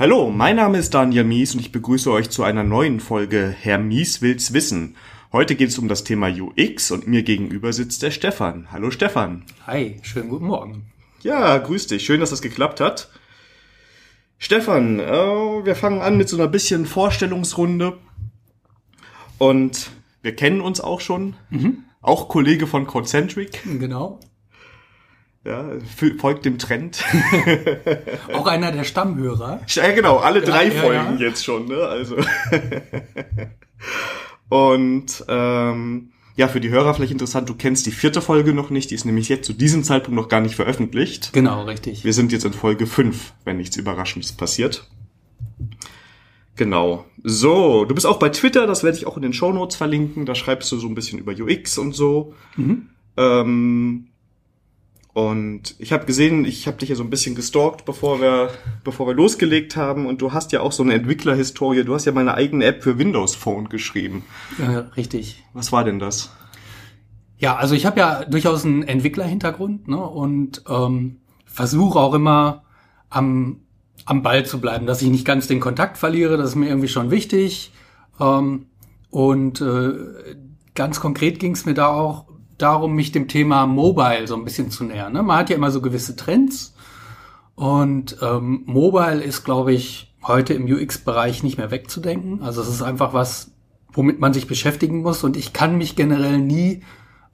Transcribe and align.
Hallo, 0.00 0.30
mein 0.30 0.56
Name 0.56 0.78
ist 0.78 0.94
Daniel 0.94 1.24
Mies 1.24 1.52
und 1.52 1.60
ich 1.60 1.72
begrüße 1.72 2.10
euch 2.10 2.30
zu 2.30 2.42
einer 2.42 2.64
neuen 2.64 3.00
Folge 3.00 3.54
Herr 3.60 3.76
Mies 3.76 4.22
will's 4.22 4.54
wissen. 4.54 4.96
Heute 5.30 5.56
geht 5.56 5.68
es 5.68 5.78
um 5.78 5.88
das 5.88 6.04
Thema 6.04 6.30
UX 6.30 6.90
und 6.90 7.06
mir 7.06 7.22
gegenüber 7.22 7.74
sitzt 7.74 8.02
der 8.02 8.10
Stefan. 8.10 8.68
Hallo 8.72 8.90
Stefan. 8.90 9.44
Hi, 9.66 10.00
schönen 10.00 10.30
guten 10.30 10.46
Morgen. 10.46 10.90
Ja, 11.20 11.58
grüß 11.58 11.88
dich. 11.88 12.02
Schön, 12.02 12.20
dass 12.20 12.30
das 12.30 12.40
geklappt 12.40 12.80
hat. 12.80 13.10
Stefan, 14.38 15.00
äh, 15.00 15.04
wir 15.04 15.74
fangen 15.74 16.00
an 16.00 16.16
mit 16.16 16.30
so 16.30 16.38
einer 16.38 16.48
bisschen 16.48 16.86
Vorstellungsrunde. 16.86 17.98
Und 19.36 19.90
wir 20.22 20.34
kennen 20.34 20.62
uns 20.62 20.80
auch 20.80 21.02
schon. 21.02 21.34
Mhm. 21.50 21.84
Auch 22.00 22.30
Kollege 22.30 22.66
von 22.66 22.86
Concentric. 22.86 23.62
Genau. 23.78 24.18
Ja, 25.44 25.70
folgt 26.18 26.44
dem 26.44 26.58
Trend. 26.58 27.02
auch 28.34 28.46
einer 28.46 28.72
der 28.72 28.84
Stammhörer. 28.84 29.60
Ja, 29.68 29.90
genau, 29.92 30.18
alle 30.18 30.42
drei 30.42 30.66
ja, 30.66 30.82
Folgen 30.82 31.18
ja. 31.18 31.28
jetzt 31.28 31.44
schon, 31.44 31.66
ne? 31.66 31.78
Also. 31.78 32.16
Und 34.50 35.24
ähm, 35.28 36.10
ja, 36.36 36.48
für 36.48 36.60
die 36.60 36.68
Hörer 36.68 36.92
vielleicht 36.92 37.12
interessant, 37.12 37.48
du 37.48 37.54
kennst 37.54 37.86
die 37.86 37.90
vierte 37.90 38.20
Folge 38.20 38.52
noch 38.52 38.68
nicht, 38.68 38.90
die 38.90 38.94
ist 38.94 39.06
nämlich 39.06 39.28
jetzt 39.30 39.46
zu 39.46 39.54
diesem 39.54 39.82
Zeitpunkt 39.82 40.16
noch 40.16 40.28
gar 40.28 40.40
nicht 40.40 40.56
veröffentlicht. 40.56 41.32
Genau, 41.32 41.64
richtig. 41.64 42.04
Wir 42.04 42.12
sind 42.12 42.32
jetzt 42.32 42.44
in 42.44 42.52
Folge 42.52 42.86
5, 42.86 43.32
wenn 43.44 43.56
nichts 43.56 43.76
Überraschendes 43.76 44.32
passiert. 44.32 44.88
Genau. 46.56 47.06
So, 47.22 47.86
du 47.86 47.94
bist 47.94 48.06
auch 48.06 48.18
bei 48.18 48.28
Twitter, 48.28 48.66
das 48.66 48.84
werde 48.84 48.98
ich 48.98 49.06
auch 49.06 49.16
in 49.16 49.22
den 49.22 49.32
Show 49.32 49.52
Notes 49.52 49.76
verlinken. 49.76 50.26
Da 50.26 50.34
schreibst 50.34 50.70
du 50.72 50.76
so 50.76 50.86
ein 50.86 50.94
bisschen 50.94 51.18
über 51.18 51.32
UX 51.32 51.78
und 51.78 51.94
so. 51.94 52.34
Mhm. 52.56 52.88
Ähm, 53.16 54.09
und 55.12 55.74
ich 55.78 55.92
habe 55.92 56.06
gesehen, 56.06 56.44
ich 56.44 56.66
habe 56.66 56.76
dich 56.76 56.88
ja 56.88 56.94
so 56.94 57.02
ein 57.02 57.10
bisschen 57.10 57.34
gestalkt, 57.34 57.84
bevor 57.84 58.20
wir, 58.20 58.50
bevor 58.84 59.08
wir 59.08 59.14
losgelegt 59.14 59.74
haben. 59.74 60.06
Und 60.06 60.22
du 60.22 60.32
hast 60.32 60.52
ja 60.52 60.60
auch 60.60 60.72
so 60.72 60.84
eine 60.84 60.94
Entwicklerhistorie. 60.94 61.82
Du 61.84 61.94
hast 61.94 62.04
ja 62.04 62.12
meine 62.12 62.34
eigene 62.34 62.64
App 62.64 62.82
für 62.84 62.96
Windows 62.98 63.34
Phone 63.34 63.68
geschrieben. 63.68 64.24
Ja, 64.58 64.80
richtig. 64.96 65.42
Was 65.52 65.72
war 65.72 65.82
denn 65.82 65.98
das? 65.98 66.30
Ja, 67.38 67.56
also 67.56 67.74
ich 67.74 67.86
habe 67.86 67.98
ja 67.98 68.24
durchaus 68.24 68.64
einen 68.64 68.82
Entwicklerhintergrund 68.82 69.88
ne, 69.88 69.98
und 69.98 70.62
ähm, 70.68 71.16
versuche 71.44 71.98
auch 71.98 72.14
immer 72.14 72.62
am, 73.08 73.60
am 74.04 74.22
Ball 74.22 74.46
zu 74.46 74.60
bleiben, 74.60 74.86
dass 74.86 75.02
ich 75.02 75.08
nicht 75.08 75.24
ganz 75.24 75.48
den 75.48 75.58
Kontakt 75.58 75.98
verliere. 75.98 76.36
Das 76.36 76.50
ist 76.50 76.56
mir 76.56 76.68
irgendwie 76.68 76.88
schon 76.88 77.10
wichtig. 77.10 77.72
Ähm, 78.20 78.66
und 79.10 79.60
äh, 79.60 79.92
ganz 80.76 81.00
konkret 81.00 81.40
ging 81.40 81.52
es 81.52 81.66
mir 81.66 81.74
da 81.74 81.88
auch 81.88 82.26
darum, 82.62 82.94
mich 82.94 83.12
dem 83.12 83.28
Thema 83.28 83.66
Mobile 83.66 84.26
so 84.26 84.36
ein 84.36 84.44
bisschen 84.44 84.70
zu 84.70 84.84
nähern. 84.84 85.12
Ne? 85.12 85.22
Man 85.22 85.38
hat 85.38 85.50
ja 85.50 85.56
immer 85.56 85.70
so 85.70 85.80
gewisse 85.80 86.16
Trends 86.16 86.74
und 87.54 88.16
ähm, 88.22 88.62
Mobile 88.66 89.22
ist, 89.22 89.44
glaube 89.44 89.72
ich, 89.72 90.14
heute 90.22 90.54
im 90.54 90.64
UX-Bereich 90.64 91.42
nicht 91.42 91.58
mehr 91.58 91.70
wegzudenken. 91.70 92.42
Also 92.42 92.62
es 92.62 92.68
ist 92.68 92.82
einfach 92.82 93.12
was, 93.14 93.52
womit 93.92 94.20
man 94.20 94.32
sich 94.32 94.46
beschäftigen 94.46 95.02
muss 95.02 95.24
und 95.24 95.36
ich 95.36 95.52
kann 95.52 95.78
mich 95.78 95.96
generell 95.96 96.38
nie 96.38 96.82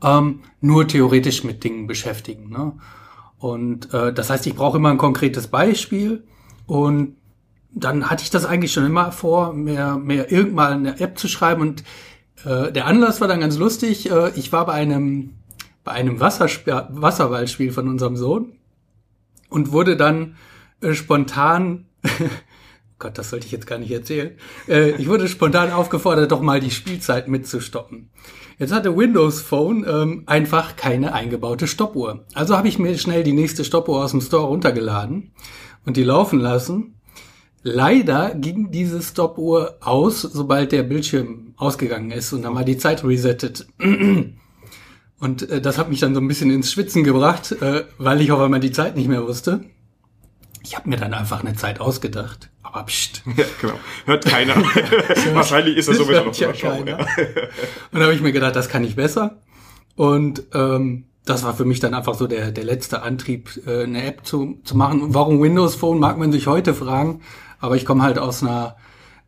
ähm, 0.03 0.41
nur 0.61 0.87
theoretisch 0.87 1.45
mit 1.45 1.65
Dingen 1.65 1.87
beschäftigen. 1.87 2.51
Ne? 2.51 2.73
Und 3.39 3.93
äh, 3.93 4.13
das 4.13 4.31
heißt, 4.31 4.47
ich 4.47 4.55
brauche 4.55 4.79
immer 4.79 4.91
ein 4.91 4.99
konkretes 4.99 5.49
Beispiel 5.49 6.25
und 6.67 7.17
dann 7.73 8.09
hatte 8.09 8.23
ich 8.23 8.31
das 8.31 8.47
eigentlich 8.47 8.73
schon 8.73 8.87
immer 8.87 9.13
vor, 9.13 9.53
mir, 9.53 9.97
mir 9.97 10.33
irgendwann 10.33 10.87
eine 10.87 10.99
App 10.99 11.19
zu 11.19 11.29
schreiben 11.29 11.61
und 11.61 11.85
äh, 12.45 12.73
der 12.73 12.87
Anlass 12.87 13.21
war 13.21 13.29
dann 13.29 13.41
ganz 13.41 13.57
lustig. 13.57 14.11
Äh, 14.11 14.31
ich 14.37 14.53
war 14.53 14.67
bei 14.67 14.75
einem, 14.75 15.35
bei 15.85 15.93
einem 15.93 16.21
Wassersp 16.21 16.67
Wasserballspiel 16.67 17.73
von 17.73 17.89
unserem 17.89 18.17
Sohn 18.17 18.53
und 19.49 19.73
wurde 19.73 19.97
dann 19.97 20.37
äh, 20.81 20.95
spontan, 20.95 21.87
Gott, 22.99 23.19
das 23.19 23.31
sollte 23.31 23.47
ich 23.47 23.53
jetzt 23.53 23.67
gar 23.67 23.79
nicht 23.79 23.91
erzählen, 23.91 24.33
äh, 24.69 24.91
ich 24.93 25.09
wurde 25.09 25.29
spontan 25.29 25.71
aufgefordert, 25.71 26.33
doch 26.33 26.41
mal 26.41 26.61
die 26.61 26.71
Spielzeit 26.71 27.29
mitzustoppen. 27.29 28.11
Jetzt 28.59 28.73
hatte 28.73 28.97
Windows 28.97 29.43
Phone 29.43 29.85
ähm, 29.87 30.23
einfach 30.27 30.77
keine 30.77 31.13
eingebaute 31.13 31.67
Stoppuhr. 31.67 32.25
Also 32.33 32.57
habe 32.57 32.69
ich 32.69 32.79
mir 32.79 32.97
schnell 32.97 33.23
die 33.23 33.35
nächste 33.35 33.65
Stoppuhr 33.65 34.03
aus 34.03 34.13
dem 34.13 34.23
Store 34.23 34.47
runtergeladen 34.47 35.33
und 35.85 35.99
die 35.99 36.05
laufen 36.05 36.41
lassen 36.41 36.96
Leider 37.69 38.33
ging 38.37 38.71
diese 38.71 39.03
Stoppuhr 39.03 39.79
aus, 39.81 40.23
sobald 40.23 40.71
der 40.71 40.85
Bildschirm 40.85 41.53
ausgegangen 41.57 42.13
ist 42.13 42.33
und 42.33 42.43
dann 42.43 42.55
war 42.55 42.63
die 42.63 42.79
Zeit 42.79 43.03
resettet. 43.03 43.67
Und 45.19 45.51
äh, 45.51 45.61
das 45.61 45.77
hat 45.77 45.89
mich 45.89 45.99
dann 45.99 46.15
so 46.15 46.21
ein 46.21 46.29
bisschen 46.29 46.51
ins 46.51 46.71
Schwitzen 46.71 47.03
gebracht, 47.03 47.51
äh, 47.61 47.85
weil 47.99 48.21
ich 48.21 48.31
auf 48.31 48.39
einmal 48.39 48.61
die 48.61 48.71
Zeit 48.71 48.95
nicht 48.95 49.09
mehr 49.09 49.27
wusste. 49.27 49.65
Ich 50.63 50.77
habe 50.77 50.89
mir 50.89 50.97
dann 50.97 51.13
einfach 51.13 51.43
eine 51.43 51.55
Zeit 51.55 51.81
ausgedacht. 51.81 52.51
Aber 52.63 52.85
pst. 52.85 53.23
Ja, 53.37 53.45
genau. 53.61 53.75
Hört 54.05 54.27
keiner. 54.27 54.55
Wahrscheinlich 55.35 55.77
ist 55.77 55.89
das 55.89 55.97
sowieso 55.97 56.23
noch 56.23 56.37
ja 56.37 56.53
keiner. 56.53 57.01
Ja. 57.01 57.07
Und 57.91 57.99
da 57.99 58.03
habe 58.03 58.15
ich 58.15 58.21
mir 58.21 58.33
gedacht, 58.33 58.55
das 58.55 58.69
kann 58.69 58.85
ich 58.85 58.95
besser. 58.95 59.43
Und 59.97 60.45
ähm, 60.55 61.07
das 61.25 61.43
war 61.43 61.55
für 61.55 61.65
mich 61.65 61.81
dann 61.81 61.95
einfach 61.95 62.15
so 62.15 62.29
der, 62.29 62.53
der 62.53 62.65
letzte 62.65 63.03
Antrieb, 63.03 63.51
äh, 63.67 63.83
eine 63.83 64.05
App 64.05 64.25
zu, 64.25 64.61
zu 64.63 64.77
machen. 64.77 65.03
Und 65.03 65.15
warum 65.15 65.43
Windows 65.43 65.75
Phone, 65.75 65.99
mag 65.99 66.17
man 66.17 66.31
sich 66.31 66.47
heute 66.47 66.75
fragen. 66.75 67.23
Aber 67.67 67.77
ich 67.77 67.85
komme 67.85 68.03
halt 68.03 68.19
aus 68.19 68.43
einer 68.43 68.77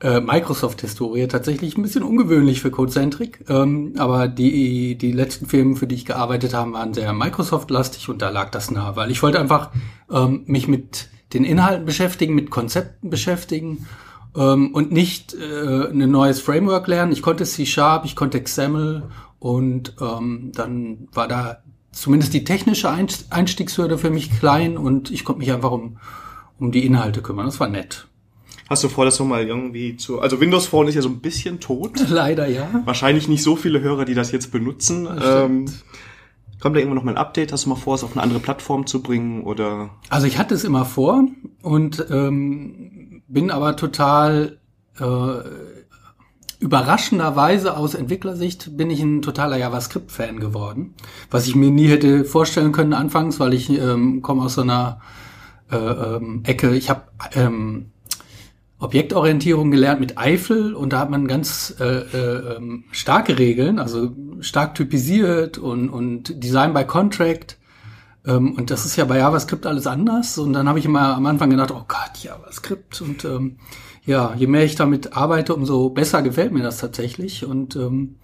äh, 0.01 0.21
Microsoft-Historie 0.21 1.27
tatsächlich 1.27 1.77
ein 1.77 1.83
bisschen 1.83 2.03
ungewöhnlich 2.03 2.61
für 2.61 2.71
Codecentric. 2.71 3.45
Ähm, 3.49 3.95
aber 3.99 4.29
die, 4.29 4.97
die 4.97 5.13
letzten 5.13 5.47
Firmen, 5.47 5.77
für 5.77 5.87
die 5.87 5.97
ich 5.97 6.05
gearbeitet 6.07 6.55
habe, 6.55 6.73
waren 6.73 6.95
sehr 6.95 7.13
Microsoft-lastig 7.13 8.09
und 8.09 8.23
da 8.23 8.31
lag 8.31 8.51
das 8.51 8.71
nah, 8.71 8.97
weil 8.97 9.11
ich 9.11 9.23
wollte 9.23 9.41
einfach 9.41 9.71
ähm, 10.11 10.45
mich 10.47 10.69
mit 10.69 11.09
den 11.33 11.45
Inhalten 11.45 11.85
beschäftigen, 11.85 12.35
mit 12.35 12.51
Konzepten 12.51 13.11
beschäftigen 13.11 13.87
ähm, 14.37 14.73
und 14.73 14.93
nicht 14.93 15.35
äh, 15.35 15.91
ein 15.91 16.11
neues 16.11 16.41
Framework 16.41 16.87
lernen. 16.87 17.13
Ich 17.13 17.23
konnte 17.23 17.45
C-Sharp, 17.45 18.05
ich 18.05 18.17
konnte 18.17 18.43
XAML 18.43 19.03
und 19.39 19.97
ähm, 20.01 20.53
dann 20.55 21.09
war 21.13 21.29
da 21.29 21.59
zumindest 21.91 22.35
die 22.35 22.45
technische 22.45 22.91
Einstiegshürde 22.91 23.99
für 23.99 24.11
mich 24.11 24.39
klein 24.39 24.77
und 24.79 25.11
ich 25.11 25.25
konnte 25.25 25.41
mich 25.41 25.53
einfach 25.53 25.73
um, 25.73 25.99
um 26.59 26.71
die 26.71 26.87
Inhalte 26.87 27.21
kümmern. 27.21 27.47
Das 27.47 27.59
war 27.59 27.69
nett. 27.69 28.07
Hast 28.69 28.85
du 28.85 28.89
vor, 28.89 29.05
das 29.05 29.19
nochmal 29.19 29.47
irgendwie 29.47 29.97
zu. 29.97 30.21
Also 30.21 30.41
Windows 30.41 30.67
Phone 30.67 30.89
ist 30.89 30.95
ja 30.95 31.03
so 31.03 31.09
ein 31.09 31.21
bisschen 31.21 31.59
tot. 31.59 31.93
Leider, 32.09 32.47
ja. 32.49 32.69
Wahrscheinlich 32.85 33.27
nicht 33.29 33.43
so 33.43 33.57
viele 33.57 33.81
Hörer, 33.81 34.05
die 34.05 34.15
das 34.15 34.31
jetzt 34.31 34.53
benutzen. 34.53 35.09
Ähm, 35.23 35.65
kommt 36.61 36.77
da 36.77 36.81
irgendwann 36.81 36.97
noch 36.97 37.05
mal 37.05 37.13
ein 37.13 37.19
Update? 37.19 37.53
Hast 37.53 37.65
du 37.65 37.71
mal 37.71 37.77
vor, 37.77 37.95
es 37.95 38.05
auf 38.05 38.13
eine 38.13 38.23
andere 38.23 38.41
Plattform 38.41 38.87
zu 38.87 39.03
bringen? 39.03 39.45
Oder? 39.45 39.91
Also 40.11 40.27
ich 40.27 40.39
hatte 40.39 40.55
es 40.55 40.65
immer 40.65 40.85
vor 40.85 41.25
und 41.63 42.05
ähm, 42.11 43.23
bin 43.27 43.51
aber 43.51 43.77
total 43.77 44.59
äh, 45.01 45.05
überraschenderweise 46.61 47.77
aus 47.77 47.95
Entwicklersicht 47.95 48.77
bin 48.77 48.91
ich 48.91 49.01
ein 49.01 49.23
totaler 49.23 49.57
JavaScript-Fan 49.57 50.41
geworden. 50.41 50.95
Was 51.31 51.47
ich 51.47 51.55
mir 51.55 51.71
nie 51.71 51.89
hätte 51.89 52.25
vorstellen 52.25 52.73
können 52.73 52.95
anfangs, 52.95 53.39
weil 53.39 53.55
ich 53.55 53.71
ähm, 53.71 54.23
komme 54.23 54.43
aus 54.43 54.55
so 54.55 54.63
einer 54.63 55.01
äh, 55.71 55.77
ähm, 55.77 56.43
Ecke. 56.45 56.75
Ich 56.75 56.91
habe 56.91 57.03
ähm, 57.35 57.93
Objektorientierung 58.81 59.71
gelernt 59.71 60.01
mit 60.01 60.19
Eiffel 60.19 60.73
und 60.75 60.93
da 60.93 61.01
hat 61.01 61.11
man 61.11 61.27
ganz 61.27 61.75
äh, 61.81 61.85
äh, 61.85 62.57
ähm, 62.57 62.85
starke 62.93 63.39
Regeln, 63.39 63.81
also 63.81 64.15
stark 64.41 64.77
typisiert 64.77 65.59
und, 65.59 65.89
und 65.89 66.43
Design 66.43 66.75
by 66.75 66.85
Contract. 66.85 67.59
Ähm, 68.25 68.55
und 68.55 68.71
das 68.71 68.87
ist 68.87 68.95
ja 68.97 69.05
bei 69.05 69.19
JavaScript 69.19 69.67
alles 69.67 69.89
anders. 69.89 70.39
Und 70.39 70.53
dann 70.53 70.69
habe 70.69 70.79
ich 70.79 70.85
immer 70.85 71.17
am 71.17 71.27
Anfang 71.27 71.51
gedacht, 71.51 71.73
oh 71.73 71.85
Gott, 71.89 72.23
JavaScript. 72.23 73.01
Und 73.01 73.25
ähm, 73.25 73.57
ja, 74.07 74.35
je 74.37 74.47
mehr 74.47 74.65
ich 74.65 74.77
damit 74.77 75.17
arbeite, 75.17 75.55
umso 75.55 75.91
besser 75.91 76.23
gefällt 76.23 76.53
mir 76.53 76.63
das 76.63 76.79
tatsächlich. 76.79 77.45
Und 77.45 77.75
ähm, 77.75 78.17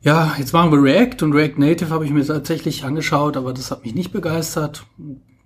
ja, 0.00 0.34
jetzt 0.36 0.52
machen 0.52 0.72
wir 0.72 0.82
React 0.82 1.22
und 1.22 1.32
React 1.32 1.58
Native 1.58 1.90
habe 1.90 2.04
ich 2.04 2.10
mir 2.10 2.26
tatsächlich 2.26 2.84
angeschaut, 2.84 3.36
aber 3.36 3.52
das 3.52 3.70
hat 3.70 3.84
mich 3.84 3.94
nicht 3.94 4.12
begeistert. 4.12 4.84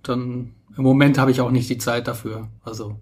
Dann 0.01 0.55
im 0.75 0.83
Moment 0.83 1.19
habe 1.19 1.29
ich 1.29 1.41
auch 1.41 1.51
nicht 1.51 1.69
die 1.69 1.77
Zeit 1.77 2.07
dafür. 2.07 2.49
Also 2.63 2.97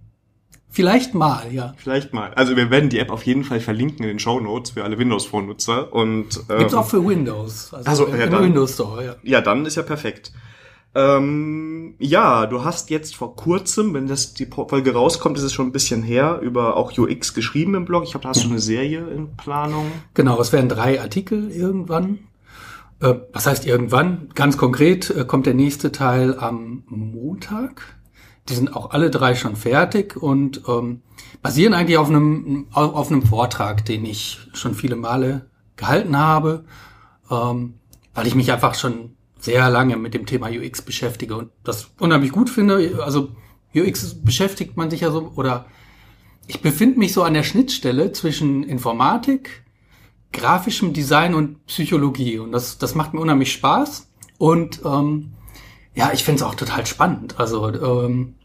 Vielleicht 0.78 1.16
mal, 1.16 1.52
ja. 1.52 1.74
Vielleicht 1.76 2.14
mal. 2.14 2.36
Also 2.36 2.56
wir 2.56 2.70
werden 2.70 2.92
die 2.92 3.00
App 3.00 3.10
auf 3.10 3.26
jeden 3.26 3.44
Fall 3.44 3.60
verlinken 3.60 4.04
in 4.04 4.10
den 4.10 4.20
Show 4.20 4.40
Notes 4.40 4.70
für 4.70 4.84
alle 4.84 5.00
Windows 5.00 5.26
Phone 5.26 5.48
Nutzer 5.48 5.92
und 5.92 6.40
ähm, 6.52 6.60
gibt's 6.60 6.76
auch 6.76 6.86
für 6.86 7.04
Windows. 7.04 7.74
Also, 7.74 8.06
also 8.06 8.16
ja, 8.16 8.28
dann, 8.28 8.44
Windows 8.44 8.76
Store, 8.76 9.04
ja. 9.04 9.16
Ja, 9.24 9.42
dann 9.42 9.66
ist 9.66 9.76
ja 9.76 9.82
perfekt. 9.82 10.34
Ähm, 10.94 11.96
ja, 11.98 12.46
du 12.46 12.64
hast 12.64 12.92
jetzt 12.92 13.16
vor 13.16 13.36
kurzem, 13.36 13.96
wenn 13.96 14.06
das 14.06 14.36
die 14.36 14.46
Folge 14.46 14.94
rauskommt, 14.94 15.40
ist 15.40 15.46
es 15.46 15.52
schon 15.52 15.66
ein 15.66 15.72
bisschen 15.72 16.04
her, 16.04 16.42
über 16.44 16.78
auch 16.78 16.96
UX 16.96 17.34
geschrieben 17.34 17.74
im 17.74 17.86
Blog. 17.86 18.04
Ich 18.04 18.12
glaube, 18.12 18.26
da 18.26 18.30
hast 18.30 18.44
du 18.44 18.50
eine 18.50 18.60
Serie 18.60 19.08
in 19.08 19.36
Planung. 19.36 19.92
Genau, 20.14 20.40
es 20.40 20.54
werden 20.54 20.70
drei 20.70 21.02
Artikel 21.02 21.50
irgendwann. 21.50 22.20
Äh, 23.00 23.16
was 23.34 23.48
heißt 23.48 23.66
irgendwann? 23.66 24.30
Ganz 24.36 24.58
konkret 24.58 25.10
äh, 25.10 25.26
kommt 25.26 25.48
der 25.48 25.56
nächste 25.56 25.92
Teil 25.92 26.38
am 26.38 26.84
Montag 26.86 27.97
die 28.50 28.56
sind 28.56 28.76
auch 28.76 28.92
alle 28.92 29.10
drei 29.10 29.36
schon 29.36 29.56
fertig 29.56 30.16
und 30.16 30.62
ähm, 30.68 31.02
basieren 31.42 31.74
eigentlich 31.74 31.98
auf 31.98 32.10
einem, 32.10 32.68
auf 32.72 33.12
einem 33.12 33.24
Vortrag, 33.24 33.86
den 33.86 34.06
ich 34.06 34.40
schon 34.54 34.74
viele 34.74 34.96
Male 34.96 35.50
gehalten 35.76 36.18
habe, 36.18 36.66
ähm, 37.30 37.76
weil 38.14 38.28
ich 38.28 38.36
mich 38.36 38.52
einfach 38.52 38.76
schon 38.76 39.16
sehr 39.40 39.70
lange 39.70 39.98
mit 39.98 40.14
dem 40.14 40.26
Thema 40.26 40.50
UX 40.50 40.82
beschäftige 40.82 41.36
und 41.36 41.52
das 41.64 41.90
unheimlich 42.00 42.32
gut 42.32 42.50
finde. 42.50 43.00
Also 43.04 43.30
UX 43.76 44.16
beschäftigt 44.16 44.78
man 44.78 44.90
sich 44.90 45.02
ja 45.02 45.12
so, 45.12 45.32
oder 45.36 45.66
ich 46.48 46.62
befinde 46.62 47.00
mich 47.00 47.14
so 47.14 47.24
an 47.24 47.34
der 47.34 47.44
Schnittstelle 47.44 48.12
zwischen 48.14 48.64
Informatik, 48.64 49.64
grafischem 50.32 50.94
Design 50.94 51.34
und 51.34 51.66
Psychologie. 51.68 52.40
Und 52.40 52.52
das, 52.52 52.78
das 52.78 52.96
macht 52.96 53.14
mir 53.14 53.20
unheimlich 53.20 53.52
Spaß. 53.52 54.10
Und 54.38 54.82
ähm, 54.86 55.34
ja, 55.98 56.12
ich 56.14 56.24
finde 56.24 56.44
es 56.44 56.48
auch 56.48 56.54
total 56.54 56.86
spannend. 56.86 57.40
Also 57.40 57.74
ähm, 57.74 58.36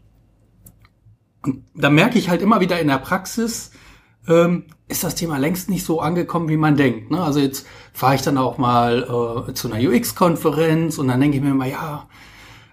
da 1.75 1.91
merke 1.91 2.17
ich 2.17 2.29
halt 2.29 2.41
immer 2.41 2.61
wieder 2.61 2.79
in 2.79 2.87
der 2.87 2.97
Praxis, 2.97 3.69
ähm, 4.27 4.63
ist 4.87 5.03
das 5.03 5.13
Thema 5.13 5.37
längst 5.37 5.69
nicht 5.69 5.85
so 5.85 6.01
angekommen, 6.01 6.49
wie 6.49 6.57
man 6.57 6.75
denkt. 6.75 7.11
Ne? 7.11 7.21
Also 7.21 7.39
jetzt 7.39 7.67
fahre 7.93 8.15
ich 8.15 8.23
dann 8.23 8.39
auch 8.39 8.57
mal 8.57 9.47
äh, 9.49 9.53
zu 9.53 9.71
einer 9.71 9.87
UX-Konferenz 9.87 10.97
und 10.97 11.09
dann 11.09 11.21
denke 11.21 11.37
ich 11.37 11.43
mir 11.43 11.51
immer, 11.51 11.67
ja, 11.67 12.07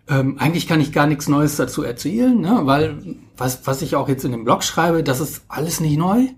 ähm, 0.08 0.38
eigentlich 0.38 0.66
kann 0.66 0.80
ich 0.80 0.94
gar 0.94 1.06
nichts 1.06 1.28
Neues 1.28 1.56
dazu 1.56 1.82
erzählen, 1.82 2.40
ne? 2.40 2.60
weil 2.62 3.16
was, 3.36 3.66
was 3.66 3.82
ich 3.82 3.96
auch 3.96 4.08
jetzt 4.08 4.24
in 4.24 4.32
dem 4.32 4.44
Blog 4.44 4.64
schreibe, 4.64 5.02
das 5.02 5.20
ist 5.20 5.44
alles 5.48 5.80
nicht 5.80 5.98
neu. 5.98 6.28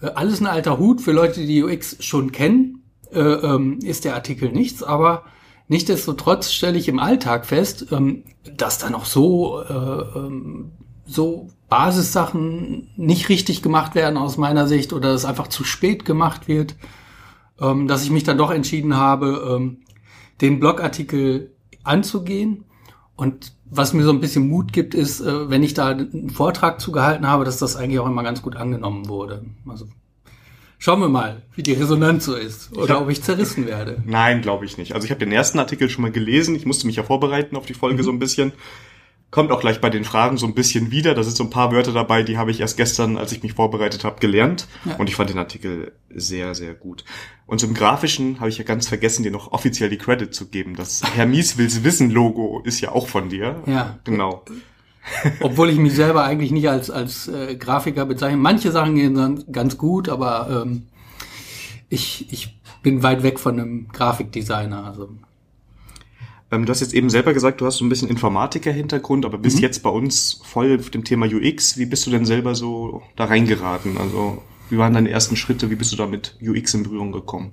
Äh, 0.00 0.06
alles 0.14 0.40
ein 0.40 0.46
alter 0.46 0.78
Hut 0.78 1.02
für 1.02 1.12
Leute, 1.12 1.44
die 1.44 1.62
UX 1.62 2.02
schon 2.02 2.32
kennen, 2.32 2.84
äh, 3.12 3.20
ähm, 3.20 3.80
ist 3.82 4.06
der 4.06 4.14
Artikel 4.14 4.50
nichts, 4.50 4.82
aber 4.82 5.24
nichtsdestotrotz 5.68 6.52
stelle 6.52 6.78
ich 6.78 6.88
im 6.88 6.98
Alltag 6.98 7.46
fest, 7.46 7.86
ähm, 7.92 8.24
dass 8.56 8.78
da 8.78 8.90
noch 8.90 9.04
so, 9.04 9.62
äh, 9.62 9.72
ähm, 10.18 10.72
so 11.04 11.48
Basissachen 11.68 12.90
nicht 12.96 13.28
richtig 13.28 13.62
gemacht 13.62 13.94
werden 13.94 14.16
aus 14.16 14.36
meiner 14.36 14.66
Sicht 14.66 14.92
oder 14.92 15.14
es 15.14 15.24
einfach 15.24 15.48
zu 15.48 15.64
spät 15.64 16.04
gemacht 16.04 16.48
wird, 16.48 16.76
ähm, 17.60 17.88
dass 17.88 18.04
ich 18.04 18.10
mich 18.10 18.24
dann 18.24 18.38
doch 18.38 18.50
entschieden 18.50 18.96
habe, 18.96 19.76
den 20.40 20.60
Blogartikel 20.60 21.54
anzugehen. 21.82 22.64
Und 23.16 23.54
was 23.64 23.94
mir 23.94 24.04
so 24.04 24.10
ein 24.10 24.20
bisschen 24.20 24.48
Mut 24.48 24.72
gibt, 24.72 24.94
ist, 24.94 25.20
äh, 25.20 25.48
wenn 25.48 25.62
ich 25.62 25.74
da 25.74 25.88
einen 25.88 26.30
Vortrag 26.30 26.80
zugehalten 26.80 27.26
habe, 27.26 27.44
dass 27.44 27.58
das 27.58 27.76
eigentlich 27.76 28.00
auch 28.00 28.06
immer 28.06 28.22
ganz 28.22 28.42
gut 28.42 28.56
angenommen 28.56 29.08
wurde. 29.08 29.44
Also 29.66 29.86
Schauen 30.82 30.98
wir 30.98 31.08
mal, 31.08 31.42
wie 31.54 31.62
die 31.62 31.74
Resonanz 31.74 32.24
so 32.24 32.34
ist 32.34 32.76
oder 32.76 32.96
hab, 32.96 33.02
ob 33.02 33.08
ich 33.08 33.22
zerrissen 33.22 33.68
werde. 33.68 34.02
Nein, 34.04 34.42
glaube 34.42 34.64
ich 34.64 34.78
nicht. 34.78 34.96
Also 34.96 35.04
ich 35.04 35.12
habe 35.12 35.20
den 35.20 35.30
ersten 35.30 35.60
Artikel 35.60 35.88
schon 35.88 36.02
mal 36.02 36.10
gelesen. 36.10 36.56
Ich 36.56 36.66
musste 36.66 36.88
mich 36.88 36.96
ja 36.96 37.04
vorbereiten 37.04 37.54
auf 37.54 37.66
die 37.66 37.74
Folge 37.74 38.02
mhm. 38.02 38.06
so 38.06 38.10
ein 38.10 38.18
bisschen. 38.18 38.52
Kommt 39.30 39.52
auch 39.52 39.60
gleich 39.60 39.80
bei 39.80 39.90
den 39.90 40.02
Fragen 40.02 40.38
so 40.38 40.46
ein 40.46 40.56
bisschen 40.56 40.90
wieder. 40.90 41.14
Da 41.14 41.22
sind 41.22 41.36
so 41.36 41.44
ein 41.44 41.50
paar 41.50 41.70
Wörter 41.70 41.92
dabei, 41.92 42.24
die 42.24 42.36
habe 42.36 42.50
ich 42.50 42.58
erst 42.58 42.76
gestern, 42.76 43.16
als 43.16 43.30
ich 43.30 43.44
mich 43.44 43.52
vorbereitet 43.52 44.02
habe, 44.02 44.18
gelernt. 44.18 44.66
Ja. 44.84 44.96
Und 44.96 45.08
ich 45.08 45.14
fand 45.14 45.30
den 45.30 45.38
Artikel 45.38 45.92
sehr, 46.12 46.56
sehr 46.56 46.74
gut. 46.74 47.04
Und 47.46 47.60
zum 47.60 47.74
Grafischen 47.74 48.40
habe 48.40 48.48
ich 48.48 48.58
ja 48.58 48.64
ganz 48.64 48.88
vergessen, 48.88 49.22
dir 49.22 49.30
noch 49.30 49.52
offiziell 49.52 49.88
die 49.88 49.98
Credit 49.98 50.34
zu 50.34 50.48
geben. 50.48 50.74
Das 50.74 51.02
Hermies 51.14 51.58
wills 51.58 51.84
wissen 51.84 52.10
Logo 52.10 52.60
ist 52.64 52.80
ja 52.80 52.90
auch 52.90 53.06
von 53.06 53.28
dir. 53.28 53.62
Ja. 53.66 54.00
Genau. 54.02 54.44
Obwohl 55.40 55.70
ich 55.70 55.78
mich 55.78 55.94
selber 55.94 56.24
eigentlich 56.24 56.52
nicht 56.52 56.68
als, 56.68 56.90
als 56.90 57.28
äh, 57.28 57.56
Grafiker 57.56 58.06
bezeichne. 58.06 58.36
Manche 58.36 58.70
Sachen 58.70 58.94
gehen 58.94 59.14
dann 59.14 59.44
ganz 59.50 59.76
gut, 59.76 60.08
aber 60.08 60.64
ähm, 60.64 60.84
ich, 61.88 62.32
ich 62.32 62.60
bin 62.82 63.02
weit 63.02 63.22
weg 63.22 63.38
von 63.38 63.58
einem 63.58 63.88
Grafikdesigner. 63.88 64.84
Also. 64.84 65.10
Ähm, 66.50 66.66
du 66.66 66.70
hast 66.70 66.80
jetzt 66.80 66.94
eben 66.94 67.10
selber 67.10 67.32
gesagt, 67.32 67.60
du 67.60 67.66
hast 67.66 67.78
so 67.78 67.84
ein 67.84 67.88
bisschen 67.88 68.08
Informatiker-Hintergrund, 68.08 69.24
aber 69.24 69.38
bist 69.38 69.56
mhm. 69.56 69.62
jetzt 69.62 69.82
bei 69.82 69.90
uns 69.90 70.40
voll 70.44 70.78
auf 70.78 70.90
dem 70.90 71.04
Thema 71.04 71.26
UX. 71.26 71.78
Wie 71.78 71.86
bist 71.86 72.06
du 72.06 72.10
denn 72.10 72.24
selber 72.24 72.54
so 72.54 73.02
da 73.16 73.24
reingeraten? 73.24 73.98
Also 73.98 74.42
wie 74.68 74.78
waren 74.78 74.94
deine 74.94 75.10
ersten 75.10 75.36
Schritte? 75.36 75.70
Wie 75.70 75.76
bist 75.76 75.92
du 75.92 75.96
da 75.96 76.06
mit 76.06 76.36
UX 76.40 76.74
in 76.74 76.82
Berührung 76.82 77.12
gekommen? 77.12 77.52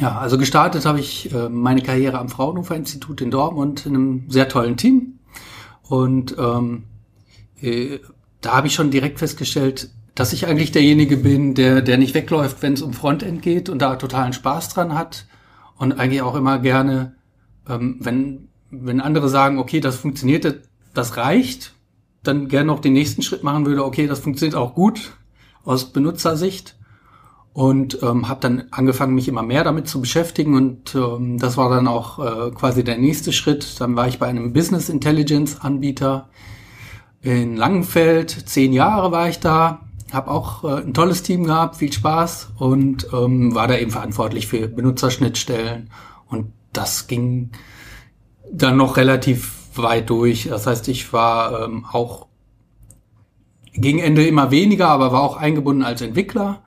Ja, 0.00 0.18
also 0.18 0.38
gestartet 0.38 0.86
habe 0.86 1.00
ich 1.00 1.32
äh, 1.32 1.48
meine 1.48 1.82
Karriere 1.82 2.18
am 2.18 2.28
Fraunhofer 2.28 2.76
Institut 2.76 3.20
in 3.20 3.30
Dortmund 3.30 3.84
in 3.86 3.94
einem 3.94 4.24
sehr 4.28 4.48
tollen 4.48 4.76
Team. 4.76 5.18
Und 5.88 6.36
ähm, 6.38 6.84
äh, 7.60 7.98
da 8.40 8.56
habe 8.56 8.66
ich 8.66 8.74
schon 8.74 8.90
direkt 8.90 9.18
festgestellt, 9.18 9.90
dass 10.14 10.32
ich 10.32 10.46
eigentlich 10.46 10.72
derjenige 10.72 11.16
bin, 11.16 11.54
der, 11.54 11.80
der 11.80 11.98
nicht 11.98 12.14
wegläuft, 12.14 12.62
wenn 12.62 12.74
es 12.74 12.82
um 12.82 12.92
Frontend 12.92 13.42
geht 13.42 13.68
und 13.68 13.80
da 13.80 13.96
totalen 13.96 14.32
Spaß 14.32 14.70
dran 14.70 14.94
hat. 14.94 15.26
Und 15.76 15.92
eigentlich 15.92 16.22
auch 16.22 16.34
immer 16.34 16.58
gerne, 16.58 17.14
ähm, 17.68 17.96
wenn, 18.00 18.48
wenn 18.70 19.00
andere 19.00 19.28
sagen, 19.28 19.58
okay, 19.58 19.80
das 19.80 19.96
funktioniert, 19.96 20.60
das 20.94 21.16
reicht, 21.16 21.74
dann 22.22 22.48
gerne 22.48 22.66
noch 22.66 22.80
den 22.80 22.92
nächsten 22.92 23.22
Schritt 23.22 23.42
machen 23.42 23.66
würde, 23.66 23.84
okay, 23.84 24.06
das 24.06 24.20
funktioniert 24.20 24.56
auch 24.56 24.74
gut 24.74 25.12
aus 25.64 25.92
Benutzersicht 25.92 26.76
und 27.54 28.02
ähm, 28.02 28.28
habe 28.28 28.40
dann 28.40 28.64
angefangen, 28.70 29.14
mich 29.14 29.28
immer 29.28 29.42
mehr 29.42 29.62
damit 29.64 29.86
zu 29.86 30.00
beschäftigen. 30.00 30.54
Und 30.54 30.94
ähm, 30.94 31.38
das 31.38 31.56
war 31.56 31.68
dann 31.68 31.86
auch 31.86 32.18
äh, 32.18 32.50
quasi 32.52 32.82
der 32.82 32.98
nächste 32.98 33.32
Schritt. 33.32 33.80
Dann 33.80 33.94
war 33.94 34.08
ich 34.08 34.18
bei 34.18 34.26
einem 34.26 34.52
Business 34.52 34.88
Intelligence 34.88 35.60
Anbieter 35.60 36.30
in 37.20 37.56
Langenfeld, 37.56 38.30
zehn 38.30 38.72
Jahre 38.72 39.12
war 39.12 39.28
ich 39.28 39.38
da, 39.38 39.82
habe 40.12 40.30
auch 40.30 40.64
äh, 40.64 40.82
ein 40.82 40.94
tolles 40.94 41.22
Team 41.22 41.44
gehabt, 41.44 41.76
viel 41.76 41.92
Spaß. 41.92 42.52
Und 42.56 43.06
ähm, 43.12 43.54
war 43.54 43.68
da 43.68 43.76
eben 43.76 43.90
verantwortlich 43.90 44.46
für 44.46 44.68
Benutzerschnittstellen. 44.68 45.90
Und 46.28 46.52
das 46.72 47.06
ging 47.06 47.50
dann 48.50 48.78
noch 48.78 48.96
relativ 48.96 49.68
weit 49.74 50.08
durch. 50.08 50.48
Das 50.48 50.66
heißt, 50.66 50.88
ich 50.88 51.12
war 51.12 51.64
ähm, 51.64 51.84
auch 51.90 52.28
gegen 53.74 53.98
Ende 53.98 54.26
immer 54.26 54.50
weniger, 54.50 54.88
aber 54.88 55.12
war 55.12 55.22
auch 55.22 55.36
eingebunden 55.36 55.82
als 55.82 56.00
Entwickler 56.00 56.62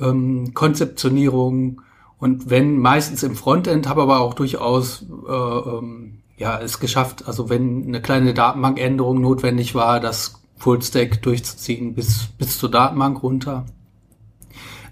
ähm, 0.00 0.54
Konzeptionierung 0.54 1.82
und 2.18 2.50
wenn 2.50 2.78
meistens 2.78 3.22
im 3.22 3.36
Frontend, 3.36 3.88
habe 3.88 4.02
aber 4.02 4.20
auch 4.20 4.34
durchaus 4.34 5.06
äh, 5.28 5.32
ähm, 5.32 6.20
ja 6.36 6.60
es 6.60 6.80
geschafft, 6.80 7.26
also 7.26 7.48
wenn 7.48 7.86
eine 7.86 8.02
kleine 8.02 8.34
Datenbankänderung 8.34 9.20
notwendig 9.20 9.74
war, 9.74 10.00
das 10.00 10.42
Fullstack 10.56 11.22
durchzuziehen 11.22 11.94
bis 11.94 12.28
bis 12.38 12.58
zur 12.58 12.70
Datenbank 12.70 13.22
runter. 13.22 13.66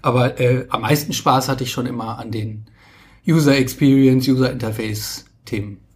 Aber 0.01 0.39
äh, 0.39 0.67
am 0.69 0.81
meisten 0.81 1.13
Spaß 1.13 1.49
hatte 1.49 1.63
ich 1.63 1.71
schon 1.71 1.85
immer 1.85 2.17
an 2.19 2.31
den 2.31 2.65
User 3.27 3.57
Experience, 3.57 4.27
User 4.27 4.51
Interface 4.51 5.25
Themen. 5.45 5.86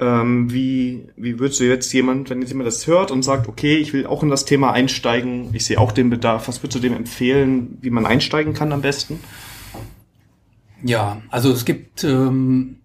Ähm, 0.00 0.50
wie, 0.50 1.08
wie 1.16 1.38
würdest 1.38 1.60
du 1.60 1.64
jetzt 1.64 1.92
jemand, 1.92 2.30
wenn 2.30 2.40
jetzt 2.40 2.48
jemand 2.48 2.66
das 2.66 2.86
hört 2.86 3.10
und 3.10 3.22
sagt, 3.22 3.48
okay, 3.48 3.76
ich 3.76 3.92
will 3.92 4.06
auch 4.06 4.22
in 4.22 4.30
das 4.30 4.46
Thema 4.46 4.72
einsteigen, 4.72 5.50
ich 5.52 5.66
sehe 5.66 5.78
auch 5.78 5.92
den 5.92 6.08
Bedarf, 6.08 6.48
was 6.48 6.62
würdest 6.62 6.76
du 6.76 6.80
dem 6.80 6.96
empfehlen, 6.96 7.76
wie 7.82 7.90
man 7.90 8.06
einsteigen 8.06 8.54
kann 8.54 8.72
am 8.72 8.80
besten? 8.80 9.20
Ja, 10.82 11.20
also 11.28 11.52
es 11.52 11.66
gibt, 11.66 12.02
ähm, 12.04 12.76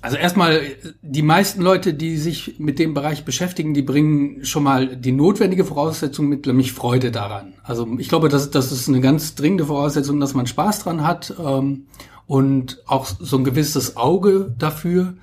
also 0.00 0.16
erstmal, 0.16 0.60
die 1.02 1.22
meisten 1.22 1.60
Leute, 1.60 1.92
die 1.92 2.16
sich 2.16 2.60
mit 2.60 2.78
dem 2.78 2.94
Bereich 2.94 3.24
beschäftigen, 3.24 3.74
die 3.74 3.82
bringen 3.82 4.44
schon 4.44 4.62
mal 4.62 4.96
die 4.96 5.10
notwendige 5.10 5.64
Voraussetzung 5.64 6.28
mit, 6.28 6.46
nämlich 6.46 6.72
Freude 6.72 7.10
daran. 7.10 7.54
Also 7.64 7.88
ich 7.98 8.08
glaube, 8.08 8.28
das, 8.28 8.52
das 8.52 8.70
ist 8.70 8.88
eine 8.88 9.00
ganz 9.00 9.34
dringende 9.34 9.66
Voraussetzung, 9.66 10.20
dass 10.20 10.34
man 10.34 10.46
Spaß 10.46 10.84
dran 10.84 11.04
hat 11.04 11.34
ähm, 11.44 11.86
und 12.28 12.80
auch 12.86 13.06
so 13.06 13.38
ein 13.38 13.44
gewisses 13.44 13.96
Auge 13.96 14.54
dafür. 14.56 15.14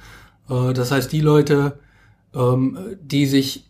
Äh, 0.50 0.74
das 0.74 0.92
heißt, 0.92 1.12
die 1.12 1.22
Leute, 1.22 1.80
ähm, 2.34 2.78
die 3.02 3.26
sich 3.26 3.70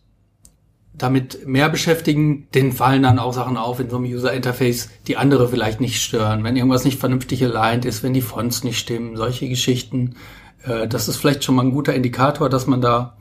damit 0.96 1.46
mehr 1.46 1.68
beschäftigen, 1.68 2.48
denen 2.54 2.72
fallen 2.72 3.02
dann 3.02 3.18
auch 3.18 3.34
Sachen 3.34 3.56
auf 3.56 3.80
in 3.80 3.90
so 3.90 3.96
einem 3.96 4.06
User 4.06 4.32
Interface, 4.32 4.88
die 5.06 5.18
andere 5.18 5.48
vielleicht 5.48 5.80
nicht 5.80 6.02
stören. 6.02 6.42
Wenn 6.42 6.56
irgendwas 6.56 6.84
nicht 6.84 6.98
vernünftig 6.98 7.44
aligned 7.44 7.84
ist, 7.84 8.02
wenn 8.02 8.14
die 8.14 8.22
Fonts 8.22 8.64
nicht 8.64 8.78
stimmen, 8.78 9.16
solche 9.16 9.48
Geschichten. 9.48 10.16
Äh, 10.64 10.88
das 10.88 11.08
ist 11.08 11.16
vielleicht 11.16 11.44
schon 11.44 11.54
mal 11.54 11.64
ein 11.64 11.72
guter 11.72 11.94
Indikator, 11.94 12.48
dass 12.48 12.66
man 12.66 12.80
da 12.80 13.16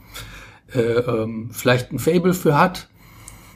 äh, 0.73 0.79
ähm, 0.79 1.49
vielleicht 1.51 1.91
ein 1.91 1.99
Fable 1.99 2.33
für 2.33 2.57
hat. 2.57 2.87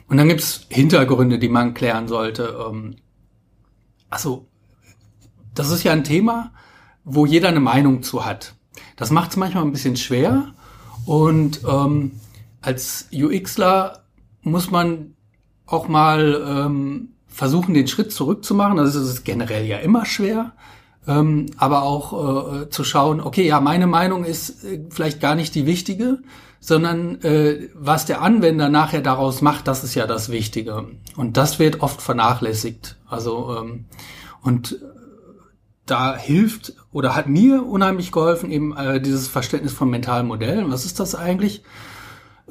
Und 0.08 0.16
dann 0.16 0.28
gibt's 0.28 0.66
Hintergründe, 0.68 1.38
die 1.38 1.48
man 1.48 1.72
klären 1.72 2.08
sollte. 2.08 2.58
Ähm, 2.68 2.96
also, 4.10 4.48
das 5.54 5.70
ist 5.70 5.82
ja 5.82 5.92
ein 5.92 6.04
Thema, 6.04 6.52
wo 7.04 7.24
jeder 7.24 7.48
eine 7.48 7.60
Meinung 7.60 8.02
zu 8.02 8.24
hat. 8.26 8.54
Das 8.96 9.10
macht 9.10 9.30
es 9.30 9.36
manchmal 9.36 9.64
ein 9.64 9.72
bisschen 9.72 9.96
schwer 9.96 10.52
und 11.06 11.60
ähm, 11.68 12.12
als 12.60 13.08
UXler 13.12 14.04
muss 14.42 14.70
man 14.70 15.14
auch 15.66 15.88
mal 15.88 16.42
ähm, 16.46 17.10
versuchen, 17.28 17.74
den 17.74 17.86
Schritt 17.86 18.12
zurückzumachen. 18.12 18.78
Also 18.78 19.00
es 19.00 19.08
ist 19.08 19.24
generell 19.24 19.64
ja 19.64 19.78
immer 19.78 20.04
schwer, 20.04 20.52
ähm, 21.06 21.46
aber 21.56 21.82
auch 21.82 22.62
äh, 22.62 22.70
zu 22.70 22.84
schauen, 22.84 23.20
okay, 23.20 23.46
ja, 23.46 23.60
meine 23.60 23.86
Meinung 23.86 24.24
ist 24.24 24.64
äh, 24.64 24.80
vielleicht 24.90 25.20
gar 25.20 25.34
nicht 25.34 25.54
die 25.54 25.66
wichtige, 25.66 26.18
sondern 26.60 27.22
äh, 27.22 27.68
was 27.74 28.04
der 28.04 28.20
Anwender 28.20 28.68
nachher 28.68 29.00
daraus 29.00 29.40
macht, 29.40 29.66
das 29.66 29.82
ist 29.82 29.94
ja 29.94 30.06
das 30.06 30.30
Wichtige. 30.30 30.88
Und 31.16 31.36
das 31.36 31.58
wird 31.58 31.80
oft 31.80 32.02
vernachlässigt. 32.02 32.96
Also 33.06 33.56
ähm, 33.58 33.86
und 34.42 34.78
da 35.90 36.16
hilft 36.16 36.74
oder 36.92 37.16
hat 37.16 37.28
mir 37.28 37.66
unheimlich 37.66 38.12
geholfen 38.12 38.50
eben 38.50 38.76
äh, 38.76 39.00
dieses 39.00 39.28
Verständnis 39.28 39.72
von 39.72 39.90
mentalen 39.90 40.26
Modellen. 40.26 40.70
Was 40.70 40.84
ist 40.84 41.00
das 41.00 41.14
eigentlich? 41.14 41.62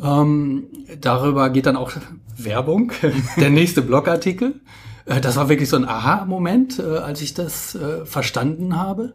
Ähm, 0.01 0.67
darüber 0.99 1.49
geht 1.49 1.65
dann 1.65 1.75
auch 1.75 1.91
Werbung, 2.37 2.91
der 3.37 3.49
nächste 3.49 3.81
Blogartikel. 3.81 4.61
Äh, 5.05 5.21
das 5.21 5.35
war 5.35 5.49
wirklich 5.49 5.69
so 5.69 5.77
ein 5.77 5.87
Aha-Moment, 5.87 6.79
äh, 6.79 6.97
als 6.97 7.21
ich 7.21 7.33
das 7.33 7.75
äh, 7.75 8.05
verstanden 8.05 8.77
habe. 8.77 9.13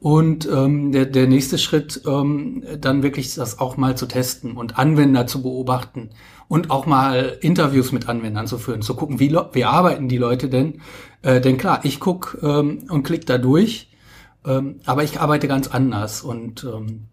Und 0.00 0.46
ähm, 0.46 0.92
der, 0.92 1.06
der 1.06 1.26
nächste 1.26 1.56
Schritt, 1.56 2.02
ähm, 2.06 2.62
dann 2.78 3.02
wirklich 3.02 3.34
das 3.34 3.58
auch 3.58 3.76
mal 3.76 3.96
zu 3.96 4.06
testen 4.06 4.52
und 4.52 4.78
Anwender 4.78 5.26
zu 5.26 5.42
beobachten 5.42 6.10
und 6.48 6.70
auch 6.70 6.86
mal 6.86 7.38
Interviews 7.40 7.92
mit 7.92 8.08
Anwendern 8.08 8.46
zu 8.46 8.58
führen, 8.58 8.82
zu 8.82 8.94
gucken, 8.94 9.20
wie, 9.20 9.36
wie 9.52 9.64
arbeiten 9.64 10.08
die 10.08 10.18
Leute 10.18 10.48
denn. 10.48 10.80
Äh, 11.22 11.40
denn 11.40 11.58
klar, 11.58 11.80
ich 11.84 12.00
guck 12.00 12.38
ähm, 12.42 12.84
und 12.88 13.02
klick 13.02 13.26
da 13.26 13.38
durch, 13.38 13.90
ähm, 14.46 14.80
aber 14.84 15.04
ich 15.04 15.20
arbeite 15.20 15.48
ganz 15.48 15.68
anders. 15.68 16.22
Und 16.22 16.64
ähm, 16.64 17.04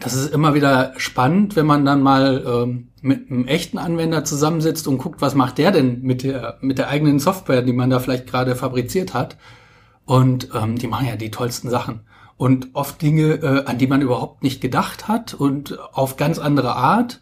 das 0.00 0.14
ist 0.14 0.32
immer 0.32 0.54
wieder 0.54 0.92
spannend, 0.96 1.56
wenn 1.56 1.66
man 1.66 1.84
dann 1.84 2.02
mal 2.02 2.44
ähm, 2.46 2.88
mit 3.00 3.30
einem 3.30 3.46
echten 3.46 3.78
Anwender 3.78 4.24
zusammensitzt 4.24 4.88
und 4.88 4.98
guckt, 4.98 5.20
was 5.20 5.34
macht 5.34 5.58
der 5.58 5.70
denn 5.70 6.02
mit 6.02 6.22
der, 6.22 6.58
mit 6.60 6.78
der 6.78 6.88
eigenen 6.88 7.18
Software, 7.18 7.62
die 7.62 7.72
man 7.72 7.90
da 7.90 8.00
vielleicht 8.00 8.26
gerade 8.26 8.56
fabriziert 8.56 9.14
hat. 9.14 9.36
Und 10.04 10.50
ähm, 10.54 10.76
die 10.76 10.86
machen 10.86 11.06
ja 11.06 11.16
die 11.16 11.30
tollsten 11.30 11.68
Sachen 11.68 12.00
und 12.36 12.68
oft 12.74 13.00
Dinge, 13.00 13.34
äh, 13.34 13.64
an 13.64 13.78
die 13.78 13.86
man 13.86 14.02
überhaupt 14.02 14.42
nicht 14.42 14.60
gedacht 14.60 15.08
hat 15.08 15.34
und 15.34 15.78
auf 15.94 16.16
ganz 16.16 16.38
andere 16.38 16.76
Art. 16.76 17.20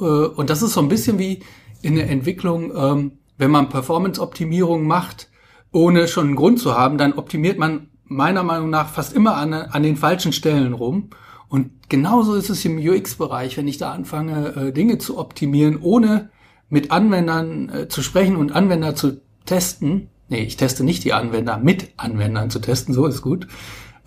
Äh, 0.00 0.04
und 0.04 0.50
das 0.50 0.62
ist 0.62 0.72
so 0.72 0.80
ein 0.80 0.88
bisschen 0.88 1.18
wie 1.18 1.42
in 1.82 1.94
der 1.94 2.10
Entwicklung, 2.10 2.72
ähm, 2.76 3.12
wenn 3.38 3.50
man 3.50 3.68
Performance-Optimierung 3.68 4.86
macht, 4.86 5.28
ohne 5.72 6.08
schon 6.08 6.26
einen 6.28 6.36
Grund 6.36 6.58
zu 6.58 6.76
haben, 6.76 6.98
dann 6.98 7.14
optimiert 7.14 7.58
man 7.58 7.88
meiner 8.04 8.42
Meinung 8.42 8.70
nach 8.70 8.88
fast 8.88 9.12
immer 9.12 9.36
an, 9.36 9.54
an 9.54 9.82
den 9.82 9.96
falschen 9.96 10.32
Stellen 10.32 10.72
rum. 10.72 11.10
Und 11.48 11.88
genauso 11.88 12.34
ist 12.34 12.50
es 12.50 12.64
im 12.64 12.78
UX-Bereich, 12.78 13.56
wenn 13.56 13.68
ich 13.68 13.78
da 13.78 13.92
anfange, 13.92 14.54
äh, 14.56 14.72
Dinge 14.72 14.98
zu 14.98 15.18
optimieren, 15.18 15.78
ohne 15.80 16.30
mit 16.68 16.90
Anwendern 16.90 17.68
äh, 17.68 17.88
zu 17.88 18.02
sprechen 18.02 18.36
und 18.36 18.52
Anwender 18.52 18.94
zu 18.94 19.20
testen. 19.46 20.08
Nee, 20.28 20.42
ich 20.42 20.56
teste 20.56 20.84
nicht 20.84 21.02
die 21.04 21.12
Anwender, 21.12 21.58
mit 21.58 21.92
Anwendern 21.96 22.50
zu 22.50 22.60
testen, 22.60 22.94
so 22.94 23.06
ist 23.06 23.22
gut 23.22 23.48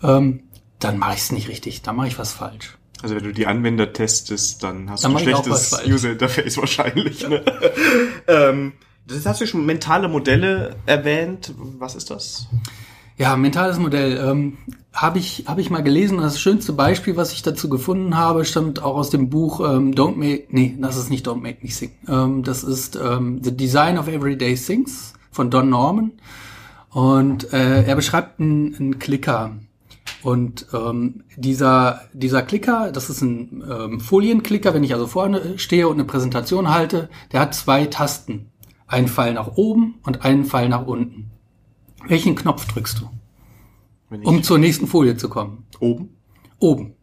ähm, 0.04 0.44
dann 0.78 0.98
mache 0.98 1.14
ich 1.14 1.20
es 1.20 1.32
nicht 1.32 1.48
richtig, 1.48 1.82
dann 1.82 1.96
mache 1.96 2.08
ich 2.08 2.18
was 2.18 2.32
falsch. 2.32 2.76
Also 3.04 3.16
wenn 3.16 3.24
du 3.24 3.34
die 3.34 3.46
Anwender 3.46 3.92
testest, 3.92 4.62
dann 4.62 4.88
hast 4.88 5.04
dann 5.04 5.12
du 5.12 5.18
ein 5.18 5.24
schlechtes 5.24 5.78
User 5.86 6.12
Interface 6.12 6.56
wahrscheinlich. 6.56 7.20
Ja. 7.20 7.28
Ne? 7.28 7.44
ähm, 8.26 8.72
das 9.06 9.26
hast 9.26 9.42
du 9.42 9.46
schon 9.46 9.66
mentale 9.66 10.08
Modelle 10.08 10.76
erwähnt. 10.86 11.52
Was 11.78 11.96
ist 11.96 12.10
das? 12.10 12.46
Ja, 13.18 13.36
mentales 13.36 13.78
Modell 13.78 14.16
ähm, 14.16 14.56
habe 14.94 15.18
ich 15.18 15.44
habe 15.46 15.60
ich 15.60 15.68
mal 15.68 15.82
gelesen. 15.82 16.16
Das 16.16 16.40
schönste 16.40 16.72
Beispiel, 16.72 17.14
was 17.14 17.34
ich 17.34 17.42
dazu 17.42 17.68
gefunden 17.68 18.16
habe, 18.16 18.46
stammt 18.46 18.82
auch 18.82 18.96
aus 18.96 19.10
dem 19.10 19.28
Buch 19.28 19.60
ähm, 19.60 19.92
Don't 19.92 20.16
Make. 20.16 20.44
Nee, 20.48 20.74
das 20.80 20.96
ist 20.96 21.10
nicht 21.10 21.28
Don't 21.28 21.42
Make 21.42 21.58
Me 21.60 21.70
Sing. 21.70 21.90
Ähm, 22.08 22.42
das 22.42 22.64
ist 22.64 22.96
ähm, 22.96 23.40
The 23.44 23.54
Design 23.54 23.98
of 23.98 24.08
Everyday 24.08 24.54
Things 24.54 25.12
von 25.30 25.50
Don 25.50 25.68
Norman. 25.68 26.12
Und 26.88 27.52
äh, 27.52 27.82
er 27.84 27.96
beschreibt 27.96 28.40
einen, 28.40 28.74
einen 28.76 28.98
Klicker. 28.98 29.52
Und 30.24 30.66
ähm, 30.72 31.24
dieser, 31.36 32.00
dieser 32.14 32.40
Klicker, 32.40 32.90
das 32.92 33.10
ist 33.10 33.20
ein 33.20 33.62
ähm, 33.70 34.00
Folienklicker, 34.00 34.72
wenn 34.72 34.82
ich 34.82 34.94
also 34.94 35.06
vorne 35.06 35.58
stehe 35.58 35.86
und 35.86 35.94
eine 35.94 36.04
Präsentation 36.04 36.70
halte, 36.70 37.10
der 37.30 37.40
hat 37.40 37.54
zwei 37.54 37.84
Tasten. 37.84 38.50
Einen 38.86 39.08
Pfeil 39.08 39.34
nach 39.34 39.56
oben 39.56 39.96
und 40.02 40.24
einen 40.24 40.46
Pfeil 40.46 40.70
nach 40.70 40.86
unten. 40.86 41.30
Welchen 42.08 42.36
Knopf 42.36 42.66
drückst 42.66 43.00
du? 43.00 43.10
Um 44.22 44.42
zur 44.42 44.58
nächsten 44.58 44.86
Folie 44.86 45.16
zu 45.16 45.28
kommen. 45.28 45.66
Oben? 45.78 46.16
Oben. 46.58 46.94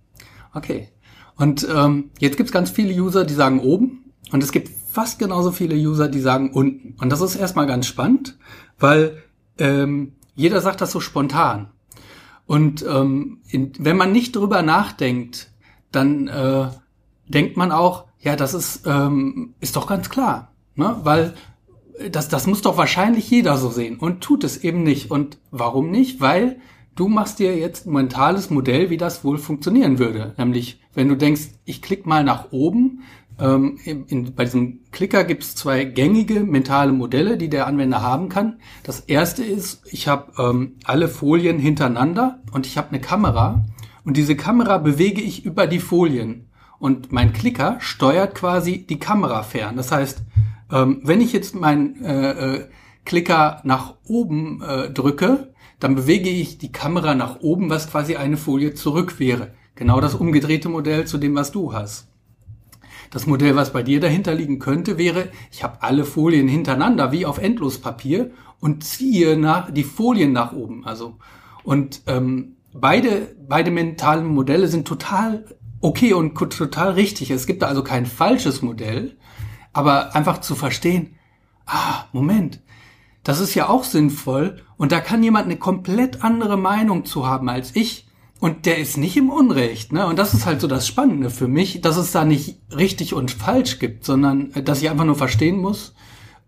Okay. 0.56 0.88
Und 1.36 1.68
ähm, 1.72 2.10
jetzt 2.20 2.38
gibt's 2.38 2.52
ganz 2.52 2.72
viele 2.72 2.94
User, 2.94 3.24
die 3.24 3.34
sagen 3.36 3.60
oben. 3.60 4.12
Und 4.32 4.42
es 4.42 4.52
gibt 4.52 4.70
fast 4.70 5.20
genauso 5.20 5.52
viele 5.52 5.76
User, 5.76 6.08
die 6.08 6.22
sagen 6.22 6.52
unten. 6.52 6.96
Und 7.00 7.12
das 7.12 7.22
ist 7.22 7.36
erstmal 7.36 7.68
ganz 7.68 7.86
spannend, 7.86 8.40
weil 8.80 9.22
ähm, 9.60 10.14
jeder 10.34 10.60
sagt 10.62 10.82
das 10.82 10.92
so 10.92 11.00
spontan. 11.00 11.70
Und 12.52 12.86
ähm, 12.86 13.38
in, 13.48 13.72
wenn 13.80 13.96
man 13.96 14.12
nicht 14.12 14.36
drüber 14.36 14.62
nachdenkt, 14.62 15.52
dann 15.90 16.28
äh, 16.28 16.68
denkt 17.26 17.56
man 17.56 17.72
auch, 17.72 18.08
ja, 18.20 18.36
das 18.36 18.54
ist, 18.54 18.86
ähm, 18.86 19.54
ist 19.62 19.78
doch 19.78 19.88
ganz 19.88 20.10
klar. 20.10 20.52
Ne? 20.76 20.98
Weil 21.02 21.34
das, 22.12 22.28
das 22.28 22.48
muss 22.48 22.62
doch 22.62 22.76
wahrscheinlich 22.76 23.30
jeder 23.32 23.56
so 23.56 23.70
sehen 23.70 23.98
und 23.98 24.20
tut 24.20 24.44
es 24.44 24.66
eben 24.66 24.84
nicht. 24.84 25.12
Und 25.12 25.38
warum 25.50 25.92
nicht? 25.92 26.20
Weil 26.20 26.60
du 26.94 27.08
machst 27.08 27.40
dir 27.40 27.58
jetzt 27.58 27.88
ein 27.88 27.94
mentales 27.94 28.50
Modell, 28.50 28.90
wie 28.90 28.98
das 28.98 29.24
wohl 29.24 29.38
funktionieren 29.38 29.98
würde. 29.98 30.34
Nämlich, 30.38 30.82
wenn 30.94 31.08
du 31.08 31.16
denkst, 31.16 31.52
ich 31.64 31.82
klicke 31.82 32.10
mal 32.10 32.26
nach 32.26 32.52
oben, 32.52 33.04
ähm, 33.42 33.78
in, 33.84 34.34
bei 34.36 34.46
diesem 34.46 34.80
Klicker 34.92 35.24
gibt 35.24 35.44
es 35.44 35.56
zwei 35.56 35.84
gängige 35.84 36.42
mentale 36.42 36.92
Modelle, 36.92 37.38
die 37.38 37.50
der 37.50 37.68
Anwender 37.68 38.02
haben 38.02 38.30
kann. 38.30 38.60
Das 38.84 39.02
erste 39.02 39.44
ist, 39.44 39.82
ich 39.92 40.08
habe 40.08 40.32
ähm, 40.38 40.76
alle 40.84 41.08
Folien 41.08 41.60
hintereinander 41.60 42.40
und 42.52 42.68
ich 42.68 42.78
habe 42.78 42.90
eine 42.90 43.02
Kamera 43.02 43.66
und 44.04 44.18
diese 44.18 44.36
Kamera 44.36 44.78
bewege 44.78 45.22
ich 45.22 45.46
über 45.46 45.68
die 45.68 45.80
Folien 45.80 46.48
und 46.80 47.12
mein 47.12 47.34
Klicker 47.34 47.78
steuert 47.80 48.36
quasi 48.36 48.86
die 48.86 49.00
Kamera 49.00 49.44
fern. 49.44 49.76
Das 49.76 49.92
heißt, 49.92 50.24
ähm, 50.72 51.02
wenn 51.04 51.22
ich 51.22 51.34
jetzt 51.34 51.56
meinen 51.56 52.04
äh, 52.04 52.32
äh, 52.32 52.68
Klicker 53.06 53.62
nach 53.64 53.96
oben 54.06 54.62
äh, 54.62 54.90
drücke, 54.90 55.54
dann 55.80 55.96
bewege 55.96 56.30
ich 56.30 56.58
die 56.58 56.72
Kamera 56.72 57.16
nach 57.16 57.40
oben, 57.42 57.70
was 57.70 57.90
quasi 57.90 58.16
eine 58.16 58.38
Folie 58.38 58.74
zurück 58.74 59.20
wäre. 59.20 59.54
Genau 59.76 60.00
das 60.00 60.16
umgedrehte 60.16 60.70
Modell 60.70 61.06
zu 61.06 61.18
dem, 61.18 61.36
was 61.36 61.52
du 61.52 61.74
hast. 61.74 62.08
Das 63.12 63.28
Modell, 63.28 63.58
was 63.58 63.74
bei 63.74 63.84
dir 63.84 64.00
dahinter 64.00 64.34
liegen 64.34 64.58
könnte, 64.58 64.98
wäre, 64.98 65.28
ich 65.52 65.64
habe 65.64 65.84
alle 65.84 66.06
Folien 66.06 66.48
hintereinander 66.48 67.12
wie 67.12 67.26
auf 67.26 67.38
Endlospapier 67.38 68.32
und 68.62 68.86
ziehe 68.86 69.38
nach, 69.38 69.70
die 69.70 69.84
Folien 69.84 70.32
nach 70.32 70.54
oben. 70.54 70.86
Also 70.86 71.18
und 71.64 72.02
ähm, 72.08 72.56
beide 72.74 73.36
beide 73.48 73.70
mentalen 73.70 74.26
Modelle 74.26 74.68
sind 74.68 74.88
total 74.88 75.46
okay 75.82 76.14
und 76.14 76.36
total 76.36 76.92
richtig. 76.92 77.32
Es 77.32 77.46
gibt 77.46 77.62
da 77.62 77.68
also 77.68 77.84
kein 77.84 78.06
falsches 78.06 78.62
Modell, 78.62 79.18
aber 79.74 80.16
einfach 80.16 80.40
zu 80.40 80.56
verstehen, 80.56 81.16
ah, 81.66 82.06
Moment, 82.14 82.62
das 83.24 83.42
ist 83.42 83.56
ja 83.56 83.68
auch 83.68 83.84
sinnvoll 83.84 84.64
und 84.78 84.94
da 84.94 85.02
kann 85.02 85.22
jemand 85.22 85.46
eine 85.46 85.58
komplett 85.58 86.24
andere 86.24 86.58
Meinung 86.58 87.04
zu 87.04 87.28
haben 87.28 87.50
als 87.50 87.76
ich 87.76 88.08
und 88.42 88.66
der 88.66 88.80
ist 88.80 88.98
nicht 88.98 89.16
im 89.18 89.30
Unrecht, 89.30 89.94
ne? 89.94 90.08
Und 90.08 90.18
das 90.18 90.34
ist 90.34 90.48
halt 90.48 90.62
so 90.62 90.68
das 90.68 90.88
Spannende 90.88 91.30
für 91.30 91.48
mich, 91.48 91.80
dass 91.80 91.96
es 91.96 92.12
da 92.12 92.26
nicht 92.26 92.58
richtig 92.76 93.14
und 93.14 93.30
falsch 93.30 93.78
gibt, 93.78 94.04
sondern 94.04 94.52
äh, 94.54 94.64
dass 94.64 94.82
ich 94.82 94.90
einfach 94.90 95.06
nur 95.06 95.16
verstehen 95.16 95.58
muss, 95.58 95.94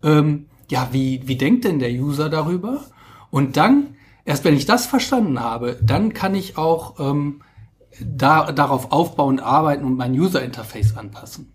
ähm, 0.02 0.46
ja, 0.68 0.88
wie, 0.90 1.22
wie 1.26 1.36
denkt 1.36 1.64
denn 1.64 1.78
der 1.78 1.92
User 1.92 2.28
darüber? 2.28 2.84
Und 3.30 3.56
dann, 3.56 3.94
erst 4.24 4.44
wenn 4.44 4.56
ich 4.56 4.66
das 4.66 4.86
verstanden 4.86 5.38
habe, 5.38 5.78
dann 5.80 6.12
kann 6.12 6.34
ich 6.34 6.58
auch 6.58 6.98
ähm, 6.98 7.42
da, 8.00 8.50
darauf 8.50 8.90
aufbauend 8.90 9.40
arbeiten 9.40 9.84
und 9.84 9.96
mein 9.96 10.18
User-Interface 10.18 10.96
anpassen. 10.96 11.52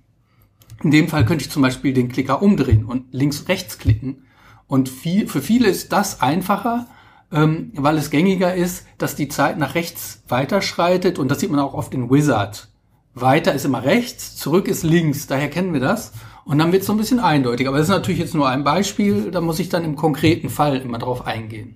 In 0.81 0.91
dem 0.91 1.09
Fall 1.09 1.25
könnte 1.25 1.43
ich 1.43 1.51
zum 1.51 1.63
Beispiel 1.63 1.93
den 1.93 2.07
Klicker 2.07 2.41
umdrehen 2.41 2.85
und 2.85 3.13
links-rechts 3.13 3.77
klicken. 3.77 4.23
Und 4.67 4.87
viel, 4.87 5.27
für 5.27 5.41
viele 5.41 5.67
ist 5.67 5.91
das 5.91 6.21
einfacher, 6.21 6.87
ähm, 7.31 7.71
weil 7.75 7.97
es 7.97 8.09
gängiger 8.09 8.53
ist, 8.53 8.85
dass 8.97 9.15
die 9.15 9.27
Zeit 9.27 9.57
nach 9.57 9.75
rechts 9.75 10.23
weiterschreitet 10.27 11.19
und 11.19 11.29
das 11.29 11.39
sieht 11.39 11.51
man 11.51 11.59
auch 11.59 11.73
oft 11.73 11.93
in 11.93 12.09
Wizard. 12.09 12.69
Weiter 13.13 13.53
ist 13.53 13.65
immer 13.65 13.83
rechts, 13.83 14.35
zurück 14.35 14.67
ist 14.67 14.83
links, 14.83 15.27
daher 15.27 15.49
kennen 15.49 15.73
wir 15.73 15.79
das. 15.79 16.13
Und 16.45 16.57
dann 16.57 16.71
wird 16.71 16.81
es 16.81 16.87
so 16.87 16.93
ein 16.93 16.97
bisschen 16.97 17.19
eindeutig. 17.19 17.67
Aber 17.67 17.77
das 17.77 17.87
ist 17.87 17.93
natürlich 17.93 18.19
jetzt 18.19 18.33
nur 18.33 18.49
ein 18.49 18.63
Beispiel, 18.63 19.29
da 19.29 19.41
muss 19.41 19.59
ich 19.59 19.69
dann 19.69 19.83
im 19.83 19.95
konkreten 19.95 20.49
Fall 20.49 20.77
immer 20.77 20.97
drauf 20.97 21.27
eingehen. 21.27 21.75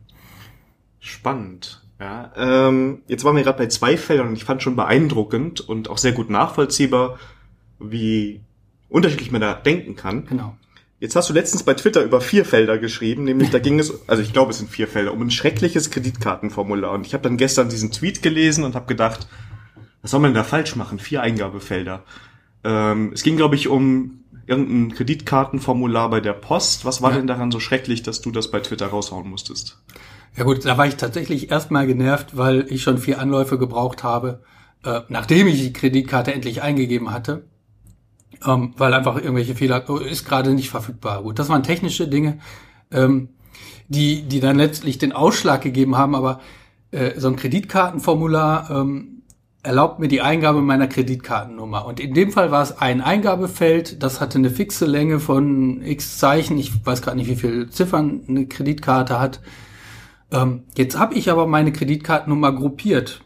Spannend. 1.00 1.83
Ja, 2.00 2.31
ähm, 2.36 3.03
jetzt 3.07 3.24
waren 3.24 3.36
wir 3.36 3.43
gerade 3.43 3.60
bei 3.60 3.67
zwei 3.67 3.98
Feldern 3.98 4.29
und 4.29 4.36
ich 4.36 4.45
fand 4.45 4.63
schon 4.63 4.75
beeindruckend 4.75 5.62
und 5.62 5.89
auch 5.89 5.98
sehr 5.98 6.12
gut 6.12 6.29
nachvollziehbar, 6.29 7.19
wie 7.79 8.41
unterschiedlich 8.89 9.31
man 9.31 9.41
da 9.41 9.53
denken 9.53 9.95
kann. 9.95 10.25
Genau. 10.25 10.55
Jetzt 11.03 11.17
hast 11.17 11.29
du 11.29 11.33
letztens 11.33 11.63
bei 11.63 11.74
Twitter 11.74 12.01
über 12.01 12.22
vier 12.22 12.45
Felder 12.45 12.77
geschrieben, 12.77 13.25
nämlich 13.25 13.50
da 13.50 13.60
ging 13.60 13.77
es, 13.77 14.07
also 14.07 14.24
ich 14.24 14.31
glaube 14.31 14.51
es 14.51 14.60
sind 14.60 14.69
vier 14.69 14.88
Felder, 14.88 15.12
um 15.12 15.22
ein 15.22 15.31
schreckliches 15.31 15.91
Kreditkartenformular. 15.91 16.93
Und 16.93 17.05
ich 17.05 17.13
habe 17.13 17.24
dann 17.24 17.36
gestern 17.36 17.67
diesen 17.67 17.91
Tweet 17.91 18.22
gelesen 18.22 18.63
und 18.63 18.74
habe 18.74 18.86
gedacht, 18.86 19.27
was 20.01 20.12
soll 20.12 20.22
man 20.22 20.33
da 20.33 20.45
falsch 20.45 20.77
machen? 20.77 21.00
Vier 21.00 21.22
Eingabefelder. 21.22 22.05
Ähm, 22.63 23.12
es 23.13 23.22
ging, 23.22 23.36
glaube 23.36 23.55
ich, 23.55 23.67
um 23.67 24.24
irgendein 24.45 24.95
Kreditkartenformular 24.95 26.10
bei 26.10 26.22
der 26.22 26.31
Post. 26.31 26.86
Was 26.86 27.01
war 27.01 27.12
ja. 27.12 27.17
denn 27.17 27.27
daran 27.27 27.51
so 27.51 27.60
schrecklich, 27.60 28.03
dass 28.03 28.22
du 28.22 28.31
das 28.31 28.50
bei 28.50 28.62
Twitter 28.62 28.88
raushauen 28.88 29.29
musstest? 29.29 29.83
Ja 30.38 30.45
gut, 30.45 30.63
da 30.63 30.77
war 30.77 30.88
ich 30.88 30.95
tatsächlich 30.95 31.51
erstmal 31.51 31.86
genervt, 31.86 32.38
weil 32.38 32.65
ich 32.69 32.81
schon 32.81 32.98
vier 32.98 33.19
Anläufe 33.19 33.57
gebraucht 33.57 34.03
habe, 34.03 34.41
äh, 34.86 35.01
nachdem 35.10 35.48
ich 35.48 35.60
die 35.60 35.74
Kreditkarte 35.74 36.33
endlich 36.33 36.62
eingegeben 36.62 37.12
hatte 37.12 37.43
ähm, 38.45 38.73
weil 38.77 38.93
einfach 38.93 39.15
irgendwelche 39.15 39.55
Fehler 39.55 39.83
oh, 39.88 39.97
ist 39.97 40.25
gerade 40.25 40.53
nicht 40.53 40.69
verfügbar. 40.69 41.23
Gut, 41.23 41.39
das 41.39 41.50
waren 41.50 41.63
technische 41.63 42.07
Dinge, 42.07 42.39
ähm, 42.91 43.29
die 43.88 44.23
die 44.23 44.39
dann 44.39 44.57
letztlich 44.57 44.97
den 44.97 45.12
Ausschlag 45.12 45.62
gegeben 45.62 45.97
haben. 45.97 46.15
Aber 46.15 46.39
äh, 46.91 47.19
so 47.19 47.27
ein 47.27 47.35
Kreditkartenformular 47.35 48.69
ähm, 48.71 49.23
erlaubt 49.63 50.00
mir 50.00 50.09
die 50.09 50.21
Eingabe 50.21 50.62
meiner 50.62 50.88
Kreditkartennummer. 50.88 51.85
Und 51.85 52.00
in 52.00 52.13
dem 52.13 52.31
Fall 52.31 52.51
war 52.51 52.62
es 52.62 52.77
ein 52.77 53.01
Eingabefeld, 53.01 54.03
das 54.03 54.19
hatte 54.19 54.38
eine 54.38 54.50
fixe 54.50 54.85
Länge 54.85 55.19
von 55.19 55.81
x 55.81 56.17
Zeichen. 56.17 56.57
Ich 56.57 56.85
weiß 56.85 57.01
gerade 57.01 57.17
nicht, 57.17 57.29
wie 57.29 57.38
viele 57.38 57.69
Ziffern 57.69 58.21
eine 58.27 58.45
Kreditkarte 58.45 59.19
hat. 59.19 59.39
Ähm, 60.31 60.63
jetzt 60.75 61.00
habe 61.00 61.15
ich 61.15 61.31
aber 61.31 61.47
meine 61.47 61.71
Kreditkartennummer 61.71 62.51
gruppiert. 62.51 63.21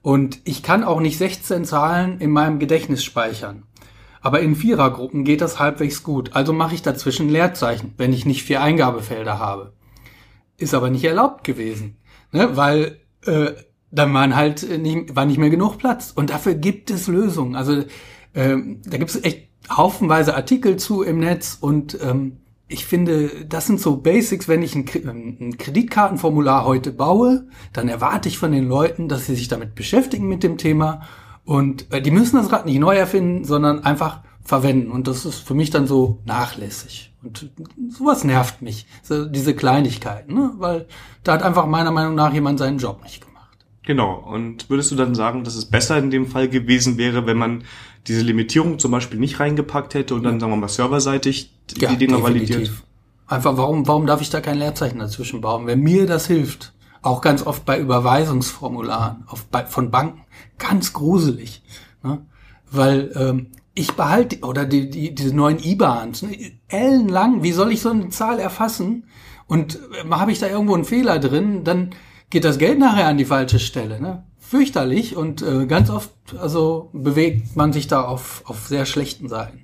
Und 0.00 0.40
ich 0.44 0.62
kann 0.62 0.84
auch 0.84 1.00
nicht 1.00 1.18
16 1.18 1.64
Zahlen 1.64 2.18
in 2.18 2.30
meinem 2.30 2.58
Gedächtnis 2.58 3.04
speichern. 3.04 3.62
Aber 4.24 4.40
in 4.40 4.56
Vierergruppen 4.56 5.22
geht 5.24 5.42
das 5.42 5.58
halbwegs 5.58 6.02
gut. 6.02 6.34
Also 6.34 6.54
mache 6.54 6.74
ich 6.74 6.80
dazwischen 6.80 7.28
Leerzeichen, 7.28 7.92
wenn 7.98 8.14
ich 8.14 8.24
nicht 8.24 8.42
vier 8.42 8.62
Eingabefelder 8.62 9.38
habe. 9.38 9.74
Ist 10.56 10.72
aber 10.72 10.88
nicht 10.88 11.04
erlaubt 11.04 11.44
gewesen, 11.44 11.98
ne? 12.32 12.56
weil 12.56 13.00
äh, 13.26 13.50
dann 13.90 14.14
waren 14.14 14.34
halt 14.34 14.66
nicht, 14.80 15.14
war 15.14 15.26
nicht 15.26 15.36
mehr 15.36 15.50
genug 15.50 15.76
Platz. 15.76 16.10
Und 16.10 16.30
dafür 16.30 16.54
gibt 16.54 16.90
es 16.90 17.06
Lösungen. 17.06 17.54
Also 17.54 17.84
ähm, 18.34 18.80
da 18.86 18.96
gibt 18.96 19.10
es 19.10 19.22
echt 19.22 19.50
haufenweise 19.68 20.34
Artikel 20.34 20.78
zu 20.78 21.02
im 21.02 21.18
Netz 21.18 21.58
und 21.60 21.98
ähm, 22.02 22.38
ich 22.66 22.86
finde, 22.86 23.44
das 23.46 23.66
sind 23.66 23.78
so 23.78 23.98
Basics, 23.98 24.48
wenn 24.48 24.62
ich 24.62 24.74
ein, 24.74 24.86
ein, 24.96 25.58
Kreditkartenformular 25.58 26.64
heute 26.64 26.92
baue, 26.92 27.46
dann 27.74 27.90
erwarte 27.90 28.30
ich 28.30 28.38
von 28.38 28.52
den 28.52 28.66
Leuten, 28.66 29.06
dass 29.06 29.26
sie 29.26 29.34
sich 29.34 29.48
damit 29.48 29.74
beschäftigen 29.74 30.28
mit 30.28 30.42
dem 30.42 30.56
Thema 30.56 31.02
und 31.44 31.92
äh, 31.92 32.00
die 32.00 32.10
müssen 32.10 32.36
das 32.36 32.52
Rad 32.52 32.66
nicht 32.66 32.78
neu 32.78 32.96
erfinden, 32.96 33.44
sondern 33.44 33.84
einfach 33.84 34.20
verwenden 34.42 34.90
und 34.90 35.06
das 35.08 35.24
ist 35.24 35.38
für 35.38 35.54
mich 35.54 35.70
dann 35.70 35.86
so 35.86 36.20
nachlässig 36.24 37.14
und 37.24 37.50
sowas 37.90 38.24
nervt 38.24 38.62
mich, 38.62 38.86
so 39.02 39.24
diese 39.24 39.54
Kleinigkeiten, 39.54 40.34
ne? 40.34 40.52
weil 40.58 40.86
da 41.22 41.32
hat 41.32 41.42
einfach 41.42 41.66
meiner 41.66 41.90
Meinung 41.90 42.14
nach 42.14 42.32
jemand 42.32 42.58
seinen 42.58 42.78
Job 42.78 43.02
nicht 43.02 43.20
gemacht. 43.20 43.34
Genau. 43.82 44.14
Und 44.14 44.68
würdest 44.70 44.90
du 44.90 44.96
dann 44.96 45.14
sagen, 45.14 45.44
dass 45.44 45.56
es 45.56 45.66
besser 45.66 45.98
in 45.98 46.10
dem 46.10 46.26
Fall 46.26 46.48
gewesen 46.48 46.98
wäre, 46.98 47.26
wenn 47.26 47.36
man 47.36 47.64
diese 48.06 48.22
Limitierung 48.22 48.78
zum 48.78 48.90
Beispiel 48.90 49.18
nicht 49.18 49.40
reingepackt 49.40 49.94
hätte 49.94 50.14
und 50.14 50.22
dann, 50.22 50.40
sagen 50.40 50.52
wir 50.52 50.56
mal, 50.56 50.68
serverseitig 50.68 51.54
ja, 51.78 51.90
die 51.90 51.96
Dinger 51.96 52.18
definitiv. 52.18 52.56
validiert? 52.56 52.82
Einfach, 53.26 53.56
warum, 53.56 53.86
warum 53.86 54.06
darf 54.06 54.20
ich 54.20 54.28
da 54.28 54.42
kein 54.42 54.58
Leerzeichen 54.58 54.98
dazwischen 54.98 55.40
bauen? 55.40 55.66
Wenn 55.66 55.80
mir 55.80 56.06
das 56.06 56.26
hilft, 56.26 56.73
auch 57.04 57.20
ganz 57.20 57.46
oft 57.46 57.64
bei 57.64 57.78
Überweisungsformularen 57.78 59.24
auf, 59.26 59.44
bei, 59.46 59.66
von 59.66 59.90
Banken, 59.90 60.22
ganz 60.58 60.92
gruselig. 60.92 61.62
Ne? 62.02 62.24
Weil 62.70 63.12
ähm, 63.14 63.50
ich 63.74 63.92
behalte, 63.92 64.40
oder 64.40 64.64
die, 64.64 64.88
die, 64.88 65.14
diese 65.14 65.36
neuen 65.36 65.62
IBANs, 65.62 66.22
ne, 66.22 66.52
ellenlang, 66.68 67.42
wie 67.42 67.52
soll 67.52 67.72
ich 67.72 67.80
so 67.82 67.90
eine 67.90 68.08
Zahl 68.08 68.38
erfassen? 68.38 69.04
Und 69.46 69.78
äh, 69.92 70.08
habe 70.10 70.32
ich 70.32 70.38
da 70.38 70.48
irgendwo 70.48 70.74
einen 70.74 70.84
Fehler 70.84 71.18
drin, 71.18 71.64
dann 71.64 71.90
geht 72.30 72.44
das 72.44 72.58
Geld 72.58 72.78
nachher 72.78 73.06
an 73.06 73.18
die 73.18 73.26
falsche 73.26 73.58
Stelle. 73.58 74.00
Ne? 74.00 74.24
Fürchterlich 74.38 75.16
und 75.16 75.42
äh, 75.42 75.66
ganz 75.66 75.90
oft 75.90 76.10
also 76.40 76.90
bewegt 76.92 77.54
man 77.54 77.72
sich 77.72 77.86
da 77.86 78.02
auf, 78.02 78.42
auf 78.46 78.66
sehr 78.66 78.86
schlechten 78.86 79.28
Seiten. 79.28 79.63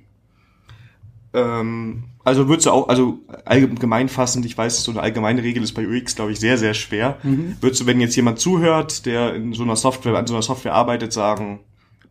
Ähm, 1.33 2.03
also 2.23 2.47
würdest 2.47 2.67
du 2.67 2.71
auch, 2.71 2.87
also 2.87 3.19
allgemein 3.45 4.09
fassend, 4.09 4.45
ich 4.45 4.57
weiß, 4.57 4.83
so 4.83 4.91
eine 4.91 5.01
allgemeine 5.01 5.43
Regel 5.43 5.63
ist 5.63 5.73
bei 5.73 5.87
UX, 5.87 6.15
glaube 6.15 6.31
ich, 6.31 6.39
sehr, 6.39 6.57
sehr 6.57 6.73
schwer. 6.73 7.17
Mhm. 7.23 7.57
Würdest 7.61 7.81
du, 7.81 7.85
wenn 7.87 7.99
jetzt 7.99 8.15
jemand 8.15 8.39
zuhört, 8.39 9.05
der 9.05 9.33
in 9.33 9.53
so 9.53 9.63
einer 9.63 9.75
Software, 9.75 10.17
an 10.17 10.27
so 10.27 10.33
einer 10.33 10.43
Software 10.43 10.73
arbeitet, 10.73 11.13
sagen, 11.13 11.61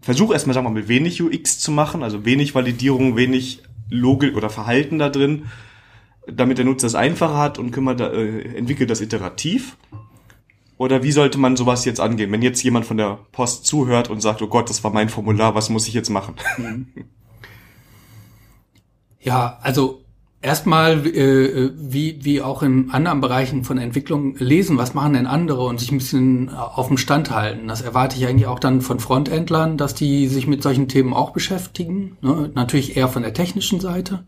versuch 0.01 0.33
erstmal, 0.33 0.55
sagen 0.55 0.67
wir 0.67 0.71
mal, 0.71 0.89
wenig 0.89 1.23
UX 1.23 1.59
zu 1.61 1.71
machen, 1.71 2.03
also 2.03 2.25
wenig 2.25 2.55
Validierung, 2.55 3.17
wenig 3.17 3.63
Logik 3.89 4.37
oder 4.37 4.51
Verhalten 4.51 4.99
da 4.99 5.09
drin, 5.11 5.47
damit 6.27 6.59
der 6.59 6.65
Nutzer 6.65 6.87
es 6.87 6.95
einfacher 6.95 7.39
hat 7.39 7.59
und 7.59 7.71
kümmert, 7.71 8.01
äh, 8.01 8.41
entwickelt 8.57 8.91
das 8.91 9.01
iterativ. 9.01 9.77
Oder 10.77 11.03
wie 11.03 11.13
sollte 11.13 11.39
man 11.39 11.57
sowas 11.57 11.85
jetzt 11.85 12.01
angehen, 12.01 12.33
wenn 12.33 12.41
jetzt 12.41 12.63
jemand 12.63 12.87
von 12.87 12.97
der 12.97 13.19
Post 13.33 13.67
zuhört 13.67 14.09
und 14.09 14.23
sagt, 14.23 14.41
oh 14.41 14.49
Gott, 14.49 14.71
das 14.71 14.83
war 14.83 14.91
mein 14.91 15.11
Formular, 15.11 15.55
was 15.55 15.69
muss 15.69 15.87
ich 15.87 15.95
jetzt 15.95 16.09
machen? 16.09 16.37
Mhm. 16.57 16.87
Ja, 19.21 19.59
also 19.63 20.03
erstmal 20.43 21.07
äh, 21.07 21.71
wie, 21.77 22.25
wie 22.25 22.41
auch 22.41 22.63
in 22.63 22.91
anderen 22.91 23.21
Bereichen 23.21 23.65
von 23.65 23.79
Entwicklung 23.79 24.37
lesen, 24.37 24.79
was 24.79 24.95
machen 24.95 25.13
denn 25.13 25.27
andere 25.27 25.65
und 25.65 25.79
sich 25.79 25.93
ein 25.93 25.99
bisschen 25.99 26.49
auf 26.49 26.89
dem 26.89 26.97
Stand 26.97 27.31
halten. 27.31 27.69
Das 27.69 27.83
erwarte 27.83 28.17
ich 28.17 28.27
eigentlich 28.27 28.47
auch 28.47 28.59
dann 28.59 28.81
von 28.81 29.01
Frontendlern, 29.01 29.77
dass 29.77 29.95
die 29.95 30.27
sich 30.29 30.47
mit 30.47 30.63
solchen 30.63 30.89
Themen 30.89 31.13
auch 31.13 31.31
beschäftigen. 31.31 32.17
Ne? 32.23 32.51
Natürlich 32.55 32.97
eher 32.97 33.09
von 33.09 33.23
der 33.23 33.35
technischen 33.35 33.81
Seite. 33.81 34.25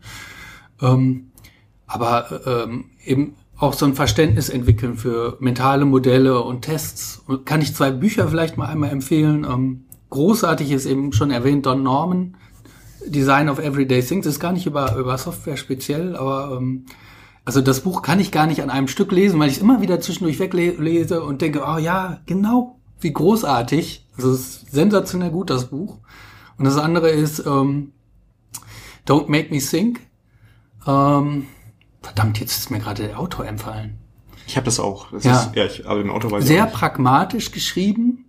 Ähm, 0.81 1.31
aber 1.87 2.41
ähm, 2.45 2.85
eben 3.05 3.35
auch 3.57 3.73
so 3.73 3.85
ein 3.85 3.93
Verständnis 3.93 4.49
entwickeln 4.49 4.97
für 4.97 5.37
mentale 5.39 5.85
Modelle 5.85 6.41
und 6.41 6.63
Tests. 6.63 7.23
Kann 7.45 7.61
ich 7.61 7.75
zwei 7.75 7.91
Bücher 7.91 8.27
vielleicht 8.27 8.57
mal 8.57 8.67
einmal 8.67 8.89
empfehlen. 8.89 9.45
Ähm, 9.49 9.85
großartig 10.09 10.71
ist 10.71 10.85
eben 10.85 11.13
schon 11.13 11.31
erwähnt 11.31 11.65
Don 11.65 11.83
Norman, 11.83 12.35
Design 13.07 13.49
of 13.49 13.59
Everyday 13.59 14.01
Things. 14.01 14.25
ist 14.25 14.39
gar 14.39 14.51
nicht 14.51 14.65
über, 14.65 14.95
über 14.95 15.17
Software 15.17 15.57
speziell, 15.57 16.15
aber 16.15 16.57
ähm, 16.57 16.85
also 17.45 17.61
das 17.61 17.81
Buch 17.81 18.01
kann 18.01 18.19
ich 18.19 18.31
gar 18.31 18.47
nicht 18.47 18.61
an 18.61 18.69
einem 18.69 18.87
Stück 18.87 19.11
lesen, 19.11 19.39
weil 19.39 19.49
ich 19.49 19.57
es 19.57 19.61
immer 19.61 19.81
wieder 19.81 19.99
zwischendurch 19.99 20.39
weglese 20.39 21.23
und 21.23 21.41
denke, 21.41 21.63
oh 21.65 21.77
ja, 21.77 22.21
genau, 22.25 22.79
wie 22.99 23.11
großartig. 23.11 24.07
Also 24.15 24.31
es 24.31 24.39
ist 24.39 24.71
sensationell 24.71 25.31
gut, 25.31 25.49
das 25.49 25.69
Buch. 25.69 25.99
Und 26.57 26.65
das 26.65 26.77
andere 26.77 27.09
ist 27.09 27.45
ähm, 27.45 27.91
Don't 29.07 29.27
Make 29.27 29.53
Me 29.53 29.59
Think. 29.59 29.99
Ähm, 30.87 31.47
Verdammt, 32.01 32.39
jetzt 32.39 32.57
ist 32.57 32.69
mir 32.69 32.79
gerade 32.79 33.07
der 33.07 33.19
Autor 33.19 33.45
empfallen. 33.45 33.97
Ich 34.45 34.57
habe 34.57 34.65
das 34.65 34.79
auch. 34.79 35.09
Das 35.11 35.23
ja. 35.23 35.41
Ist, 35.41 35.55
ja, 35.55 35.65
ich, 35.65 35.87
aber 35.87 36.03
den 36.03 36.11
Autor 36.11 36.31
weiß 36.31 36.45
Sehr 36.45 36.65
pragmatisch 36.65 37.51
geschrieben. 37.51 38.22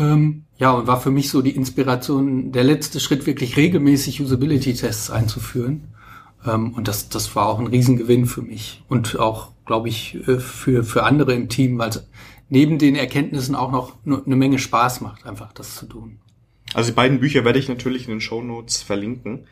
Ähm, 0.00 0.44
ja, 0.58 0.72
und 0.72 0.86
war 0.86 1.00
für 1.00 1.10
mich 1.10 1.30
so 1.30 1.42
die 1.42 1.54
Inspiration, 1.54 2.52
der 2.52 2.64
letzte 2.64 2.98
Schritt, 2.98 3.26
wirklich 3.26 3.56
regelmäßig 3.56 4.20
Usability-Tests 4.20 5.10
einzuführen. 5.10 5.88
Ähm, 6.44 6.72
und 6.72 6.88
das, 6.88 7.08
das 7.08 7.36
war 7.36 7.46
auch 7.46 7.58
ein 7.58 7.66
Riesengewinn 7.66 8.26
für 8.26 8.42
mich. 8.42 8.82
Und 8.88 9.18
auch, 9.18 9.52
glaube 9.66 9.88
ich, 9.88 10.16
äh, 10.26 10.40
für, 10.40 10.82
für 10.82 11.04
andere 11.04 11.34
im 11.34 11.48
Team, 11.48 11.78
weil 11.78 11.90
es 11.90 12.06
neben 12.48 12.78
den 12.78 12.96
Erkenntnissen 12.96 13.54
auch 13.54 13.70
noch 13.70 13.94
eine 14.04 14.36
Menge 14.36 14.58
Spaß 14.58 15.02
macht, 15.02 15.26
einfach 15.26 15.52
das 15.52 15.76
zu 15.76 15.86
tun. 15.86 16.18
Also 16.74 16.90
die 16.90 16.96
beiden 16.96 17.20
Bücher 17.20 17.44
werde 17.44 17.58
ich 17.58 17.68
natürlich 17.68 18.04
in 18.04 18.10
den 18.10 18.20
Show 18.20 18.42
Notes 18.42 18.82
verlinken 18.82 19.46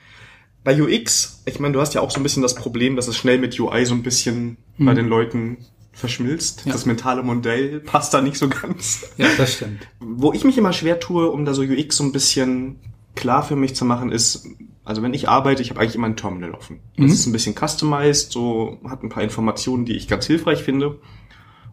bei 0.65 0.83
UX, 0.83 1.43
ich 1.47 1.61
meine, 1.61 1.73
du 1.73 1.81
hast 1.81 1.95
ja 1.95 2.03
auch 2.03 2.11
so 2.11 2.21
ein 2.21 2.23
bisschen 2.23 2.43
das 2.43 2.55
Problem, 2.55 2.95
dass 2.95 3.09
es 3.09 3.17
schnell 3.17 3.39
mit 3.39 3.59
UI 3.59 3.87
so 3.87 3.95
ein 3.95 4.03
bisschen 4.03 4.59
hm. 4.77 4.87
bei 4.87 4.95
den 4.95 5.09
Leuten 5.09 5.59
verschmilzt. 5.99 6.63
Ja. 6.65 6.73
Das 6.73 6.87
mentale 6.87 7.23
Modell 7.23 7.81
passt 7.81 8.15
da 8.15 8.21
nicht 8.21 8.39
so 8.39 8.49
ganz. 8.49 9.07
Ja, 9.17 9.29
das 9.37 9.55
stimmt. 9.55 9.87
Wo 10.01 10.33
ich 10.33 10.45
mich 10.45 10.57
immer 10.57 10.73
schwer 10.73 11.01
tue, 11.01 11.31
um 11.31 11.45
da 11.45 11.55
so 11.55 11.63
UX 11.63 11.97
so 11.97 12.05
ein 12.05 12.13
bisschen 12.13 12.81
klar 13.15 13.43
für 13.43 13.57
mich 13.57 13.75
zu 13.75 13.85
machen, 13.85 14.13
ist, 14.13 14.47
also 14.85 15.03
wenn 15.03 15.13
ich 15.13 15.29
arbeite, 15.29 15.61
ich 15.61 15.71
habe 15.71 15.81
eigentlich 15.81 15.97
immer 15.97 16.07
ein 16.07 16.17
Terminal 16.17 16.53
offen. 16.53 16.81
Das 16.97 17.07
mhm. 17.07 17.13
ist 17.13 17.27
ein 17.27 17.33
bisschen 17.33 17.55
customized, 17.55 18.33
so 18.33 18.79
hat 18.89 19.03
ein 19.03 19.09
paar 19.09 19.23
Informationen, 19.23 19.85
die 19.85 19.97
ich 19.97 20.09
ganz 20.09 20.27
hilfreich 20.27 20.63
finde. 20.63 21.01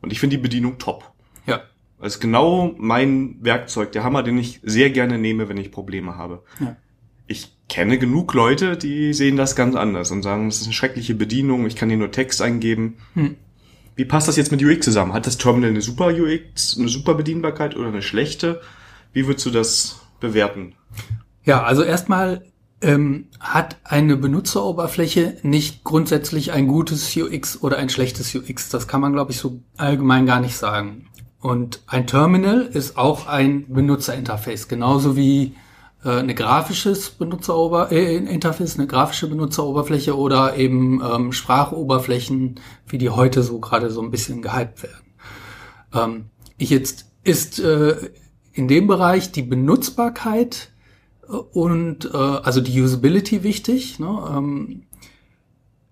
Und 0.02 0.12
ich 0.12 0.20
finde 0.20 0.38
die 0.38 0.42
Bedienung 0.42 0.78
top. 0.78 1.12
Ja. 1.46 1.62
Das 2.00 2.16
ist 2.16 2.20
genau 2.20 2.74
mein 2.78 3.38
Werkzeug, 3.42 3.92
der 3.92 4.04
Hammer, 4.04 4.24
den 4.24 4.38
ich 4.38 4.60
sehr 4.64 4.90
gerne 4.90 5.18
nehme, 5.18 5.50
wenn 5.50 5.58
ich 5.58 5.72
Probleme 5.72 6.18
habe. 6.18 6.44
Ja 6.60 6.76
ich 7.28 7.52
kenne 7.68 7.98
genug 7.98 8.34
Leute, 8.34 8.78
die 8.78 9.14
sehen 9.14 9.38
das 9.38 9.56
ganz 9.56 9.76
anders 9.76 10.12
und 10.12 10.22
sagen, 10.22 10.48
das 10.48 10.62
ist 10.62 10.66
eine 10.66 10.74
schreckliche 10.74 11.16
Bedienung, 11.16 11.66
ich 11.66 11.76
kann 11.76 11.90
hier 11.90 11.98
nur 11.98 12.12
Text 12.12 12.42
eingeben. 12.42 12.98
Hm. 13.16 13.36
Wie 13.96 14.06
passt 14.06 14.28
das 14.28 14.36
jetzt 14.36 14.52
mit 14.52 14.62
UX 14.62 14.86
zusammen? 14.86 15.14
Hat 15.14 15.26
das 15.26 15.38
Terminal 15.38 15.70
eine 15.70 15.82
super 15.82 16.08
UX, 16.08 16.78
eine 16.78 16.90
super 16.90 17.16
Bedienbarkeit 17.16 17.76
oder 17.76 17.88
eine 17.88 18.02
schlechte? 18.02 18.62
Wie 19.14 19.26
würdest 19.28 19.46
du 19.46 19.52
das 19.52 20.02
bewerten? 20.20 20.74
Ja, 21.44 21.64
also 21.64 21.84
erstmal 21.84 22.44
ähm, 22.82 23.28
hat 23.40 23.78
eine 23.84 24.18
Benutzeroberfläche 24.18 25.38
nicht 25.44 25.84
grundsätzlich 25.84 26.52
ein 26.52 26.68
gutes 26.68 27.16
UX 27.16 27.62
oder 27.62 27.78
ein 27.78 27.90
schlechtes 27.90 28.36
UX. 28.36 28.70
Das 28.70 28.88
kann 28.88 29.02
man, 29.02 29.14
glaube 29.14 29.32
ich, 29.32 29.38
so 29.38 29.62
allgemein 29.78 30.26
gar 30.26 30.42
nicht 30.42 30.58
sagen. 30.58 31.08
Und 31.40 31.82
ein 31.88 32.08
Terminal 32.08 32.64
ist 32.64 32.98
auch 32.98 33.28
ein 33.28 33.72
Benutzerinterface, 33.72 34.68
genauso 34.68 35.16
wie 35.16 35.54
äh, 36.06 36.20
eine 36.20 36.36
grafisches 36.36 37.10
Benutzerober 37.10 37.92
äh, 37.92 38.16
Interface, 38.16 38.78
eine 38.78 38.88
grafische 38.88 39.28
Benutzeroberfläche 39.28 40.16
oder 40.16 40.56
eben 40.56 41.02
ähm, 41.04 41.32
Sprachoberflächen, 41.32 42.60
wie 42.88 43.00
die 43.00 43.10
heute 43.10 43.42
so 43.42 43.60
gerade 43.60 43.90
so 43.90 44.02
ein 44.02 44.12
bisschen 44.12 44.42
gehypt 44.42 44.84
werden. 44.84 45.14
Ähm, 45.94 46.26
ich 46.58 46.70
jetzt 46.70 47.12
ist 47.24 47.60
äh, 47.60 48.12
in 48.54 48.68
dem 48.68 48.88
Bereich 48.88 49.32
die 49.32 49.42
Benutzbarkeit 49.42 50.72
äh, 51.28 51.34
und 51.34 52.06
äh, 52.06 52.18
also 52.18 52.62
die 52.62 52.80
Usability 52.80 53.44
wichtig. 53.44 54.00
Ne? 54.00 54.32
Ähm, 54.32 54.84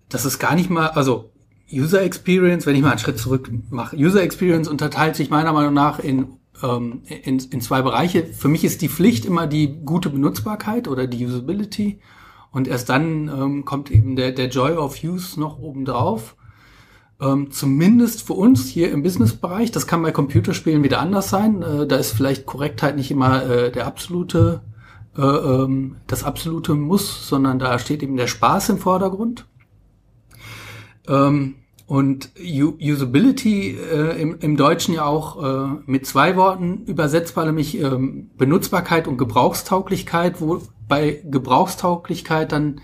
das 0.08 0.24
ist 0.24 0.38
gar 0.38 0.54
nicht 0.54 0.70
mal, 0.70 0.88
also 0.90 1.32
User 1.72 2.02
Experience, 2.02 2.66
wenn 2.66 2.76
ich 2.76 2.82
mal 2.82 2.90
einen 2.90 3.00
Schritt 3.00 3.18
zurück 3.18 3.50
mache, 3.70 3.96
User 3.96 4.22
Experience 4.22 4.68
unterteilt 4.68 5.16
sich 5.16 5.28
meiner 5.28 5.52
Meinung 5.52 5.74
nach 5.74 5.98
in 5.98 6.38
ähm, 6.62 7.02
in, 7.04 7.38
in 7.38 7.60
zwei 7.60 7.82
Bereiche. 7.82 8.24
Für 8.26 8.48
mich 8.48 8.64
ist 8.64 8.82
die 8.82 8.88
Pflicht 8.88 9.24
immer 9.24 9.46
die 9.46 9.80
gute 9.84 10.10
Benutzbarkeit 10.10 10.88
oder 10.88 11.06
die 11.06 11.26
Usability. 11.26 12.00
Und 12.50 12.68
erst 12.68 12.88
dann 12.88 13.28
ähm, 13.28 13.64
kommt 13.64 13.90
eben 13.90 14.14
der, 14.14 14.32
der 14.32 14.48
Joy 14.48 14.76
of 14.76 15.02
Use 15.02 15.40
noch 15.40 15.58
obendrauf. 15.58 16.36
Ähm, 17.20 17.50
zumindest 17.50 18.22
für 18.26 18.34
uns 18.34 18.68
hier 18.68 18.92
im 18.92 19.02
Businessbereich. 19.02 19.72
Das 19.72 19.86
kann 19.86 20.02
bei 20.02 20.12
Computerspielen 20.12 20.82
wieder 20.82 21.00
anders 21.00 21.30
sein. 21.30 21.62
Äh, 21.62 21.86
da 21.86 21.96
ist 21.96 22.12
vielleicht 22.12 22.46
Korrektheit 22.46 22.96
nicht 22.96 23.10
immer 23.10 23.44
äh, 23.44 23.72
der 23.72 23.86
absolute, 23.86 24.62
äh, 25.16 25.22
ähm, 25.22 25.96
das 26.06 26.22
absolute 26.22 26.74
Muss, 26.74 27.28
sondern 27.28 27.58
da 27.58 27.78
steht 27.78 28.02
eben 28.02 28.16
der 28.16 28.26
Spaß 28.26 28.68
im 28.70 28.78
Vordergrund. 28.78 29.46
Ähm, 31.08 31.56
und 31.86 32.30
Usability 32.38 33.76
äh, 33.76 34.20
im, 34.20 34.38
im 34.40 34.56
Deutschen 34.56 34.94
ja 34.94 35.04
auch 35.04 35.42
äh, 35.42 35.82
mit 35.86 36.06
zwei 36.06 36.36
Worten 36.36 36.84
übersetzbar, 36.86 37.44
nämlich 37.44 37.78
ähm, 37.78 38.30
Benutzbarkeit 38.38 39.06
und 39.06 39.18
Gebrauchstauglichkeit, 39.18 40.40
wo 40.40 40.62
bei 40.88 41.20
Gebrauchstauglichkeit 41.24 42.52
dann 42.52 42.80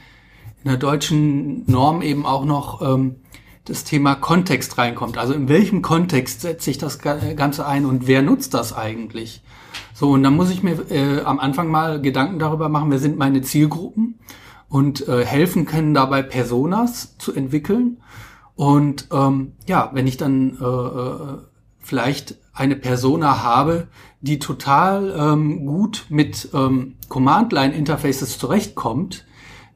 in 0.63 0.71
der 0.71 0.77
deutschen 0.77 1.65
Norm 1.71 2.03
eben 2.03 2.27
auch 2.27 2.45
noch 2.45 2.83
ähm, 2.83 3.17
das 3.65 3.85
Thema 3.85 4.15
Kontext 4.17 4.77
reinkommt. 4.77 5.17
Also 5.17 5.33
in 5.33 5.49
welchem 5.49 5.81
Kontext 5.81 6.43
setze 6.43 6.71
ich 6.71 6.79
das 6.79 6.99
Ganze 6.99 7.67
ein 7.67 7.87
und 7.87 8.07
wer 8.07 8.21
nutzt 8.21 8.53
das 8.53 8.75
eigentlich? 8.75 9.43
So, 9.95 10.11
und 10.11 10.23
dann 10.23 10.37
muss 10.37 10.51
ich 10.51 10.63
mir 10.63 10.91
äh, 10.91 11.21
am 11.21 11.39
Anfang 11.39 11.69
mal 11.69 12.01
Gedanken 12.01 12.39
darüber 12.39 12.69
machen, 12.69 12.91
wer 12.91 12.99
sind 12.99 13.19
meine 13.19 13.43
Zielgruppen 13.43 14.19
und 14.69 15.07
äh, 15.09 15.25
helfen 15.25 15.67
können 15.67 15.95
dabei 15.95 16.23
Personas 16.23 17.17
zu 17.19 17.35
entwickeln. 17.35 17.99
Und 18.61 19.07
ähm, 19.11 19.53
ja, 19.67 19.89
wenn 19.95 20.07
ich 20.07 20.19
dann 20.19 20.59
äh, 20.61 20.65
äh, 20.65 21.39
vielleicht 21.79 22.35
eine 22.53 22.77
Persona 22.77 23.43
habe, 23.43 23.89
die 24.21 24.39
total 24.39 25.15
ähm, 25.19 25.65
gut 25.65 26.05
mit 26.11 26.51
ähm, 26.53 26.97
Command-Line-Interfaces 27.09 28.37
zurechtkommt, 28.37 29.25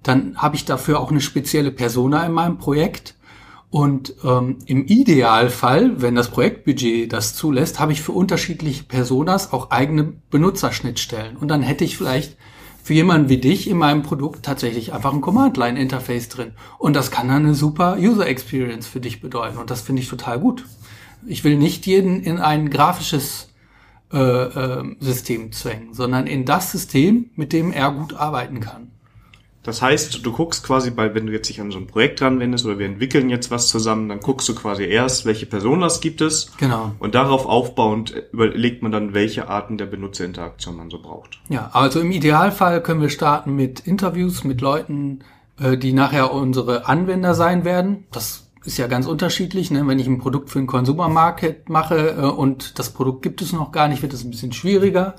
dann 0.02 0.36
habe 0.36 0.56
ich 0.56 0.66
dafür 0.66 1.00
auch 1.00 1.10
eine 1.10 1.22
spezielle 1.22 1.70
Persona 1.70 2.26
in 2.26 2.32
meinem 2.32 2.58
Projekt. 2.58 3.14
Und 3.70 4.16
ähm, 4.22 4.58
im 4.66 4.84
Idealfall, 4.84 6.02
wenn 6.02 6.14
das 6.14 6.28
Projektbudget 6.28 7.10
das 7.10 7.34
zulässt, 7.34 7.80
habe 7.80 7.92
ich 7.92 8.02
für 8.02 8.12
unterschiedliche 8.12 8.84
Personas 8.84 9.54
auch 9.54 9.70
eigene 9.70 10.12
Benutzerschnittstellen. 10.28 11.38
Und 11.38 11.48
dann 11.48 11.62
hätte 11.62 11.84
ich 11.84 11.96
vielleicht 11.96 12.36
für 12.84 12.92
jemanden 12.92 13.30
wie 13.30 13.38
dich 13.38 13.66
in 13.70 13.78
meinem 13.78 14.02
Produkt 14.02 14.44
tatsächlich 14.44 14.92
einfach 14.92 15.14
ein 15.14 15.22
Command-Line-Interface 15.22 16.28
drin. 16.28 16.52
Und 16.78 16.94
das 16.94 17.10
kann 17.10 17.28
dann 17.28 17.46
eine 17.46 17.54
super 17.54 17.96
User-Experience 17.98 18.86
für 18.86 19.00
dich 19.00 19.22
bedeuten. 19.22 19.56
Und 19.56 19.70
das 19.70 19.80
finde 19.80 20.02
ich 20.02 20.08
total 20.10 20.38
gut. 20.38 20.66
Ich 21.26 21.44
will 21.44 21.56
nicht 21.56 21.86
jeden 21.86 22.22
in 22.22 22.38
ein 22.38 22.68
grafisches 22.68 23.48
äh, 24.12 24.18
äh, 24.18 24.96
System 25.00 25.50
zwängen, 25.50 25.94
sondern 25.94 26.26
in 26.26 26.44
das 26.44 26.72
System, 26.72 27.30
mit 27.36 27.54
dem 27.54 27.72
er 27.72 27.90
gut 27.90 28.12
arbeiten 28.12 28.60
kann. 28.60 28.90
Das 29.64 29.80
heißt, 29.80 30.24
du 30.24 30.32
guckst 30.32 30.62
quasi 30.62 30.90
bei, 30.90 31.14
wenn 31.14 31.26
du 31.26 31.32
jetzt 31.32 31.48
dich 31.48 31.60
an 31.60 31.72
so 31.72 31.78
ein 31.78 31.86
Projekt 31.86 32.20
ranwendest 32.20 32.66
oder 32.66 32.78
wir 32.78 32.86
entwickeln 32.86 33.30
jetzt 33.30 33.50
was 33.50 33.68
zusammen, 33.68 34.10
dann 34.10 34.20
guckst 34.20 34.48
du 34.48 34.54
quasi 34.54 34.84
erst, 34.84 35.24
welche 35.24 35.46
Personas 35.46 36.00
gibt 36.00 36.20
es. 36.20 36.52
Genau. 36.58 36.92
Und 36.98 37.14
darauf 37.14 37.46
aufbauend 37.46 38.14
überlegt 38.32 38.82
man 38.82 38.92
dann, 38.92 39.14
welche 39.14 39.48
Arten 39.48 39.78
der 39.78 39.86
Benutzerinteraktion 39.86 40.76
man 40.76 40.90
so 40.90 41.00
braucht. 41.00 41.40
Ja, 41.48 41.70
also 41.72 41.98
im 42.00 42.12
Idealfall 42.12 42.82
können 42.82 43.00
wir 43.00 43.08
starten 43.08 43.56
mit 43.56 43.80
Interviews 43.80 44.44
mit 44.44 44.60
Leuten, 44.60 45.20
äh, 45.58 45.78
die 45.78 45.94
nachher 45.94 46.32
unsere 46.34 46.86
Anwender 46.86 47.34
sein 47.34 47.64
werden. 47.64 48.04
Das 48.12 48.44
ist 48.66 48.76
ja 48.76 48.86
ganz 48.86 49.06
unterschiedlich. 49.06 49.70
Ne? 49.70 49.86
Wenn 49.86 49.98
ich 49.98 50.06
ein 50.06 50.18
Produkt 50.18 50.50
für 50.50 50.58
einen 50.58 50.68
Consumer 50.68 51.08
mache 51.08 52.08
äh, 52.10 52.20
und 52.20 52.78
das 52.78 52.90
Produkt 52.90 53.22
gibt 53.22 53.40
es 53.40 53.54
noch 53.54 53.72
gar 53.72 53.88
nicht, 53.88 54.02
wird 54.02 54.12
es 54.12 54.24
ein 54.24 54.30
bisschen 54.30 54.52
schwieriger. 54.52 55.14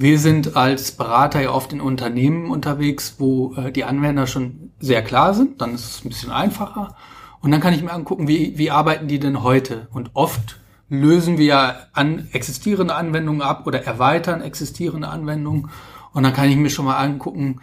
Wir 0.00 0.18
sind 0.18 0.56
als 0.56 0.92
Berater 0.92 1.42
ja 1.42 1.50
oft 1.50 1.74
in 1.74 1.82
Unternehmen 1.82 2.50
unterwegs, 2.50 3.16
wo 3.18 3.52
äh, 3.52 3.70
die 3.70 3.84
Anwender 3.84 4.26
schon 4.26 4.72
sehr 4.80 5.02
klar 5.02 5.34
sind. 5.34 5.60
Dann 5.60 5.74
ist 5.74 5.84
es 5.84 6.02
ein 6.02 6.08
bisschen 6.08 6.32
einfacher. 6.32 6.96
Und 7.42 7.50
dann 7.50 7.60
kann 7.60 7.74
ich 7.74 7.82
mir 7.82 7.92
angucken, 7.92 8.26
wie, 8.26 8.56
wie 8.56 8.70
arbeiten 8.70 9.08
die 9.08 9.18
denn 9.18 9.42
heute? 9.42 9.88
Und 9.92 10.12
oft 10.14 10.58
lösen 10.88 11.36
wir 11.36 11.88
an 11.92 12.28
existierende 12.32 12.94
Anwendungen 12.94 13.42
ab 13.42 13.66
oder 13.66 13.84
erweitern 13.84 14.40
existierende 14.40 15.08
Anwendungen. 15.08 15.68
Und 16.14 16.22
dann 16.22 16.32
kann 16.32 16.48
ich 16.48 16.56
mir 16.56 16.70
schon 16.70 16.86
mal 16.86 16.96
angucken, 16.96 17.60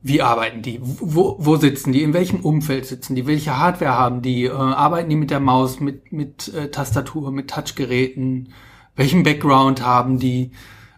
wie 0.00 0.22
arbeiten 0.22 0.62
die? 0.62 0.80
Wo, 0.80 1.36
wo 1.38 1.56
sitzen 1.56 1.92
die? 1.92 2.02
In 2.02 2.14
welchem 2.14 2.40
Umfeld 2.40 2.86
sitzen 2.86 3.14
die? 3.14 3.26
Welche 3.26 3.58
Hardware 3.58 3.92
haben 3.92 4.22
die? 4.22 4.44
Äh, 4.44 4.52
arbeiten 4.52 5.10
die 5.10 5.16
mit 5.16 5.30
der 5.30 5.40
Maus, 5.40 5.80
mit, 5.80 6.12
mit 6.12 6.48
äh, 6.54 6.70
Tastatur, 6.70 7.30
mit 7.30 7.50
Touchgeräten? 7.50 8.54
Welchen 8.96 9.22
Background 9.22 9.84
haben 9.84 10.18
die? 10.18 10.52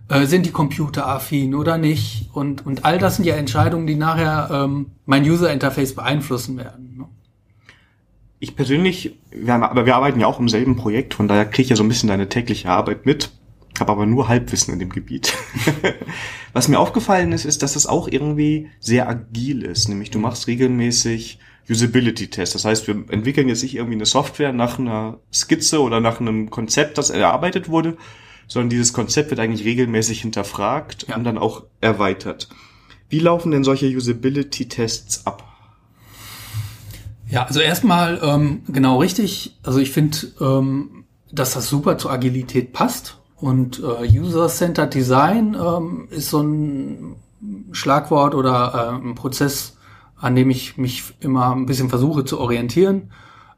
Äh, 0.08 0.26
sind 0.26 0.46
die 0.46 0.52
computeraffin 0.52 1.54
oder 1.54 1.78
nicht? 1.78 2.30
Und, 2.32 2.64
und 2.64 2.84
all 2.84 2.98
das 2.98 3.16
sind 3.16 3.24
ja 3.24 3.34
Entscheidungen, 3.34 3.86
die 3.86 3.96
nachher 3.96 4.50
ähm, 4.52 4.92
mein 5.04 5.24
User-Interface 5.24 5.94
beeinflussen 5.94 6.56
werden. 6.56 6.96
Ne? 6.96 7.04
Ich 8.38 8.54
persönlich, 8.54 9.18
wir 9.30 9.52
haben, 9.52 9.64
aber 9.64 9.86
wir 9.86 9.96
arbeiten 9.96 10.20
ja 10.20 10.26
auch 10.26 10.38
im 10.38 10.48
selben 10.48 10.76
Projekt, 10.76 11.14
von 11.14 11.26
daher 11.26 11.46
kriege 11.46 11.62
ich 11.62 11.70
ja 11.70 11.76
so 11.76 11.82
ein 11.82 11.88
bisschen 11.88 12.08
deine 12.08 12.28
tägliche 12.28 12.70
Arbeit 12.70 13.04
mit, 13.04 13.30
habe 13.80 13.90
aber 13.92 14.06
nur 14.06 14.28
Halbwissen 14.28 14.72
in 14.72 14.78
dem 14.78 14.90
Gebiet. 14.90 15.34
Was 16.52 16.68
mir 16.68 16.78
aufgefallen 16.78 17.32
ist, 17.32 17.44
ist, 17.44 17.62
dass 17.62 17.74
es 17.74 17.86
auch 17.86 18.06
irgendwie 18.06 18.70
sehr 18.78 19.08
agil 19.08 19.62
ist, 19.62 19.88
nämlich 19.88 20.10
du 20.10 20.20
machst 20.20 20.46
regelmäßig 20.46 21.40
Usability-Tests. 21.68 22.52
Das 22.52 22.64
heißt, 22.64 22.86
wir 22.86 22.94
entwickeln 23.08 23.48
jetzt 23.48 23.62
nicht 23.62 23.74
irgendwie 23.74 23.96
eine 23.96 24.06
Software 24.06 24.52
nach 24.52 24.78
einer 24.78 25.18
Skizze 25.32 25.82
oder 25.82 26.00
nach 26.00 26.20
einem 26.20 26.48
Konzept, 26.50 26.96
das 26.96 27.10
erarbeitet 27.10 27.68
wurde, 27.68 27.96
sondern 28.46 28.70
dieses 28.70 28.92
Konzept 28.92 29.30
wird 29.30 29.40
eigentlich 29.40 29.66
regelmäßig 29.66 30.20
hinterfragt 30.22 31.06
ja. 31.08 31.16
und 31.16 31.24
dann 31.24 31.38
auch 31.38 31.64
erweitert. 31.80 32.48
Wie 33.08 33.20
laufen 33.20 33.52
denn 33.52 33.64
solche 33.64 33.86
Usability-Tests 33.86 35.26
ab? 35.26 35.44
Ja, 37.28 37.44
also 37.44 37.60
erstmal 37.60 38.20
ähm, 38.22 38.62
genau 38.68 39.00
richtig. 39.00 39.58
Also 39.62 39.78
ich 39.78 39.90
finde, 39.90 40.18
ähm, 40.40 41.04
dass 41.32 41.54
das 41.54 41.68
super 41.68 41.98
zur 41.98 42.12
Agilität 42.12 42.72
passt. 42.72 43.18
Und 43.36 43.80
äh, 43.80 44.08
User-Centered 44.08 44.94
Design 44.94 45.54
ähm, 45.54 46.08
ist 46.10 46.30
so 46.30 46.40
ein 46.40 47.16
Schlagwort 47.72 48.34
oder 48.34 49.00
äh, 49.02 49.04
ein 49.04 49.14
Prozess, 49.14 49.76
an 50.16 50.34
dem 50.34 50.50
ich 50.50 50.78
mich 50.78 51.14
immer 51.20 51.54
ein 51.54 51.66
bisschen 51.66 51.90
versuche 51.90 52.24
zu 52.24 52.40
orientieren. 52.40 53.12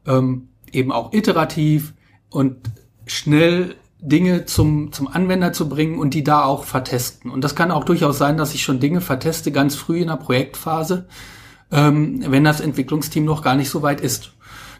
Ähm, 0.05 0.49
eben 0.71 0.91
auch 0.91 1.13
iterativ 1.13 1.93
und 2.29 2.57
schnell 3.05 3.75
Dinge 4.01 4.45
zum, 4.45 4.91
zum 4.93 5.07
Anwender 5.07 5.51
zu 5.51 5.67
bringen 5.67 5.99
und 5.99 6.13
die 6.13 6.23
da 6.23 6.43
auch 6.43 6.63
vertesten. 6.63 7.29
Und 7.29 7.43
das 7.43 7.55
kann 7.55 7.71
auch 7.71 7.83
durchaus 7.83 8.17
sein, 8.17 8.37
dass 8.37 8.53
ich 8.53 8.63
schon 8.63 8.79
Dinge 8.79 9.01
verteste 9.01 9.51
ganz 9.51 9.75
früh 9.75 9.99
in 9.99 10.07
der 10.07 10.15
Projektphase, 10.15 11.07
ähm, 11.71 12.23
wenn 12.27 12.45
das 12.45 12.61
Entwicklungsteam 12.61 13.25
noch 13.25 13.41
gar 13.41 13.55
nicht 13.55 13.69
so 13.69 13.81
weit 13.81 13.99
ist. 13.99 14.31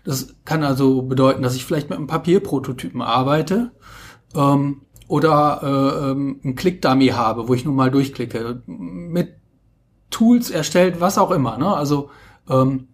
Das 0.06 0.36
kann 0.46 0.64
also 0.64 1.02
bedeuten, 1.02 1.44
dass 1.44 1.56
ich 1.56 1.66
vielleicht 1.66 1.90
mit 1.90 1.98
einem 1.98 2.08
Papierprototypen 2.08 3.02
arbeite 3.02 3.72
ähm, 4.34 4.82
oder 5.08 5.60
äh, 5.64 6.12
ähm, 6.12 6.40
einen 6.44 6.56
Click-Dummy 6.56 7.08
habe, 7.08 7.50
wo 7.50 7.54
ich 7.54 7.66
nun 7.66 7.76
mal 7.76 7.92
durchklicke. 7.92 8.64
Mit 8.66 9.36
Tools 10.10 10.50
erstellt, 10.50 11.02
was 11.02 11.18
auch 11.18 11.32
immer. 11.32 11.58
Ne? 11.58 11.68
Also 11.68 12.10
ähm, 12.50 12.88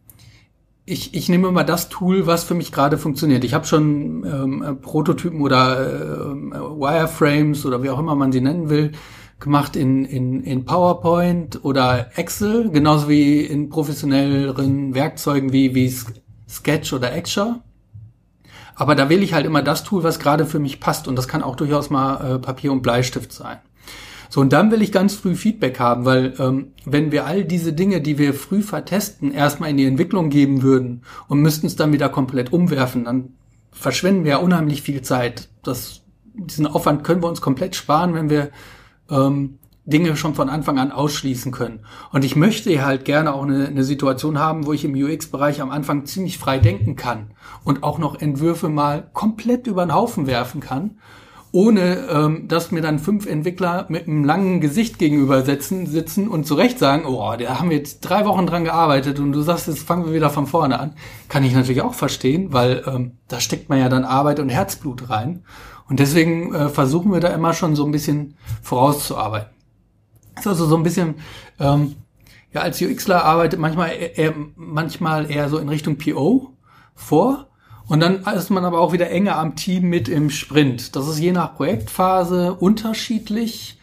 ich, 0.85 1.15
ich 1.15 1.29
nehme 1.29 1.47
immer 1.47 1.63
das 1.63 1.89
Tool, 1.89 2.27
was 2.27 2.43
für 2.43 2.53
mich 2.53 2.71
gerade 2.71 2.97
funktioniert. 2.97 3.43
Ich 3.43 3.53
habe 3.53 3.65
schon 3.65 4.23
ähm, 4.23 4.63
äh, 4.63 4.73
Prototypen 4.75 5.41
oder 5.41 5.79
äh, 5.79 6.35
Wireframes 6.53 7.65
oder 7.65 7.81
wie 7.81 7.89
auch 7.89 7.99
immer 7.99 8.15
man 8.15 8.31
sie 8.31 8.41
nennen 8.41 8.69
will, 8.69 8.91
gemacht 9.39 9.75
in, 9.75 10.05
in, 10.05 10.41
in 10.41 10.65
PowerPoint 10.65 11.63
oder 11.63 12.11
Excel, 12.15 12.69
genauso 12.69 13.09
wie 13.09 13.41
in 13.41 13.69
professionelleren 13.69 14.93
Werkzeugen 14.93 15.51
wie, 15.51 15.73
wie 15.73 15.93
Sketch 16.47 16.93
oder 16.93 17.13
Extra. 17.13 17.61
Aber 18.75 18.93
da 18.93 19.09
wähle 19.09 19.23
ich 19.23 19.33
halt 19.33 19.45
immer 19.45 19.63
das 19.63 19.83
Tool, 19.83 20.03
was 20.03 20.19
gerade 20.19 20.45
für 20.45 20.59
mich 20.59 20.79
passt. 20.79 21.07
Und 21.07 21.15
das 21.15 21.27
kann 21.27 21.41
auch 21.41 21.55
durchaus 21.55 21.89
mal 21.89 22.35
äh, 22.35 22.39
Papier 22.39 22.71
und 22.71 22.83
Bleistift 22.83 23.31
sein. 23.31 23.57
So, 24.35 24.41
und 24.41 24.51
dann 24.51 24.69
will 24.69 24.81
ich 24.81 24.91
ganz 24.91 25.13
früh 25.15 25.33
Feedback 25.33 25.79
haben, 25.79 26.03
weil 26.03 26.33
ähm, 26.39 26.73
wenn 26.83 27.13
wir 27.13 27.25
all 27.25 27.45
diese 27.45 27.71
Dinge, 27.71 28.01
die 28.01 28.17
wir 28.17 28.33
früh 28.33 28.61
vertesten, 28.61 29.31
erstmal 29.31 29.69
in 29.69 29.77
die 29.77 29.85
Entwicklung 29.85 30.29
geben 30.29 30.61
würden 30.61 31.03
und 31.29 31.39
müssten 31.39 31.67
es 31.67 31.77
dann 31.77 31.93
wieder 31.93 32.09
komplett 32.09 32.51
umwerfen, 32.51 33.05
dann 33.05 33.29
verschwenden 33.71 34.25
wir 34.25 34.31
ja 34.31 34.37
unheimlich 34.39 34.81
viel 34.81 35.01
Zeit. 35.01 35.47
Das, 35.63 36.01
diesen 36.33 36.67
Aufwand 36.67 37.05
können 37.05 37.23
wir 37.23 37.29
uns 37.29 37.39
komplett 37.39 37.77
sparen, 37.77 38.13
wenn 38.13 38.29
wir 38.29 38.49
ähm, 39.09 39.57
Dinge 39.85 40.17
schon 40.17 40.35
von 40.35 40.49
Anfang 40.49 40.79
an 40.79 40.91
ausschließen 40.91 41.53
können. 41.53 41.85
Und 42.11 42.25
ich 42.25 42.35
möchte 42.35 42.85
halt 42.85 43.05
gerne 43.05 43.33
auch 43.33 43.43
eine, 43.43 43.67
eine 43.67 43.85
Situation 43.85 44.37
haben, 44.37 44.65
wo 44.65 44.73
ich 44.73 44.83
im 44.83 44.95
UX-Bereich 44.95 45.61
am 45.61 45.71
Anfang 45.71 46.05
ziemlich 46.05 46.39
frei 46.39 46.59
denken 46.59 46.97
kann 46.97 47.31
und 47.63 47.83
auch 47.83 47.99
noch 47.99 48.19
Entwürfe 48.19 48.67
mal 48.67 49.07
komplett 49.13 49.65
über 49.65 49.85
den 49.85 49.95
Haufen 49.95 50.27
werfen 50.27 50.59
kann 50.59 50.97
ohne 51.55 52.09
ähm, 52.09 52.49
dass 52.49 52.71
mir 52.71 52.81
dann 52.81 52.99
fünf 52.99 53.25
Entwickler 53.25 53.85
mit 53.87 54.09
einem 54.09 54.25
langen 54.25 54.59
Gesicht 54.59 54.99
gegenüber 54.99 55.41
sitzen, 55.43 55.87
sitzen 55.87 56.27
und 56.27 56.45
zu 56.45 56.55
Recht 56.55 56.77
sagen, 56.79 57.05
oh, 57.05 57.33
da 57.39 57.59
haben 57.59 57.69
wir 57.69 57.77
jetzt 57.77 58.01
drei 58.01 58.25
Wochen 58.25 58.45
dran 58.45 58.65
gearbeitet 58.65 59.19
und 59.19 59.31
du 59.31 59.39
sagst, 59.39 59.67
jetzt 59.67 59.87
fangen 59.87 60.05
wir 60.05 60.13
wieder 60.13 60.29
von 60.29 60.47
vorne 60.47 60.77
an. 60.77 60.95
Kann 61.29 61.45
ich 61.45 61.53
natürlich 61.53 61.81
auch 61.81 61.93
verstehen, 61.93 62.51
weil 62.51 62.83
ähm, 62.85 63.13
da 63.29 63.39
steckt 63.39 63.69
man 63.69 63.79
ja 63.79 63.87
dann 63.87 64.03
Arbeit 64.03 64.41
und 64.41 64.49
Herzblut 64.49 65.09
rein. 65.09 65.45
Und 65.87 66.01
deswegen 66.01 66.53
äh, 66.53 66.67
versuchen 66.67 67.13
wir 67.13 67.21
da 67.21 67.29
immer 67.29 67.53
schon 67.53 67.73
so 67.77 67.85
ein 67.85 67.91
bisschen 67.91 68.35
vorauszuarbeiten. 68.61 69.55
ist 70.37 70.47
also 70.47 70.65
so 70.65 70.75
ein 70.75 70.83
bisschen, 70.83 71.15
ähm, 71.61 71.95
ja, 72.51 72.63
als 72.63 72.81
UXler 72.81 73.23
arbeitet 73.23 73.61
manchmal 73.61 73.91
eher, 73.91 74.33
manchmal 74.57 75.31
eher 75.31 75.47
so 75.47 75.57
in 75.59 75.69
Richtung 75.69 75.97
PO 75.97 76.49
vor 76.95 77.47
und 77.87 77.99
dann 77.99 78.23
ist 78.23 78.49
man 78.49 78.65
aber 78.65 78.79
auch 78.79 78.93
wieder 78.93 79.09
enger 79.09 79.37
am 79.37 79.55
Team 79.55 79.89
mit 79.89 80.07
im 80.09 80.29
Sprint. 80.29 80.95
Das 80.95 81.07
ist 81.07 81.19
je 81.19 81.31
nach 81.31 81.55
Projektphase 81.55 82.53
unterschiedlich 82.53 83.79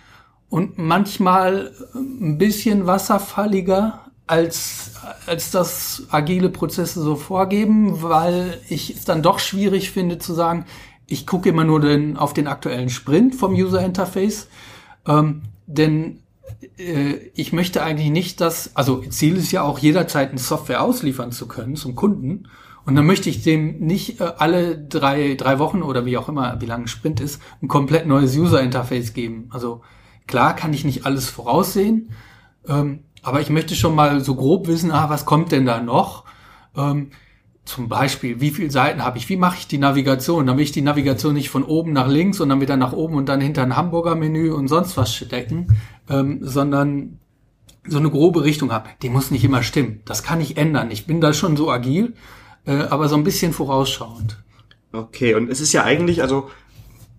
und 0.49 0.77
manchmal 0.79 1.73
ein 1.95 2.37
bisschen 2.37 2.87
wasserfalliger 2.87 4.01
als, 4.27 4.93
als 5.27 5.51
das 5.51 6.05
agile 6.11 6.49
Prozesse 6.49 7.03
so 7.03 7.17
vorgeben, 7.17 8.03
weil 8.03 8.61
ich 8.69 8.95
es 8.95 9.05
dann 9.05 9.23
doch 9.23 9.39
schwierig 9.39 9.91
finde 9.91 10.19
zu 10.19 10.35
sagen, 10.35 10.65
ich 11.07 11.27
gucke 11.27 11.49
immer 11.49 11.65
nur 11.65 11.81
den, 11.81 12.17
auf 12.17 12.33
den 12.33 12.47
aktuellen 12.47 12.89
Sprint 12.89 13.35
vom 13.35 13.53
User 13.53 13.85
Interface, 13.85 14.49
ähm, 15.07 15.43
denn 15.67 16.17
äh, 16.17 16.22
ich 17.35 17.53
möchte 17.53 17.83
eigentlich 17.83 18.11
nicht, 18.11 18.41
dass, 18.41 18.77
also 18.77 19.01
Ziel 19.03 19.37
ist 19.37 19.53
ja 19.53 19.63
auch 19.63 19.79
jederzeit 19.79 20.31
eine 20.31 20.39
Software 20.39 20.83
ausliefern 20.83 21.33
zu 21.33 21.49
können 21.49 21.77
zum 21.77 21.95
Kunden. 21.95 22.49
Und 22.85 22.97
dann 22.97 23.07
möchte 23.07 23.31
ich 23.31 23.43
dem 23.43 23.79
nicht 23.79 24.21
äh, 24.21 24.33
alle 24.39 24.77
drei, 24.77 25.35
drei 25.35 25.59
Wochen 25.59 25.83
oder 25.83 26.05
wie 26.05 26.19
auch 26.19 26.29
immer, 26.29 26.61
wie 26.61 26.67
lange 26.67 26.89
Sprint 26.89 27.21
ist, 27.21 27.41
ein 27.63 27.69
komplett 27.69 28.07
neues 28.07 28.37
User-Interface 28.37 29.15
geben. 29.15 29.47
Also 29.51 29.83
klar 30.27 30.57
kann 30.57 30.73
ich 30.73 30.85
nicht 30.85 31.07
alles 31.07 31.29
voraussehen, 31.29 32.11
ähm, 32.67 33.05
aber 33.23 33.41
ich 33.41 33.51
möchte 33.51 33.77
schon 33.77 33.95
mal 33.95 34.21
so 34.21 34.35
grob 34.35 34.67
wissen, 34.67 34.91
ah, 34.91 35.09
was 35.09 35.27
kommt 35.27 35.53
denn 35.53 35.65
da 35.65 35.81
noch? 35.81 36.25
Ähm, 36.77 37.11
zum 37.65 37.89
Beispiel, 37.89 38.41
wie 38.41 38.51
viele 38.51 38.71
Seiten 38.71 39.05
habe 39.05 39.19
ich? 39.19 39.29
Wie 39.29 39.37
mache 39.37 39.57
ich 39.59 39.69
die 39.69 39.79
Navigation? 39.79 40.47
Damit 40.47 40.65
ich 40.65 40.73
die 40.73 40.83
Navigation 40.83 41.35
nicht 41.35 41.49
von 41.49 41.63
oben 41.63 41.93
nach 41.93 42.09
links 42.09 42.41
und 42.41 42.49
dann 42.49 42.61
wieder 42.61 42.77
nach 42.77 42.93
oben 42.93 43.15
und 43.15 43.29
dann 43.29 43.41
hinter 43.41 43.63
ein 43.63 43.77
Hamburger-Menü 43.77 44.53
und 44.53 44.69
sonst 44.69 44.97
was 44.97 45.15
stecken, 45.15 45.69
ähm, 46.11 46.39
sondern 46.43 47.19
so 47.87 47.99
eine 47.99 48.11
grobe 48.11 48.45
Richtung 48.45 48.73
habe. 48.73 48.89
Die 49.03 49.09
muss 49.09 49.31
nicht 49.31 49.45
immer 49.45 49.63
stimmen. 49.63 50.01
Das 50.05 50.23
kann 50.23 50.41
ich 50.41 50.57
ändern. 50.57 50.91
Ich 50.91 51.07
bin 51.07 51.21
da 51.21 51.33
schon 51.33 51.57
so 51.57 51.71
agil, 51.71 52.15
äh, 52.67 52.73
aber 52.73 53.09
so 53.09 53.17
ein 53.17 53.25
bisschen 53.25 53.53
vorausschauend. 53.53 54.43
Okay, 54.93 55.35
und 55.35 55.51
es 55.51 55.61
ist 55.61 55.73
ja 55.73 55.85
eigentlich, 55.85 56.23
also 56.23 56.51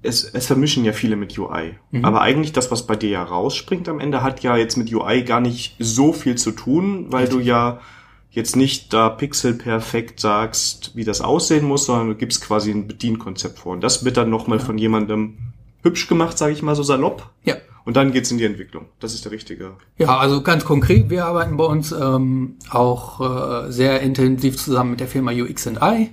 es, 0.02 0.26
es 0.26 0.48
vermischen 0.48 0.84
ja 0.84 0.94
viele 0.94 1.16
mit 1.16 1.38
UI. 1.38 1.76
Mhm. 1.92 2.06
Aber 2.06 2.22
eigentlich 2.22 2.52
das, 2.52 2.70
was 2.70 2.86
bei 2.86 2.96
dir 2.96 3.10
ja 3.10 3.24
rausspringt 3.24 3.88
am 3.90 4.00
Ende, 4.00 4.22
hat 4.22 4.44
ja 4.44 4.58
jetzt 4.58 4.76
mit 4.78 4.94
UI 4.94 5.24
gar 5.24 5.40
nicht 5.40 5.76
so 5.80 6.14
viel 6.14 6.36
zu 6.36 6.52
tun, 6.52 7.08
weil 7.10 7.22
Richtig. 7.22 7.40
du 7.40 7.46
ja 7.46 7.80
jetzt 8.34 8.56
nicht 8.56 8.94
da 8.94 9.10
pixelperfekt 9.10 10.20
sagst, 10.20 10.96
wie 10.96 11.04
das 11.04 11.22
aussehen 11.22 11.66
muss, 11.66 11.86
sondern 11.86 12.10
du 12.10 12.16
gibst 12.16 12.42
quasi 12.42 12.72
ein 12.72 12.88
Bedienkonzept 12.88 13.60
vor. 13.60 13.74
Und 13.74 13.82
das 13.82 14.04
wird 14.04 14.18
dann 14.18 14.30
nochmal 14.30 14.58
ja. 14.58 14.66
von 14.66 14.78
jemandem 14.78 15.38
hübsch 15.84 16.08
gemacht, 16.08 16.38
sage 16.38 16.54
ich 16.54 16.64
mal 16.64 16.76
so 16.76 16.84
salopp. 16.84 17.30
Ja. 17.44 17.56
Und 17.86 17.96
dann 17.96 18.12
geht's 18.12 18.32
in 18.32 18.38
die 18.38 18.46
Entwicklung. 18.46 18.86
Das 19.00 19.14
ist 19.14 19.26
der 19.26 19.32
richtige. 19.32 19.74
Ja, 19.98 20.18
also 20.18 20.42
ganz 20.42 20.66
konkret, 20.66 21.10
wir 21.10 21.26
arbeiten 21.26 21.58
bei 21.58 21.66
uns 21.66 21.92
ähm, 21.92 22.56
auch 22.70 23.66
äh, 23.66 23.72
sehr 23.72 24.02
intensiv 24.02 24.58
zusammen 24.58 24.92
mit 24.92 25.00
der 25.00 25.08
Firma 25.08 25.32
UX&I 25.32 26.12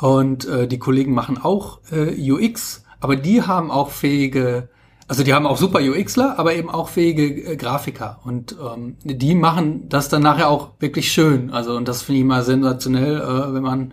und 0.00 0.48
äh, 0.48 0.66
die 0.66 0.78
Kollegen 0.78 1.12
machen 1.12 1.38
auch 1.38 1.80
äh, 1.92 2.32
UX, 2.32 2.84
aber 2.98 3.16
die 3.16 3.42
haben 3.42 3.70
auch 3.70 3.90
fähige 3.90 4.68
also 5.12 5.24
die 5.24 5.34
haben 5.34 5.46
auch 5.46 5.58
super 5.58 5.80
UXler, 5.80 6.38
aber 6.38 6.54
eben 6.54 6.70
auch 6.70 6.88
fähige 6.88 7.26
äh, 7.26 7.56
Grafiker. 7.56 8.20
Und 8.24 8.56
ähm, 8.58 8.96
die 9.04 9.34
machen 9.34 9.86
das 9.90 10.08
dann 10.08 10.22
nachher 10.22 10.48
auch 10.48 10.70
wirklich 10.78 11.12
schön. 11.12 11.50
Also 11.50 11.76
und 11.76 11.86
das 11.86 12.00
finde 12.00 12.20
ich 12.20 12.24
immer 12.24 12.42
sensationell, 12.42 13.20
äh, 13.20 13.52
wenn 13.52 13.62
man 13.62 13.92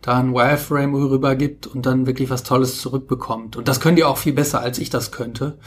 da 0.00 0.16
ein 0.16 0.32
Wireframe 0.32 0.94
rübergibt 0.94 1.66
und 1.66 1.84
dann 1.84 2.06
wirklich 2.06 2.30
was 2.30 2.44
Tolles 2.44 2.80
zurückbekommt. 2.80 3.58
Und 3.58 3.68
das 3.68 3.78
können 3.78 3.96
die 3.96 4.04
auch 4.04 4.16
viel 4.16 4.32
besser, 4.32 4.60
als 4.60 4.78
ich 4.78 4.88
das 4.88 5.12
könnte. 5.12 5.58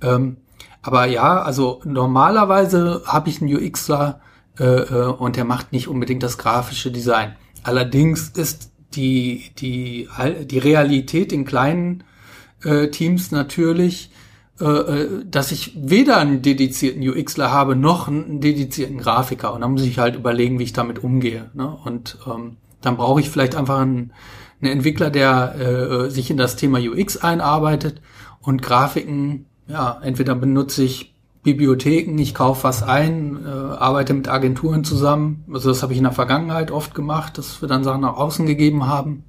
Ähm, 0.00 0.38
aber 0.80 1.04
ja, 1.04 1.42
also 1.42 1.82
normalerweise 1.84 3.02
habe 3.04 3.28
ich 3.28 3.42
einen 3.42 3.54
UXler 3.54 4.20
äh, 4.58 4.64
äh, 4.64 5.04
und 5.04 5.36
der 5.36 5.44
macht 5.44 5.70
nicht 5.72 5.86
unbedingt 5.86 6.22
das 6.22 6.38
grafische 6.38 6.90
Design. 6.90 7.36
Allerdings 7.62 8.30
ist 8.30 8.72
die, 8.94 9.50
die, 9.58 10.08
die 10.46 10.58
Realität 10.58 11.30
in 11.30 11.44
kleinen 11.44 12.04
äh, 12.64 12.88
Teams 12.88 13.30
natürlich, 13.30 14.09
dass 14.60 15.52
ich 15.52 15.72
weder 15.74 16.18
einen 16.18 16.42
dedizierten 16.42 17.02
UXler 17.02 17.50
habe 17.50 17.76
noch 17.76 18.08
einen 18.08 18.40
dedizierten 18.40 18.98
Grafiker. 18.98 19.54
Und 19.54 19.62
dann 19.62 19.72
muss 19.72 19.82
ich 19.82 19.98
halt 19.98 20.16
überlegen, 20.16 20.58
wie 20.58 20.64
ich 20.64 20.72
damit 20.72 21.02
umgehe. 21.02 21.50
Ne? 21.54 21.76
Und 21.84 22.18
ähm, 22.26 22.56
dann 22.80 22.96
brauche 22.96 23.20
ich 23.20 23.30
vielleicht 23.30 23.56
einfach 23.56 23.80
einen, 23.80 24.12
einen 24.60 24.72
Entwickler, 24.72 25.10
der 25.10 25.54
äh, 25.58 26.10
sich 26.10 26.30
in 26.30 26.36
das 26.36 26.56
Thema 26.56 26.78
UX 26.78 27.16
einarbeitet 27.16 28.00
und 28.40 28.62
Grafiken, 28.62 29.46
ja, 29.66 29.98
entweder 30.02 30.34
benutze 30.34 30.82
ich 30.82 31.14
Bibliotheken, 31.42 32.18
ich 32.18 32.34
kaufe 32.34 32.64
was 32.64 32.82
ein, 32.82 33.38
äh, 33.44 33.48
arbeite 33.48 34.12
mit 34.12 34.28
Agenturen 34.28 34.84
zusammen. 34.84 35.44
Also 35.52 35.70
das 35.70 35.82
habe 35.82 35.92
ich 35.92 35.98
in 35.98 36.04
der 36.04 36.12
Vergangenheit 36.12 36.70
oft 36.70 36.94
gemacht, 36.94 37.38
dass 37.38 37.62
wir 37.62 37.68
dann 37.68 37.84
Sachen 37.84 38.02
nach 38.02 38.16
außen 38.16 38.44
gegeben 38.46 38.86
haben. 38.86 39.24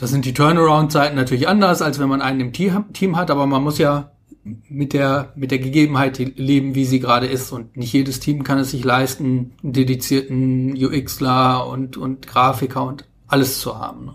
Das 0.00 0.08
sind 0.08 0.24
die 0.24 0.32
Turnaround-Zeiten 0.32 1.14
natürlich 1.14 1.46
anders, 1.46 1.82
als 1.82 1.98
wenn 1.98 2.08
man 2.08 2.22
einen 2.22 2.40
im 2.40 2.52
Team 2.54 3.16
hat, 3.18 3.30
aber 3.30 3.44
man 3.44 3.62
muss 3.62 3.76
ja 3.76 4.12
mit 4.42 4.94
der, 4.94 5.34
mit 5.36 5.50
der 5.50 5.58
Gegebenheit 5.58 6.16
leben, 6.38 6.74
wie 6.74 6.86
sie 6.86 7.00
gerade 7.00 7.26
ist. 7.26 7.52
Und 7.52 7.76
nicht 7.76 7.92
jedes 7.92 8.18
Team 8.18 8.42
kann 8.42 8.56
es 8.58 8.70
sich 8.70 8.82
leisten, 8.82 9.52
einen 9.62 9.72
dedizierten 9.74 10.74
UXler 10.74 11.66
und, 11.66 11.98
und 11.98 12.26
Grafiker 12.26 12.82
und 12.84 13.04
alles 13.28 13.60
zu 13.60 13.78
haben. 13.78 14.06
Ne? 14.06 14.14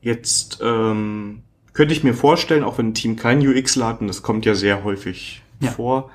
Jetzt 0.00 0.60
ähm, 0.62 1.42
könnte 1.72 1.92
ich 1.92 2.04
mir 2.04 2.14
vorstellen, 2.14 2.62
auch 2.62 2.78
wenn 2.78 2.90
ein 2.90 2.94
Team 2.94 3.16
keinen 3.16 3.44
UXler 3.44 3.88
hat, 3.88 4.00
und 4.00 4.06
das 4.06 4.22
kommt 4.22 4.46
ja 4.46 4.54
sehr 4.54 4.84
häufig 4.84 5.42
ja. 5.58 5.72
vor, 5.72 6.12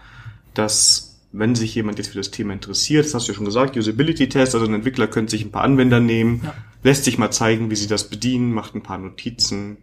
dass 0.53 1.19
wenn 1.33 1.53
sich 1.53 1.75
jemand 1.75 1.97
jetzt 1.97 2.11
für 2.11 2.17
das 2.17 2.31
Thema 2.31 2.53
interessiert, 2.53 3.03
das 3.03 3.13
hast 3.13 3.27
du 3.27 3.33
ja 3.33 3.35
schon 3.35 3.45
gesagt, 3.45 3.75
Usability-Test, 3.75 4.55
also 4.55 4.65
ein 4.65 4.73
Entwickler 4.73 5.07
könnte 5.07 5.31
sich 5.31 5.43
ein 5.43 5.51
paar 5.51 5.63
Anwender 5.63 5.99
nehmen, 5.99 6.39
ja. 6.45 6.53
Lässt 6.83 7.03
sich 7.03 7.17
mal 7.17 7.31
zeigen, 7.31 7.69
wie 7.69 7.75
sie 7.75 7.87
das 7.87 8.09
bedienen, 8.09 8.53
macht 8.53 8.75
ein 8.75 8.83
paar 8.83 8.97
Notizen, 8.97 9.77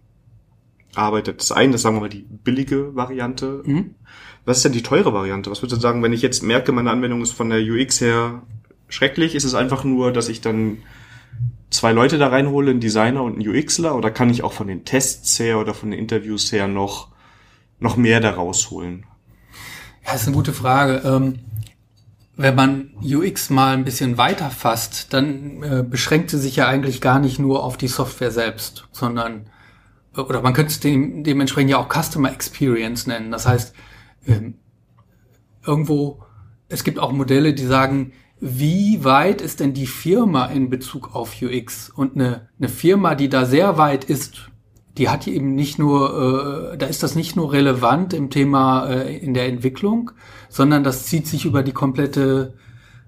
arbeitet 0.95 1.41
es 1.41 1.53
ein, 1.53 1.73
das 1.73 1.83
sagen 1.83 1.97
wir 1.97 2.01
mal 2.01 2.09
die 2.09 2.27
billige 2.29 2.95
Variante. 2.95 3.63
Mhm. 3.65 3.95
Was 4.45 4.59
ist 4.59 4.65
denn 4.65 4.73
die 4.73 4.83
teure 4.83 5.13
Variante? 5.13 5.51
Was 5.51 5.63
würdest 5.63 5.79
du 5.79 5.83
sagen, 5.83 6.03
wenn 6.03 6.13
ich 6.13 6.23
jetzt 6.23 6.43
merke, 6.43 6.73
meine 6.73 6.91
Anwendung 6.91 7.23
ist 7.23 7.33
von 7.33 7.51
der 7.51 7.61
UX 7.61 8.01
her 8.01 8.43
schrecklich, 8.89 9.35
ist 9.35 9.45
es 9.45 9.55
einfach 9.55 9.85
nur, 9.85 10.13
dass 10.13 10.29
ich 10.29 10.41
dann 10.41 10.79
zwei 11.71 11.93
Leute 11.93 12.19
da 12.19 12.29
reinhole, 12.29 12.71
einen 12.71 12.81
Designer 12.81 13.23
und 13.23 13.35
einen 13.35 13.49
UXler, 13.49 13.95
oder 13.95 14.11
kann 14.11 14.31
ich 14.31 14.43
auch 14.43 14.53
von 14.53 14.67
den 14.67 14.85
Tests 14.85 15.39
her 15.39 15.59
oder 15.59 15.75
von 15.75 15.91
den 15.91 16.01
Interviews 16.01 16.51
her 16.51 16.67
noch, 16.67 17.09
noch 17.79 17.97
mehr 17.97 18.21
da 18.21 18.31
rausholen? 18.31 19.05
Ja, 20.07 20.15
ist 20.15 20.27
eine 20.27 20.37
gute 20.37 20.55
Frage. 20.55 21.03
Ähm, 21.05 21.41
wenn 22.39 22.55
man 22.55 22.91
UX 23.03 23.51
mal 23.51 23.75
ein 23.75 23.85
bisschen 23.85 24.17
weiter 24.17 24.51
fasst, 24.51 25.13
dann 25.13 25.63
äh, 25.65 25.83
beschränkt 25.83 26.31
sie 26.31 26.39
sich 26.39 26.55
ja 26.55 26.69
eigentlich 26.69 27.01
gar 27.01 27.19
nicht 27.19 27.41
nur 27.41 27.65
auf 27.65 27.77
die 27.77 27.89
Software 27.89 28.31
selbst, 28.31 28.87
sondern 28.93 29.51
äh, 30.17 30.21
oder 30.21 30.41
man 30.41 30.55
könnte 30.55 30.71
es 30.71 30.79
dem, 30.79 31.25
dementsprechend 31.25 31.73
ja 31.73 31.79
auch 31.79 31.89
Customer 31.93 32.33
Experience 32.33 33.09
nennen. 33.09 33.33
Das 33.33 33.49
heißt, 33.49 33.75
ähm, 34.29 34.55
irgendwo, 35.67 36.23
es 36.69 36.85
gibt 36.85 37.01
auch 37.01 37.11
Modelle, 37.11 37.55
die 37.55 37.67
sagen, 37.67 38.13
wie 38.39 39.03
weit 39.03 39.41
ist 39.41 39.59
denn 39.59 39.75
die 39.75 39.89
Firma 39.89 40.47
in 40.47 40.71
Bezug 40.71 41.17
auf 41.17 41.43
UX? 41.43 41.91
Und 41.91 42.15
eine, 42.15 42.49
eine 42.61 42.69
Firma, 42.69 43.17
die 43.17 43.29
da 43.29 43.47
sehr 43.47 43.79
weit 43.79 44.05
ist, 44.05 44.49
die 44.99 45.09
hat 45.09 45.27
eben 45.27 45.55
nicht 45.55 45.79
nur, 45.79 46.73
äh, 46.73 46.77
da 46.77 46.87
ist 46.87 47.03
das 47.03 47.15
nicht 47.15 47.37
nur 47.37 47.53
relevant 47.53 48.13
im 48.13 48.31
Thema 48.31 48.87
äh, 48.87 49.17
in 49.17 49.33
der 49.33 49.47
Entwicklung, 49.47 50.11
sondern 50.49 50.85
das 50.85 51.07
zieht 51.07 51.27
sich 51.27 51.45
über 51.45 51.63
die 51.63 51.73
komplette 51.73 52.55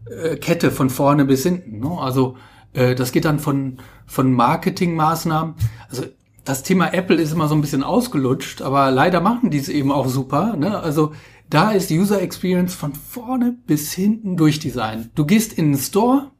äh, 0.06 0.36
Kette 0.36 0.70
von 0.70 0.88
vorne 0.88 1.24
bis 1.24 1.42
hinten. 1.42 1.80
Ne? 1.80 1.98
Also 1.98 2.36
äh, 2.72 2.94
das 2.94 3.12
geht 3.12 3.24
dann 3.24 3.38
von, 3.38 3.78
von 4.06 4.32
Marketingmaßnahmen. 4.32 5.54
Also 5.88 6.04
das 6.44 6.62
Thema 6.62 6.94
Apple 6.94 7.20
ist 7.20 7.32
immer 7.32 7.48
so 7.48 7.54
ein 7.54 7.60
bisschen 7.60 7.82
ausgelutscht, 7.82 8.62
aber 8.62 8.90
leider 8.90 9.20
machen 9.20 9.50
die 9.50 9.58
es 9.58 9.68
eben 9.68 9.92
auch 9.92 10.08
super. 10.08 10.56
Ne? 10.56 10.78
Also 10.78 11.12
da 11.48 11.72
ist 11.72 11.90
User 11.90 12.22
Experience 12.22 12.74
von 12.74 12.94
vorne 12.94 13.56
bis 13.66 13.92
hinten 13.92 14.36
durchdesignt. 14.36 15.10
Du 15.16 15.26
gehst 15.26 15.52
in 15.52 15.72
den 15.72 15.80
Store, 15.80 16.30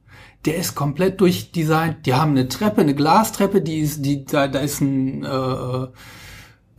der 0.45 0.55
ist 0.55 0.75
komplett 0.75 1.21
durchdesignt. 1.21 2.05
Die 2.05 2.13
haben 2.13 2.31
eine 2.31 2.47
Treppe, 2.47 2.81
eine 2.81 2.95
Glastreppe, 2.95 3.61
die 3.61 3.79
ist, 3.79 4.03
die, 4.05 4.25
da, 4.25 4.47
da 4.47 4.59
ist 4.59 4.81
ein, 4.81 5.23
äh, 5.23 5.87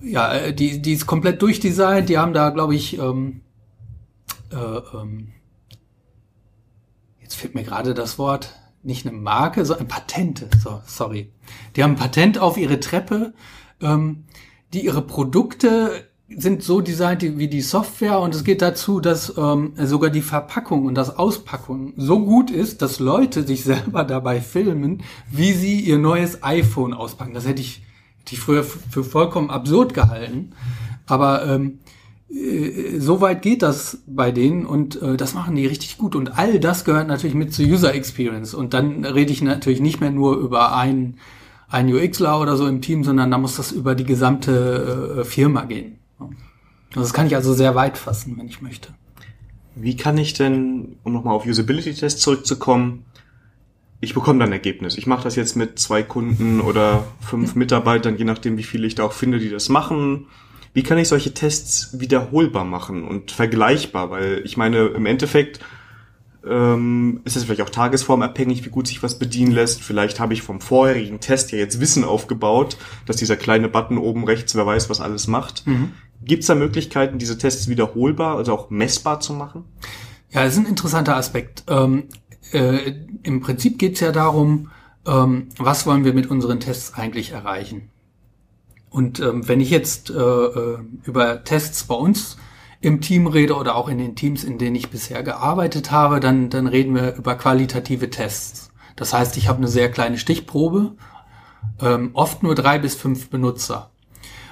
ja, 0.00 0.50
die, 0.50 0.82
die 0.82 0.92
ist 0.92 1.06
komplett 1.06 1.42
durchdesignt. 1.42 2.08
Die 2.08 2.18
haben 2.18 2.32
da, 2.32 2.50
glaube 2.50 2.74
ich, 2.74 2.98
ähm, 2.98 3.42
äh, 4.50 4.56
ähm, 4.56 5.32
jetzt 7.20 7.36
fehlt 7.36 7.54
mir 7.54 7.62
gerade 7.62 7.94
das 7.94 8.18
Wort, 8.18 8.54
nicht 8.82 9.06
eine 9.06 9.16
Marke, 9.16 9.64
sondern 9.64 9.88
Patente. 9.88 10.48
So, 10.62 10.82
sorry. 10.86 11.32
Die 11.76 11.84
haben 11.84 11.92
ein 11.92 11.96
Patent 11.96 12.38
auf 12.38 12.56
ihre 12.56 12.80
Treppe, 12.80 13.32
ähm, 13.80 14.24
die 14.72 14.84
ihre 14.84 15.02
Produkte 15.02 16.08
sind 16.36 16.62
so 16.62 16.80
designt 16.80 17.22
wie 17.22 17.48
die 17.48 17.60
Software 17.60 18.20
und 18.20 18.34
es 18.34 18.44
geht 18.44 18.62
dazu, 18.62 19.00
dass 19.00 19.36
ähm, 19.36 19.72
sogar 19.76 20.10
die 20.10 20.22
Verpackung 20.22 20.86
und 20.86 20.94
das 20.94 21.16
Auspackung 21.16 21.92
so 21.96 22.20
gut 22.24 22.50
ist, 22.50 22.82
dass 22.82 23.00
Leute 23.00 23.46
sich 23.46 23.64
selber 23.64 24.04
dabei 24.04 24.40
filmen, 24.40 25.02
wie 25.30 25.52
sie 25.52 25.80
ihr 25.80 25.98
neues 25.98 26.42
iPhone 26.42 26.94
auspacken. 26.94 27.34
Das 27.34 27.46
hätte 27.46 27.60
ich, 27.60 27.82
hätte 28.18 28.34
ich 28.34 28.40
früher 28.40 28.64
für 28.64 29.04
vollkommen 29.04 29.50
absurd 29.50 29.94
gehalten. 29.94 30.52
Aber 31.06 31.46
ähm, 31.46 31.78
äh, 32.30 32.98
so 32.98 33.20
weit 33.20 33.42
geht 33.42 33.62
das 33.62 33.98
bei 34.06 34.30
denen 34.30 34.66
und 34.66 35.00
äh, 35.00 35.16
das 35.16 35.34
machen 35.34 35.56
die 35.56 35.66
richtig 35.66 35.98
gut. 35.98 36.14
Und 36.14 36.38
all 36.38 36.58
das 36.58 36.84
gehört 36.84 37.08
natürlich 37.08 37.34
mit 37.34 37.52
zur 37.52 37.66
User 37.66 37.94
Experience. 37.94 38.54
Und 38.54 38.74
dann 38.74 39.04
rede 39.04 39.32
ich 39.32 39.42
natürlich 39.42 39.80
nicht 39.80 40.00
mehr 40.00 40.10
nur 40.10 40.36
über 40.36 40.74
ein, 40.76 41.16
ein 41.68 41.92
UXler 41.92 42.40
oder 42.40 42.56
so 42.56 42.66
im 42.66 42.80
Team, 42.80 43.04
sondern 43.04 43.30
da 43.30 43.38
muss 43.38 43.56
das 43.56 43.72
über 43.72 43.94
die 43.94 44.04
gesamte 44.04 45.18
äh, 45.20 45.24
Firma 45.24 45.64
gehen. 45.64 46.01
Das 46.94 47.12
kann 47.12 47.26
ich 47.26 47.34
also 47.34 47.54
sehr 47.54 47.74
weit 47.74 47.98
fassen, 47.98 48.36
wenn 48.38 48.48
ich 48.48 48.62
möchte. 48.62 48.88
wie 49.74 49.96
kann 49.96 50.18
ich 50.18 50.34
denn, 50.34 50.96
um 51.02 51.12
nochmal 51.12 51.34
auf 51.34 51.46
Usability-Tests 51.46 52.20
zurückzukommen, 52.20 53.04
ich 54.00 54.14
bekomme 54.14 54.40
dann 54.40 54.48
ein 54.48 54.54
Ergebnis. 54.54 54.98
Ich 54.98 55.06
mache 55.06 55.22
das 55.22 55.36
jetzt 55.36 55.54
mit 55.56 55.78
zwei 55.78 56.02
Kunden 56.02 56.60
oder 56.60 57.04
fünf 57.20 57.54
Mitarbeitern, 57.54 58.18
je 58.18 58.24
nachdem, 58.24 58.58
wie 58.58 58.64
viele 58.64 58.86
ich 58.86 58.96
da 58.96 59.04
auch 59.04 59.12
finde, 59.12 59.38
die 59.38 59.48
das 59.48 59.68
machen. 59.68 60.26
Wie 60.74 60.82
kann 60.82 60.98
ich 60.98 61.06
solche 61.08 61.32
Tests 61.32 62.00
wiederholbar 62.00 62.64
machen 62.64 63.04
und 63.04 63.30
vergleichbar? 63.30 64.10
Weil 64.10 64.42
ich 64.44 64.56
meine, 64.56 64.86
im 64.86 65.06
Endeffekt 65.06 65.60
ähm, 66.44 67.20
ist 67.24 67.36
es 67.36 67.44
vielleicht 67.44 67.60
auch 67.60 67.70
tagesformabhängig, 67.70 68.64
wie 68.64 68.70
gut 68.70 68.88
sich 68.88 69.04
was 69.04 69.20
bedienen 69.20 69.52
lässt. 69.52 69.82
Vielleicht 69.82 70.18
habe 70.18 70.34
ich 70.34 70.42
vom 70.42 70.60
vorherigen 70.60 71.20
Test 71.20 71.52
ja 71.52 71.58
jetzt 71.58 71.78
Wissen 71.78 72.02
aufgebaut, 72.02 72.76
dass 73.06 73.16
dieser 73.16 73.36
kleine 73.36 73.68
Button 73.68 73.98
oben 73.98 74.24
rechts, 74.24 74.56
wer 74.56 74.66
weiß, 74.66 74.90
was 74.90 75.00
alles 75.00 75.28
macht. 75.28 75.64
Mhm. 75.66 75.92
Gibt 76.24 76.42
es 76.42 76.46
da 76.46 76.54
Möglichkeiten, 76.54 77.18
diese 77.18 77.38
Tests 77.38 77.68
wiederholbar, 77.68 78.36
also 78.36 78.52
auch 78.52 78.70
messbar 78.70 79.20
zu 79.20 79.32
machen? 79.32 79.64
Ja, 80.30 80.44
das 80.44 80.54
ist 80.54 80.60
ein 80.60 80.66
interessanter 80.66 81.16
Aspekt. 81.16 81.64
Ähm, 81.68 82.04
äh, 82.52 82.94
Im 83.22 83.40
Prinzip 83.40 83.78
geht 83.78 83.94
es 83.94 84.00
ja 84.00 84.12
darum, 84.12 84.70
ähm, 85.06 85.48
was 85.58 85.86
wollen 85.86 86.04
wir 86.04 86.14
mit 86.14 86.30
unseren 86.30 86.60
Tests 86.60 86.94
eigentlich 86.94 87.32
erreichen. 87.32 87.90
Und 88.90 89.20
ähm, 89.20 89.48
wenn 89.48 89.60
ich 89.60 89.70
jetzt 89.70 90.10
äh, 90.10 90.14
äh 90.14 90.78
über 91.04 91.44
Tests 91.44 91.84
bei 91.84 91.94
uns 91.94 92.36
im 92.80 93.00
Team 93.00 93.26
rede 93.26 93.54
oder 93.54 93.76
auch 93.76 93.88
in 93.88 93.98
den 93.98 94.16
Teams, 94.16 94.44
in 94.44 94.58
denen 94.58 94.76
ich 94.76 94.90
bisher 94.90 95.22
gearbeitet 95.22 95.90
habe, 95.90 96.20
dann, 96.20 96.50
dann 96.50 96.66
reden 96.66 96.94
wir 96.94 97.14
über 97.14 97.36
qualitative 97.36 98.10
Tests. 98.10 98.70
Das 98.96 99.14
heißt, 99.14 99.36
ich 99.36 99.48
habe 99.48 99.58
eine 99.58 99.68
sehr 99.68 99.90
kleine 99.90 100.18
Stichprobe, 100.18 100.96
ähm, 101.80 102.10
oft 102.12 102.42
nur 102.42 102.54
drei 102.54 102.78
bis 102.78 102.94
fünf 102.94 103.30
Benutzer. 103.30 103.90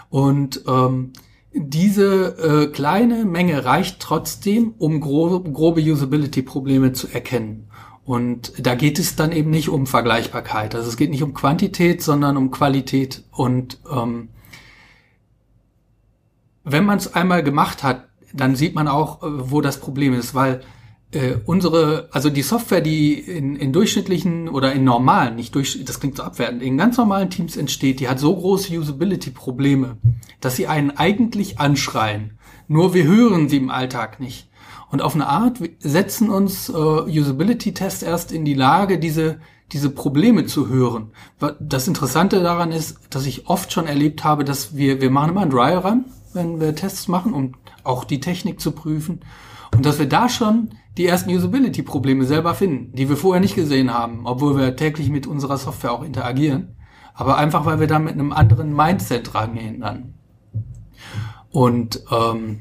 Und 0.09 0.65
ähm, 0.67 1.13
diese 1.53 2.37
äh, 2.39 2.67
kleine 2.69 3.25
Menge 3.25 3.65
reicht 3.65 4.01
trotzdem, 4.01 4.75
um 4.79 5.01
grobe, 5.01 5.51
grobe 5.51 5.81
Usability-Probleme 5.81 6.93
zu 6.93 7.09
erkennen. 7.09 7.69
Und 8.05 8.53
da 8.59 8.75
geht 8.75 8.99
es 8.99 9.17
dann 9.17 9.33
eben 9.33 9.51
nicht 9.51 9.69
um 9.69 9.87
Vergleichbarkeit. 9.87 10.75
Also 10.75 10.89
es 10.89 10.97
geht 10.97 11.11
nicht 11.11 11.23
um 11.23 11.35
Quantität, 11.35 12.03
sondern 12.03 12.37
um 12.37 12.51
Qualität. 12.51 13.25
Und 13.31 13.79
ähm, 13.91 14.29
wenn 16.65 16.85
man 16.85 16.99
es 16.99 17.15
einmal 17.15 17.43
gemacht 17.43 17.83
hat, 17.83 18.09
dann 18.33 18.55
sieht 18.55 18.75
man 18.75 18.89
auch, 18.89 19.23
äh, 19.23 19.51
wo 19.51 19.61
das 19.61 19.81
Problem 19.81 20.15
ist, 20.15 20.35
weil 20.35 20.63
äh, 21.13 21.37
unsere, 21.45 22.09
also 22.13 22.31
die 22.31 22.43
Software, 22.43 22.81
die 22.81 23.15
in, 23.15 23.57
in 23.57 23.73
durchschnittlichen 23.73 24.49
oder 24.49 24.73
in 24.73 24.85
normalen, 24.85 25.37
nicht 25.37 25.55
durch, 25.55 25.85
das 25.85 26.01
klingt 26.01 26.17
so 26.17 26.23
abwertend, 26.23 26.63
in 26.63 26.79
ganz 26.79 26.97
normalen 26.97 27.31
Teams 27.31 27.57
entsteht, 27.57 28.01
die 28.01 28.09
hat 28.09 28.19
so 28.19 28.35
große 28.35 28.79
Usability-Probleme, 28.79 29.97
dass 30.41 30.57
sie 30.57 30.67
einen 30.67 30.91
eigentlich 30.93 31.59
anschreien. 31.59 32.39
Nur 32.69 32.95
wir 32.95 33.05
hören 33.05 33.49
sie 33.49 33.57
im 33.57 33.71
Alltag 33.71 34.21
nicht. 34.21 34.49
Und 34.91 35.03
auf 35.03 35.15
eine 35.15 35.29
Art 35.29 35.59
setzen 35.79 36.31
uns 36.31 36.69
äh, 36.69 36.73
Usability-Tests 36.73 38.03
erst 38.03 38.33
in 38.33 38.45
die 38.45 38.55
Lage, 38.55 38.99
diese, 38.99 39.41
diese 39.73 39.91
Probleme 39.91 40.47
zu 40.47 40.69
hören. 40.69 41.11
Das 41.61 41.89
Interessante 41.89 42.41
daran 42.41 42.73
ist, 42.73 42.99
dass 43.11 43.27
ich 43.27 43.49
oft 43.49 43.73
schon 43.73 43.87
erlebt 43.87 44.25
habe, 44.25 44.45
dass 44.45 44.77
wir, 44.77 45.01
wir 45.01 45.11
machen 45.11 45.31
immer 45.31 45.43
einen 45.43 45.51
Dry 45.51 45.75
Run, 45.75 46.05
wenn 46.33 46.61
wir 46.61 46.75
Tests 46.75 47.09
machen, 47.09 47.33
um 47.33 47.55
auch 47.83 48.05
die 48.05 48.21
Technik 48.21 48.61
zu 48.61 48.73
prüfen. 48.73 49.21
Und 49.73 49.87
dass 49.87 49.99
wir 49.99 50.09
da 50.09 50.29
schon 50.29 50.71
die 50.97 51.07
ersten 51.07 51.31
Usability-Probleme 51.31 52.25
selber 52.25 52.55
finden, 52.55 52.93
die 52.95 53.09
wir 53.09 53.17
vorher 53.17 53.41
nicht 53.41 53.55
gesehen 53.55 53.93
haben, 53.93 54.27
obwohl 54.27 54.57
wir 54.57 54.77
täglich 54.77 55.09
mit 55.09 55.27
unserer 55.27 55.57
Software 55.57 55.93
auch 55.93 56.03
interagieren. 56.03 56.77
Aber 57.15 57.37
einfach, 57.37 57.65
weil 57.65 57.81
wir 57.81 57.87
da 57.87 57.99
mit 57.99 58.15
einem 58.15 58.33
anderen 58.33 58.75
Mindset 58.75 59.35
rangehen 59.35 59.81
dann. 59.81 60.15
Und 61.51 62.03
ähm, 62.11 62.61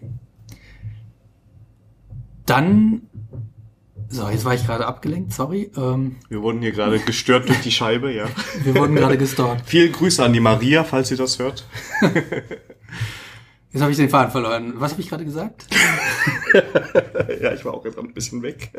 dann, 2.45 3.01
so, 4.07 4.27
jetzt 4.29 4.45
war 4.45 4.55
ich 4.55 4.65
gerade 4.65 4.87
abgelenkt, 4.87 5.33
sorry. 5.33 5.71
Ähm, 5.77 6.17
wir 6.29 6.41
wurden 6.41 6.61
hier 6.61 6.71
gerade 6.71 6.99
gestört 6.99 7.47
durch 7.47 7.61
die 7.61 7.71
Scheibe, 7.71 8.11
ja. 8.11 8.25
Wir 8.63 8.75
wurden 8.75 8.95
gerade 8.95 9.17
gestalkt. 9.17 9.63
Vielen 9.65 9.91
Grüße 9.91 10.23
an 10.23 10.33
die 10.33 10.39
Maria, 10.39 10.83
falls 10.83 11.11
ihr 11.11 11.17
das 11.17 11.39
hört. 11.39 11.65
Jetzt 13.71 13.81
habe 13.81 13.91
ich 13.91 13.97
den 13.97 14.09
Faden 14.09 14.31
verloren. 14.31 14.73
Was 14.77 14.93
habe 14.93 15.01
ich 15.01 15.09
gerade 15.09 15.25
gesagt? 15.25 15.67
ja, 17.41 17.53
ich 17.53 17.63
war 17.65 17.73
auch 17.73 17.85
jetzt 17.85 17.99
ein 17.99 18.13
bisschen 18.13 18.41
weg. 18.41 18.71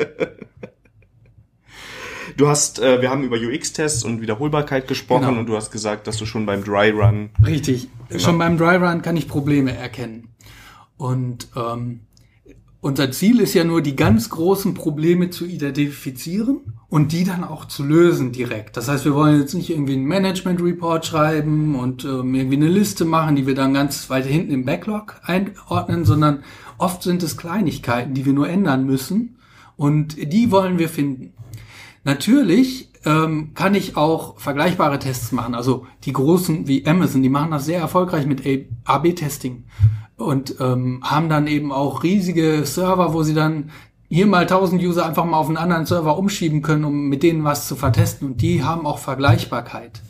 Du 2.37 2.48
hast, 2.48 2.81
äh, 2.81 3.00
wir 3.00 3.11
haben 3.11 3.22
über 3.22 3.37
UX-Tests 3.37 4.05
und 4.05 4.20
Wiederholbarkeit 4.20 4.88
gesprochen 4.88 5.26
genau. 5.26 5.40
und 5.40 5.46
du 5.46 5.57
hast 5.57 5.70
gesagt, 5.70 6.07
dass 6.07 6.16
du 6.16 6.26
schon 6.26 6.46
beim 6.46 6.64
Dry 6.64 6.90
Run. 6.90 7.31
Richtig. 7.44 7.88
Genau. 8.09 8.20
Schon 8.20 8.38
beim 8.38 8.57
Dry 8.57 8.76
Run 8.76 9.03
kann 9.03 9.16
ich 9.16 9.29
Probleme 9.29 9.76
erkennen. 9.76 10.29
Und 10.96 11.48
ähm, 11.57 12.00
unser 12.82 13.10
Ziel 13.10 13.40
ist 13.40 13.54
ja 13.54 13.64
nur, 13.64 13.82
die 13.82 13.94
ganz 13.94 14.30
großen 14.30 14.72
Probleme 14.74 15.28
zu 15.30 15.44
identifizieren 15.44 16.60
und 16.88 17.12
die 17.12 17.24
dann 17.24 17.44
auch 17.44 17.66
zu 17.66 17.84
lösen 17.84 18.32
direkt. 18.32 18.76
Das 18.76 18.88
heißt, 18.88 19.04
wir 19.04 19.14
wollen 19.14 19.38
jetzt 19.38 19.54
nicht 19.54 19.70
irgendwie 19.70 19.92
einen 19.92 20.06
Management 20.06 20.62
Report 20.62 21.04
schreiben 21.04 21.74
und 21.74 22.04
ähm, 22.04 22.34
irgendwie 22.34 22.56
eine 22.56 22.68
Liste 22.68 23.04
machen, 23.04 23.36
die 23.36 23.46
wir 23.46 23.54
dann 23.54 23.74
ganz 23.74 24.08
weit 24.08 24.24
hinten 24.24 24.52
im 24.52 24.64
Backlog 24.64 25.20
einordnen, 25.22 26.06
sondern 26.06 26.42
oft 26.78 27.02
sind 27.02 27.22
es 27.22 27.36
Kleinigkeiten, 27.36 28.14
die 28.14 28.24
wir 28.24 28.32
nur 28.32 28.48
ändern 28.48 28.86
müssen 28.86 29.36
und 29.76 30.16
die 30.32 30.50
wollen 30.50 30.78
wir 30.78 30.88
finden. 30.88 31.34
Natürlich 32.04 32.90
ähm, 33.04 33.52
kann 33.54 33.74
ich 33.74 33.96
auch 33.96 34.38
vergleichbare 34.38 34.98
Tests 34.98 35.32
machen. 35.32 35.54
Also 35.54 35.86
die 36.04 36.14
großen 36.14 36.66
wie 36.66 36.86
Amazon, 36.86 37.22
die 37.22 37.28
machen 37.28 37.50
das 37.50 37.66
sehr 37.66 37.80
erfolgreich 37.80 38.26
mit 38.26 38.42
AB-Testing 38.84 39.64
und 40.20 40.56
ähm, 40.61 41.00
haben 41.02 41.28
dann 41.28 41.46
eben 41.46 41.72
auch 41.72 42.02
riesige 42.02 42.64
Server, 42.64 43.14
wo 43.14 43.22
sie 43.22 43.35
dann 43.35 43.70
hier 44.09 44.26
mal 44.26 44.42
1000 44.42 44.83
User 44.83 45.06
einfach 45.06 45.24
mal 45.24 45.38
auf 45.38 45.48
einen 45.48 45.56
anderen 45.56 45.87
Server 45.87 46.18
umschieben 46.18 46.62
können, 46.62 46.85
um 46.85 47.09
mit 47.09 47.22
denen 47.22 47.44
was 47.44 47.68
zu 47.68 47.76
vertesten. 47.76 48.26
Und 48.26 48.42
die 48.42 48.64
haben 48.64 48.87
auch 48.87 48.98
Vergleichbarkeit. 48.98 50.02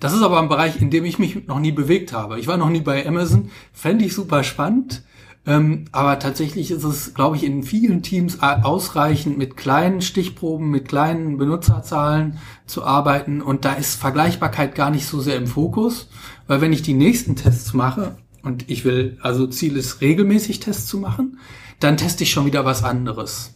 Das 0.00 0.14
ist 0.14 0.22
aber 0.22 0.40
ein 0.40 0.48
Bereich, 0.48 0.80
in 0.80 0.90
dem 0.90 1.04
ich 1.04 1.18
mich 1.18 1.46
noch 1.46 1.60
nie 1.60 1.72
bewegt 1.72 2.14
habe. 2.14 2.40
Ich 2.40 2.46
war 2.46 2.56
noch 2.56 2.70
nie 2.70 2.80
bei 2.80 3.06
Amazon, 3.06 3.50
fände 3.72 4.06
ich 4.06 4.14
super 4.14 4.42
spannend. 4.42 5.02
Ähm, 5.46 5.86
aber 5.92 6.18
tatsächlich 6.18 6.70
ist 6.70 6.84
es, 6.84 7.14
glaube 7.14 7.36
ich, 7.36 7.44
in 7.44 7.62
vielen 7.62 8.02
Teams 8.02 8.40
ausreichend, 8.40 9.38
mit 9.38 9.56
kleinen 9.56 10.00
Stichproben, 10.00 10.70
mit 10.70 10.88
kleinen 10.88 11.36
Benutzerzahlen 11.36 12.38
zu 12.66 12.84
arbeiten. 12.84 13.42
Und 13.42 13.64
da 13.64 13.74
ist 13.74 13.96
Vergleichbarkeit 13.96 14.74
gar 14.74 14.90
nicht 14.90 15.06
so 15.06 15.20
sehr 15.20 15.36
im 15.36 15.46
Fokus, 15.46 16.08
weil 16.46 16.60
wenn 16.60 16.72
ich 16.72 16.82
die 16.82 16.94
nächsten 16.94 17.36
Tests 17.36 17.74
mache, 17.74 18.16
und 18.42 18.70
ich 18.70 18.84
will, 18.84 19.18
also 19.22 19.46
Ziel 19.46 19.76
ist 19.76 20.00
regelmäßig 20.00 20.60
Tests 20.60 20.86
zu 20.86 20.98
machen, 20.98 21.38
dann 21.78 21.96
teste 21.96 22.24
ich 22.24 22.30
schon 22.30 22.46
wieder 22.46 22.64
was 22.64 22.84
anderes. 22.84 23.54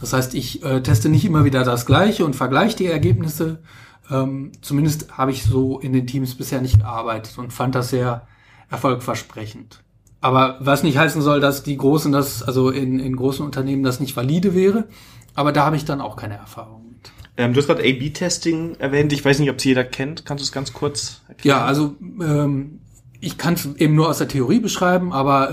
Das 0.00 0.12
heißt, 0.12 0.34
ich 0.34 0.64
äh, 0.64 0.82
teste 0.82 1.08
nicht 1.08 1.24
immer 1.24 1.44
wieder 1.44 1.64
das 1.64 1.86
Gleiche 1.86 2.24
und 2.24 2.34
vergleiche 2.34 2.76
die 2.76 2.86
Ergebnisse. 2.86 3.62
Ähm, 4.10 4.52
zumindest 4.60 5.16
habe 5.16 5.30
ich 5.30 5.44
so 5.44 5.78
in 5.78 5.92
den 5.92 6.06
Teams 6.06 6.34
bisher 6.34 6.60
nicht 6.60 6.80
gearbeitet 6.80 7.38
und 7.38 7.52
fand 7.52 7.74
das 7.74 7.90
sehr 7.90 8.26
erfolgversprechend. 8.68 9.82
Aber 10.20 10.56
was 10.60 10.82
nicht 10.82 10.98
heißen 10.98 11.22
soll, 11.22 11.40
dass 11.40 11.62
die 11.62 11.76
großen, 11.76 12.12
das, 12.12 12.42
also 12.42 12.70
in, 12.70 12.98
in 12.98 13.16
großen 13.16 13.44
Unternehmen 13.44 13.82
das 13.82 14.00
nicht 14.00 14.16
valide 14.16 14.54
wäre. 14.54 14.88
Aber 15.34 15.52
da 15.52 15.64
habe 15.64 15.76
ich 15.76 15.84
dann 15.84 16.00
auch 16.00 16.16
keine 16.16 16.36
Erfahrung 16.36 16.88
mit. 16.88 17.12
Ähm, 17.36 17.54
du 17.54 17.60
hast 17.60 17.66
gerade 17.66 17.82
A-B-Testing 17.82 18.76
erwähnt. 18.76 19.12
Ich 19.12 19.24
weiß 19.24 19.38
nicht, 19.38 19.50
ob 19.50 19.58
es 19.58 19.64
jeder 19.64 19.84
kennt. 19.84 20.24
Kannst 20.24 20.42
du 20.42 20.44
es 20.44 20.52
ganz 20.52 20.72
kurz 20.72 21.22
erklären? 21.28 21.58
Ja, 21.58 21.64
also 21.64 21.96
ähm, 22.20 22.80
ich 23.24 23.38
kann 23.38 23.54
es 23.54 23.66
eben 23.76 23.94
nur 23.94 24.08
aus 24.08 24.18
der 24.18 24.26
Theorie 24.26 24.58
beschreiben, 24.58 25.12
aber 25.12 25.52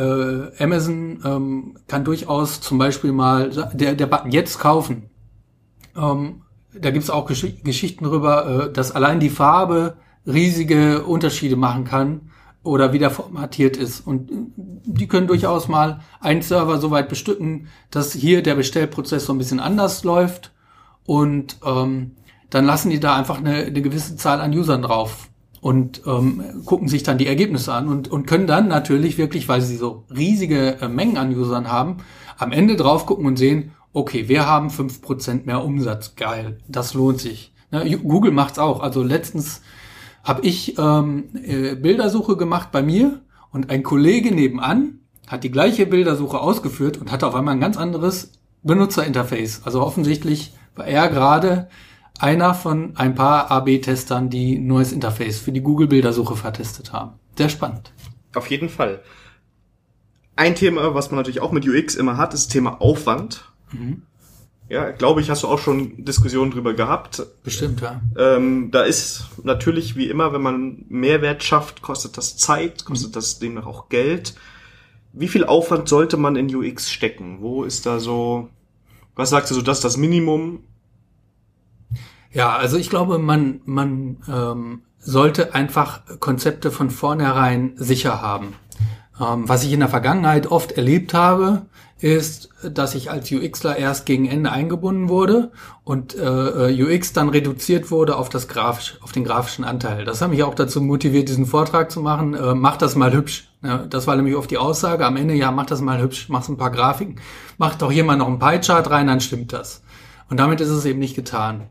äh, 0.58 0.64
Amazon 0.64 1.22
ähm, 1.24 1.78
kann 1.88 2.04
durchaus 2.04 2.62
zum 2.62 2.80
Beispiel 2.80 3.12
mal 3.12 3.52
der, 3.74 3.94
der 3.94 4.08
Button 4.08 4.32
jetzt 4.32 4.58
kaufen. 4.58 5.12
Ähm, 5.96 6.42
da 6.74 6.90
gibt's 6.90 7.12
auch 7.12 7.28
Gesch 7.28 7.46
Geschichten 7.64 8.06
darüber, 8.06 8.70
äh, 8.70 8.74
dass 8.74 8.92
allein 8.92 9.20
die 9.20 9.30
Farbe 9.30 9.98
riesige 10.26 11.04
Unterschiede 11.04 11.58
machen 11.58 11.84
kann 11.84 12.32
oder 12.64 12.92
wieder 12.92 13.12
formatiert 13.12 13.78
ist. 13.78 14.00
Und 14.00 14.32
äh, 14.32 14.36
die 14.86 15.08
können 15.08 15.28
durchaus 15.28 15.68
mal 15.68 16.00
einen 16.22 16.42
Server 16.42 16.80
so 16.80 16.90
weit 16.90 17.08
bestücken, 17.08 17.68
dass 17.92 18.14
hier 18.14 18.42
der 18.42 18.56
Bestellprozess 18.56 19.28
so 19.28 19.34
ein 19.34 19.38
bisschen 19.38 19.60
anders 19.60 20.04
läuft 20.04 20.52
und 21.06 21.58
ähm, 21.64 22.16
dann 22.50 22.66
lassen 22.66 22.90
die 22.90 23.00
da 23.00 23.16
einfach 23.16 23.38
eine, 23.38 23.58
eine 23.58 23.82
gewisse 23.84 24.16
Zahl 24.16 24.42
an 24.42 24.58
Usern 24.58 24.82
drauf 24.82 25.30
und 25.62 26.02
ähm, 26.06 26.44
gucken 26.66 26.88
sich 26.88 27.04
dann 27.04 27.18
die 27.18 27.28
Ergebnisse 27.28 27.74
an 27.74 27.88
und, 27.88 28.10
und 28.10 28.28
können 28.28 28.48
dann 28.48 28.68
natürlich 28.68 29.18
wirklich, 29.18 29.48
weil 29.50 29.62
sie 29.62 29.78
so 29.78 30.06
riesige 30.16 30.82
äh, 30.82 30.88
Mengen 30.88 31.18
an 31.18 31.36
Usern 31.36 31.72
haben, 31.72 31.98
am 32.38 32.52
Ende 32.52 32.76
drauf 32.76 33.06
gucken 33.06 33.26
und 33.26 33.38
sehen, 33.38 33.72
okay, 33.94 34.30
wir 34.30 34.48
haben 34.48 34.70
fünf 34.70 35.02
Prozent 35.02 35.46
mehr 35.46 35.64
Umsatz, 35.64 36.16
geil, 36.16 36.60
das 36.68 36.94
lohnt 36.94 37.20
sich. 37.20 37.54
Ne, 37.72 37.98
Google 37.98 38.32
macht's 38.32 38.60
auch. 38.60 38.82
Also 38.82 39.04
letztens 39.04 39.62
habe 40.24 40.46
ich 40.46 40.78
ähm, 40.78 41.26
äh, 41.44 41.76
Bildersuche 41.76 42.38
gemacht 42.38 42.70
bei 42.72 42.82
mir 42.82 43.22
und 43.52 43.70
ein 43.70 43.84
Kollege 43.84 44.34
nebenan 44.34 45.00
hat 45.28 45.44
die 45.44 45.52
gleiche 45.52 45.86
Bildersuche 45.86 46.40
ausgeführt 46.40 46.98
und 46.98 47.12
hatte 47.12 47.28
auf 47.28 47.36
einmal 47.36 47.54
ein 47.54 47.60
ganz 47.60 47.78
anderes 47.78 48.32
Benutzerinterface. 48.64 49.62
Also 49.64 49.82
offensichtlich 49.82 50.54
war 50.76 50.88
er 50.88 51.08
gerade 51.10 51.70
einer 52.20 52.54
von 52.54 52.96
ein 52.96 53.16
paar 53.16 53.50
AB-Testern, 53.52 54.30
die 54.30 54.60
neues 54.60 54.92
Interface 54.92 55.40
für 55.40 55.52
die 55.52 55.62
Google-Bildersuche 55.62 56.36
vertestet 56.36 56.94
haben. 56.94 57.14
Sehr 57.38 57.50
spannend. 57.50 57.92
Auf 58.36 58.48
jeden 58.50 58.70
Fall. 58.70 59.02
ein 60.36 60.56
Thema, 60.56 60.94
was 60.94 61.12
man 61.12 61.18
natürlich 61.18 61.42
auch 61.42 61.52
mit 61.52 61.68
UX 61.68 61.96
immer 61.96 62.18
hat, 62.18 62.34
ist 62.34 62.46
das 62.46 62.54
Thema 62.54 62.82
Aufwand. 62.82 63.46
Mhm. 63.72 64.04
Ja, 64.70 64.92
glaube 64.92 65.20
ich, 65.20 65.32
hast 65.32 65.44
du 65.44 65.48
auch 65.48 65.58
schon 65.58 66.06
Diskussionen 66.06 66.52
drüber 66.52 66.76
gehabt. 66.76 67.24
Bestimmt, 67.44 67.82
ja. 67.82 68.02
Ähm, 68.18 68.70
da 68.70 68.84
ist 68.84 69.26
natürlich 69.44 69.96
wie 69.96 70.10
immer, 70.10 70.32
wenn 70.32 70.44
man 70.44 70.86
Mehrwert 70.90 71.44
schafft, 71.44 71.82
kostet 71.82 72.18
das 72.18 72.38
Zeit, 72.38 72.86
kostet 72.86 73.10
mhm. 73.10 73.14
das 73.14 73.40
demnach 73.40 73.66
auch 73.66 73.90
Geld. 73.90 74.36
Wie 75.12 75.28
viel 75.28 75.44
Aufwand 75.44 75.90
sollte 75.90 76.18
man 76.18 76.36
in 76.36 76.56
UX 76.56 76.92
stecken? 76.92 77.38
Wo 77.42 77.64
ist 77.64 77.88
da 77.88 78.00
so, 78.00 78.50
was 79.16 79.32
sagst 79.32 79.50
du 79.50 79.56
so, 79.56 79.64
das 79.64 79.80
ist 79.80 79.86
das 79.86 79.98
Minimum? 79.98 80.64
Ja, 82.32 82.56
also 82.56 82.78
ich 82.78 82.90
glaube, 82.90 83.18
man, 83.18 83.62
man 83.66 84.18
ähm, 84.32 84.82
sollte 85.00 85.56
einfach 85.56 86.02
Konzepte 86.20 86.72
von 86.72 86.90
vornherein 86.90 87.74
sicher 87.76 88.22
haben. 88.22 88.56
Ähm, 89.20 89.50
was 89.50 89.64
ich 89.64 89.74
in 89.74 89.80
der 89.80 89.90
Vergangenheit 89.90 90.48
oft 90.48 90.74
erlebt 90.74 91.14
habe, 91.14 91.64
ist, 92.00 92.50
dass 92.64 92.96
ich 92.96 93.12
als 93.12 93.30
UXler 93.30 93.78
erst 93.78 94.06
gegen 94.06 94.26
Ende 94.26 94.52
eingebunden 94.52 95.10
wurde 95.10 95.52
und 95.84 96.16
äh, 96.16 96.70
äh 96.70 96.84
UX 96.84 97.12
dann 97.12 97.28
reduziert 97.28 97.92
wurde 97.92 98.16
auf 98.16 98.30
das 98.30 98.48
grafisch, 98.48 98.98
auf 99.02 99.12
den 99.12 99.26
grafischen 99.26 99.66
Anteil. 99.66 100.06
Das 100.06 100.22
hat 100.22 100.30
mich 100.30 100.44
auch 100.44 100.56
dazu 100.56 100.82
motiviert, 100.82 101.28
diesen 101.28 101.46
Vortrag 101.46 101.92
zu 101.92 102.00
machen. 102.00 102.36
Äh, 102.36 102.56
mach 102.56 102.78
das 102.78 102.96
mal 102.96 103.14
hübsch. 103.14 103.50
Ja, 103.62 103.80
das 103.80 104.08
war 104.08 104.16
nämlich 104.16 104.36
oft 104.36 104.50
die 104.50 104.58
Aussage 104.58 105.06
am 105.06 105.18
Ende, 105.18 105.34
ja, 105.34 105.52
mach 105.52 105.66
das 105.66 105.82
mal 105.82 106.02
hübsch, 106.02 106.30
mach 106.30 106.48
ein 106.48 106.56
paar 106.56 106.72
Grafiken, 106.72 107.20
mach 107.58 107.76
doch 107.76 107.92
hier 107.92 108.06
mal 108.06 108.16
noch 108.16 108.30
ein 108.30 108.40
Pie-Chart 108.40 108.90
rein, 108.90 109.08
dann 109.08 109.20
stimmt 109.20 109.52
das. 109.52 109.84
Und 110.30 110.40
damit 110.40 110.62
ist 110.62 110.70
es 110.70 110.86
eben 110.86 111.00
nicht 111.00 111.16
getan. 111.16 111.68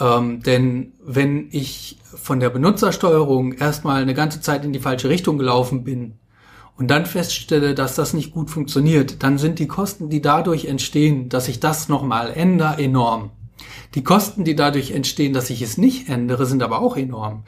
Ähm, 0.00 0.42
denn 0.42 0.92
wenn 1.04 1.48
ich 1.50 1.98
von 2.14 2.40
der 2.40 2.50
Benutzersteuerung 2.50 3.52
erstmal 3.52 4.02
eine 4.02 4.14
ganze 4.14 4.40
Zeit 4.40 4.64
in 4.64 4.72
die 4.72 4.80
falsche 4.80 5.08
Richtung 5.08 5.38
gelaufen 5.38 5.84
bin, 5.84 6.14
und 6.76 6.90
dann 6.90 7.06
feststelle, 7.06 7.74
dass 7.74 7.94
das 7.94 8.14
nicht 8.14 8.32
gut 8.32 8.50
funktioniert, 8.50 9.22
dann 9.22 9.38
sind 9.38 9.58
die 9.58 9.68
Kosten, 9.68 10.08
die 10.10 10.20
dadurch 10.20 10.64
entstehen, 10.64 11.28
dass 11.28 11.48
ich 11.48 11.60
das 11.60 11.88
nochmal 11.88 12.32
ändere, 12.34 12.82
enorm. 12.82 13.30
Die 13.94 14.02
Kosten, 14.02 14.44
die 14.44 14.56
dadurch 14.56 14.90
entstehen, 14.90 15.32
dass 15.32 15.50
ich 15.50 15.62
es 15.62 15.78
nicht 15.78 16.08
ändere, 16.08 16.46
sind 16.46 16.62
aber 16.62 16.80
auch 16.80 16.96
enorm. 16.96 17.44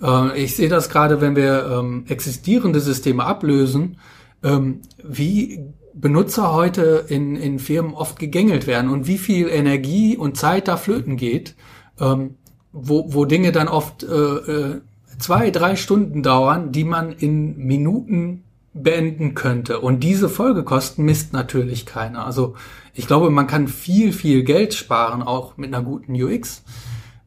Äh, 0.00 0.40
ich 0.40 0.54
sehe 0.54 0.68
das 0.68 0.90
gerade, 0.90 1.20
wenn 1.20 1.34
wir 1.34 1.66
ähm, 1.66 2.04
existierende 2.08 2.80
Systeme 2.80 3.24
ablösen, 3.24 3.98
ähm, 4.44 4.82
wie 5.02 5.60
Benutzer 5.92 6.52
heute 6.54 7.06
in, 7.08 7.34
in 7.34 7.58
Firmen 7.58 7.94
oft 7.94 8.20
gegängelt 8.20 8.68
werden 8.68 8.90
und 8.90 9.08
wie 9.08 9.18
viel 9.18 9.48
Energie 9.48 10.16
und 10.16 10.36
Zeit 10.36 10.68
da 10.68 10.76
flöten 10.76 11.16
geht, 11.16 11.56
ähm, 12.00 12.36
wo, 12.72 13.12
wo 13.12 13.24
Dinge 13.24 13.52
dann 13.52 13.68
oft 13.68 14.02
äh, 14.02 14.06
äh 14.06 14.80
zwei, 15.18 15.50
drei 15.50 15.74
Stunden 15.74 16.22
dauern, 16.22 16.70
die 16.70 16.84
man 16.84 17.12
in 17.12 17.56
Minuten 17.58 18.44
beenden 18.72 19.34
könnte. 19.34 19.80
Und 19.80 20.00
diese 20.00 20.28
Folgekosten 20.28 21.04
misst 21.04 21.32
natürlich 21.32 21.86
keiner. 21.86 22.24
Also 22.24 22.54
ich 22.94 23.06
glaube, 23.06 23.30
man 23.30 23.46
kann 23.46 23.68
viel, 23.68 24.12
viel 24.12 24.44
Geld 24.44 24.74
sparen, 24.74 25.22
auch 25.22 25.56
mit 25.56 25.74
einer 25.74 25.84
guten 25.84 26.14
UX. 26.14 26.62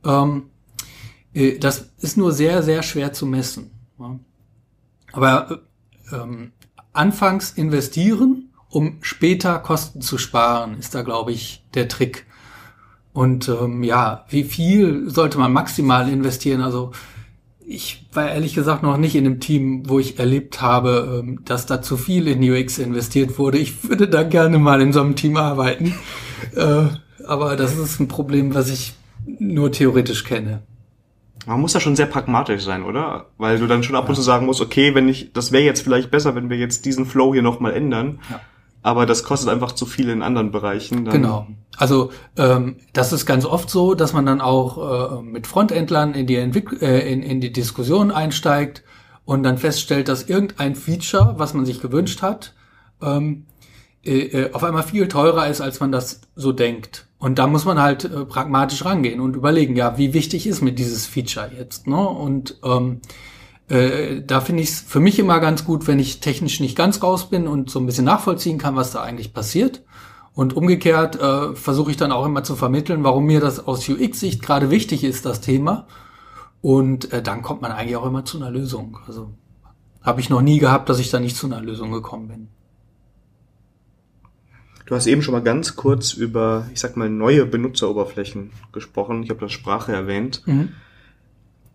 Ähm, 0.05 0.43
äh, 1.34 1.57
das 1.59 1.91
ist 1.99 2.17
nur 2.17 2.32
sehr, 2.32 2.63
sehr 2.63 2.84
schwer 2.84 3.13
zu 3.13 3.26
messen. 3.26 3.72
Aber 5.11 5.61
äh, 6.11 6.15
ähm, 6.15 6.51
anfangs 6.93 7.51
investieren, 7.51 8.49
um 8.69 8.97
später 9.01 9.59
Kosten 9.59 10.01
zu 10.01 10.17
sparen, 10.17 10.78
ist 10.78 10.95
da, 10.95 11.01
glaube 11.01 11.32
ich, 11.32 11.65
der 11.74 11.88
Trick. 11.88 12.26
Und 13.14 13.49
ähm, 13.49 13.84
ja, 13.84 14.26
wie 14.30 14.43
viel 14.43 15.09
sollte 15.09 15.38
man 15.38 15.51
maximal 15.51 16.07
investieren? 16.07 16.62
Also 16.62 16.91
ich 17.66 18.05
war 18.14 18.30
ehrlich 18.30 18.53
gesagt 18.53 18.84
noch 18.84 18.97
nicht 18.97 19.16
in 19.16 19.26
einem 19.26 19.39
Team, 19.39 19.89
wo 19.89 19.99
ich 19.99 20.20
erlebt 20.20 20.62
habe, 20.62 21.22
ähm, 21.24 21.39
dass 21.45 21.66
da 21.66 21.82
zu 21.82 21.97
viel 21.97 22.28
in 22.28 22.43
UX 22.43 22.78
investiert 22.78 23.38
wurde. 23.38 23.57
Ich 23.57 23.88
würde 23.88 24.07
da 24.07 24.24
gerne 24.24 24.59
mal 24.59 24.82
in 24.82 24.93
so 24.93 25.01
einem 25.01 25.16
Team 25.16 25.38
arbeiten. 25.38 25.93
Äh, 26.55 26.86
aber 27.28 27.55
das 27.55 27.78
ist 27.78 27.99
ein 27.99 28.07
Problem, 28.07 28.55
was 28.55 28.70
ich 28.70 28.93
nur 29.26 29.72
theoretisch 29.72 30.24
kenne. 30.24 30.64
Man 31.45 31.62
muss 31.62 31.74
da 31.74 31.80
schon 31.80 31.95
sehr 31.95 32.07
pragmatisch 32.07 32.64
sein, 32.64 32.84
oder? 32.84 33.28
Weil 33.38 33.59
du 33.59 33.68
dann 33.68 33.84
schon 33.84 33.95
ab 33.95 34.09
und 34.09 34.16
zu 34.16 34.22
sagen 34.22 34.45
musst, 34.45 34.62
okay, 34.62 34.95
wenn 34.95 35.07
ich, 35.07 35.32
das 35.34 35.51
wäre 35.51 35.64
jetzt 35.64 35.82
vielleicht 35.82 36.12
besser, 36.12 36.34
wenn 36.36 36.49
wir 36.49 36.57
jetzt 36.57 36.86
diesen 36.86 37.05
Flow 37.05 37.34
hier 37.34 37.43
nochmal 37.43 37.74
ändern. 37.74 38.20
Ja 38.30 38.41
aber 38.84 39.06
das 39.06 39.24
kostet 39.24 39.50
einfach 39.50 39.74
zu 39.74 39.86
viel 39.86 40.10
in 40.10 40.22
anderen 40.22 40.52
Bereichen. 40.52 41.06
Genau. 41.06 41.48
Also 41.78 42.12
ähm, 42.38 42.78
das 42.94 43.14
ist 43.14 43.26
ganz 43.26 43.46
oft 43.46 43.70
so, 43.70 43.94
dass 43.94 44.14
man 44.14 44.26
dann 44.26 44.42
auch 44.42 45.20
äh, 45.20 45.22
mit 45.22 45.48
Frontendlern 45.48 46.14
in 46.14 46.28
die, 46.28 46.36
Entwick 46.36 46.82
äh, 46.82 47.12
in, 47.12 47.22
in 47.22 47.42
die 47.42 47.52
Diskussion 47.52 48.12
einsteigt 48.12 48.84
und 49.26 49.44
dann 49.44 49.58
feststellt, 49.58 50.08
dass 50.08 50.24
irgendein 50.24 50.76
Feature, 50.76 51.36
was 51.38 51.54
man 51.54 51.66
sich 51.66 51.82
gewünscht 51.82 52.22
hat, 52.22 52.54
ähm, 53.02 53.46
äh, 54.04 54.20
äh 54.20 54.54
auf 54.54 54.64
einmal 54.64 54.84
viel 54.84 55.08
teurer 55.08 55.48
ist, 55.48 55.62
als 55.62 55.80
man 55.80 55.92
das 55.92 56.22
so 56.36 56.52
denkt. 56.52 57.08
Und 57.20 57.38
da 57.38 57.46
muss 57.46 57.66
man 57.66 57.80
halt 57.80 58.06
äh, 58.06 58.26
pragmatisch 58.26 58.84
rangehen 58.84 59.20
und 59.20 59.36
überlegen, 59.36 59.76
ja, 59.76 59.98
wie 60.00 60.16
wichtig 60.16 60.48
ist 60.48 60.62
mir 60.62 60.74
dieses 60.74 61.06
Feature 61.06 61.52
jetzt? 61.56 61.86
Ne? 61.86 61.96
Und 61.96 62.60
ähm, 62.64 63.02
äh, 63.72 64.22
da 64.22 64.41
finde 64.41 64.63
ich 64.63 64.69
es 64.69 64.82
für 64.82 64.99
mich 64.99 65.17
immer 65.17 65.39
ganz 65.39 65.63
gut, 65.63 65.88
wenn 65.88 65.97
ich 65.97 66.19
technisch 66.19 66.59
nicht 66.59 66.76
ganz 66.76 67.01
raus 67.01 67.30
bin 67.30 67.47
und 67.47 67.69
so 67.69 67.80
ein 67.80 67.86
bisschen 67.86 68.05
nachvollziehen 68.05 68.57
kann, 68.57 68.76
was 68.76 68.91
da 68.91 69.01
eigentlich 69.01 69.34
passiert. 69.34 69.84
Und 70.34 70.55
umgekehrt 70.55 71.19
äh, 71.19 71.55
versuche 71.55 71.91
ich 71.91 71.97
dann 71.97 72.11
auch 72.11 72.26
immer 72.26 72.43
zu 72.43 72.55
vermitteln, 72.55 73.03
warum 73.03 73.26
mir 73.26 73.39
das 73.39 73.65
aus 73.65 73.88
UX-Sicht 73.88 74.41
gerade 74.41 74.69
wichtig 74.69 75.03
ist, 75.03 75.26
das 75.26 75.39
Thema. 75.39 75.88
Und 76.61 77.11
äh, 77.13 77.22
dann 77.22 77.41
kommt 77.41 77.61
man 77.61 77.72
eigentlich 77.72 77.95
auch 77.95 78.05
immer 78.05 78.26
zu 78.26 78.38
einer 78.38 78.51
Lösung. 78.51 78.97
Also 79.07 79.32
habe 80.01 80.19
ich 80.19 80.30
noch 80.30 80.41
nie 80.41 80.59
gehabt, 80.59 80.89
dass 80.89 80.99
ich 80.99 81.09
da 81.09 81.19
nicht 81.19 81.38
zu 81.38 81.47
einer 81.47 81.61
Lösung 81.61 81.91
gekommen 81.91 82.28
bin. 82.28 82.47
Du 84.86 84.95
hast 84.95 85.07
eben 85.07 85.22
schon 85.22 85.34
mal 85.34 85.43
ganz 85.43 85.78
kurz 85.78 86.11
über, 86.11 86.67
ich 86.74 86.82
sag 86.82 86.97
mal, 86.97 87.09
neue 87.09 87.45
Benutzeroberflächen 87.45 88.51
gesprochen. 88.74 89.24
Ich 89.24 89.30
habe 89.30 89.39
das 89.39 89.53
Sprache 89.53 89.93
erwähnt. 89.93 90.43
Mhm. 90.45 90.74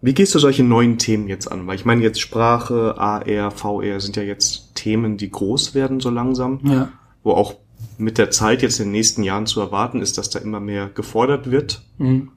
Wie 0.03 0.14
gehst 0.14 0.34
du 0.34 0.38
solche 0.38 0.62
neuen 0.62 0.99
Themen 0.99 1.28
jetzt 1.28 1.51
an? 1.51 1.66
Weil 1.66 1.76
ich 1.76 1.84
meine 1.84 2.03
jetzt 2.03 2.20
Sprache, 2.20 2.97
AR, 2.99 3.51
VR 3.51 4.01
sind 4.01 4.16
ja 4.16 4.22
jetzt 4.22 4.74
Themen, 4.74 5.16
die 5.16 5.30
groß 5.30 5.74
werden 5.74 6.01
so 6.01 6.11
langsam, 6.11 6.61
ja. 6.64 6.92
wo 7.22 7.32
auch 7.32 7.55
mit 7.99 8.18
der 8.18 8.30
Zeit 8.30 8.62
jetzt 8.62 8.78
in 8.78 8.86
den 8.86 8.92
nächsten 8.92 9.22
Jahren 9.22 9.47
zu 9.47 9.61
erwarten 9.61 10.01
ist, 10.03 10.18
dass 10.18 10.30
da 10.30 10.38
immer 10.38 10.61
mehr 10.61 10.88
gefordert 10.88 11.51
wird. 11.51 11.82
Mhm. 11.99 12.30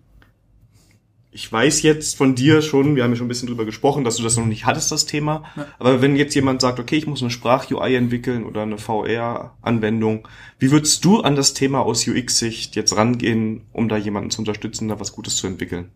Ich 1.32 1.51
weiß 1.51 1.84
jetzt 1.84 2.18
von 2.18 2.34
dir 2.34 2.64
schon, 2.64 2.95
wir 2.95 3.03
haben 3.03 3.12
ja 3.12 3.18
schon 3.18 3.28
ein 3.28 3.30
bisschen 3.30 3.47
drüber 3.47 3.66
gesprochen, 3.66 4.03
dass 4.03 4.16
du 4.16 4.24
das 4.24 4.36
noch 4.36 4.47
nicht 4.47 4.66
hattest, 4.66 4.91
das 4.91 5.05
Thema. 5.05 5.43
Ja. 5.55 5.68
Aber 5.78 6.01
wenn 6.01 6.16
jetzt 6.16 6.34
jemand 6.34 6.60
sagt, 6.62 6.80
okay, 6.80 6.95
ich 6.95 7.05
muss 7.05 7.22
eine 7.22 7.30
Sprach-UI 7.30 7.93
entwickeln 7.93 8.45
oder 8.45 8.64
eine 8.64 8.80
VR-Anwendung, 8.80 10.28
wie 10.57 10.72
würdest 10.72 11.05
du 11.05 11.20
an 11.20 11.36
das 11.36 11.53
Thema 11.53 11.82
aus 11.82 12.07
UX-Sicht 12.07 12.76
jetzt 12.76 12.95
rangehen, 12.95 13.62
um 13.74 13.89
da 13.89 13.97
jemanden 13.97 14.32
zu 14.32 14.41
unterstützen, 14.41 14.88
da 14.88 14.99
was 14.99 15.12
Gutes 15.12 15.36
zu 15.36 15.45
entwickeln? 15.45 15.91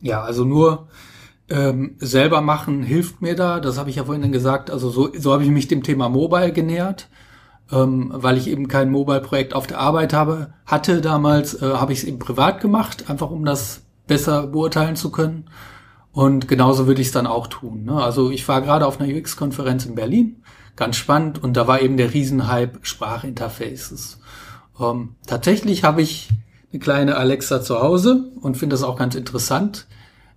Ja, 0.00 0.22
also 0.22 0.44
nur 0.44 0.88
ähm, 1.50 1.96
selber 1.98 2.40
machen 2.40 2.82
hilft 2.82 3.20
mir 3.20 3.34
da. 3.34 3.60
Das 3.60 3.78
habe 3.78 3.90
ich 3.90 3.96
ja 3.96 4.04
vorhin 4.04 4.32
gesagt. 4.32 4.70
Also 4.70 4.88
so, 4.90 5.10
so 5.16 5.32
habe 5.32 5.44
ich 5.44 5.50
mich 5.50 5.68
dem 5.68 5.82
Thema 5.82 6.08
Mobile 6.08 6.52
genähert, 6.52 7.08
ähm, 7.72 8.10
weil 8.14 8.38
ich 8.38 8.48
eben 8.48 8.68
kein 8.68 8.90
Mobile-Projekt 8.90 9.54
auf 9.54 9.66
der 9.66 9.80
Arbeit 9.80 10.12
habe, 10.12 10.54
hatte 10.64 11.00
damals, 11.00 11.60
äh, 11.60 11.74
habe 11.74 11.92
ich 11.92 11.98
es 11.98 12.04
eben 12.04 12.18
privat 12.18 12.60
gemacht, 12.60 13.10
einfach 13.10 13.30
um 13.30 13.44
das 13.44 13.82
besser 14.06 14.46
beurteilen 14.46 14.96
zu 14.96 15.10
können. 15.10 15.50
Und 16.12 16.48
genauso 16.48 16.86
würde 16.86 17.00
ich 17.00 17.08
es 17.08 17.12
dann 17.12 17.26
auch 17.26 17.46
tun. 17.46 17.84
Ne? 17.84 17.92
Also 17.92 18.30
ich 18.30 18.46
war 18.48 18.62
gerade 18.62 18.86
auf 18.86 19.00
einer 19.00 19.12
UX-Konferenz 19.12 19.86
in 19.86 19.94
Berlin, 19.94 20.42
ganz 20.74 20.96
spannend, 20.96 21.42
und 21.42 21.56
da 21.56 21.68
war 21.68 21.80
eben 21.80 21.96
der 21.96 22.12
Riesenhype 22.12 22.78
Sprachinterfaces. 22.82 24.20
Ähm, 24.80 25.14
tatsächlich 25.26 25.84
habe 25.84 26.02
ich 26.02 26.30
eine 26.72 26.80
kleine 26.80 27.16
Alexa 27.16 27.62
zu 27.62 27.80
Hause 27.80 28.30
und 28.40 28.56
finde 28.56 28.74
das 28.74 28.82
auch 28.82 28.96
ganz 28.96 29.14
interessant. 29.14 29.86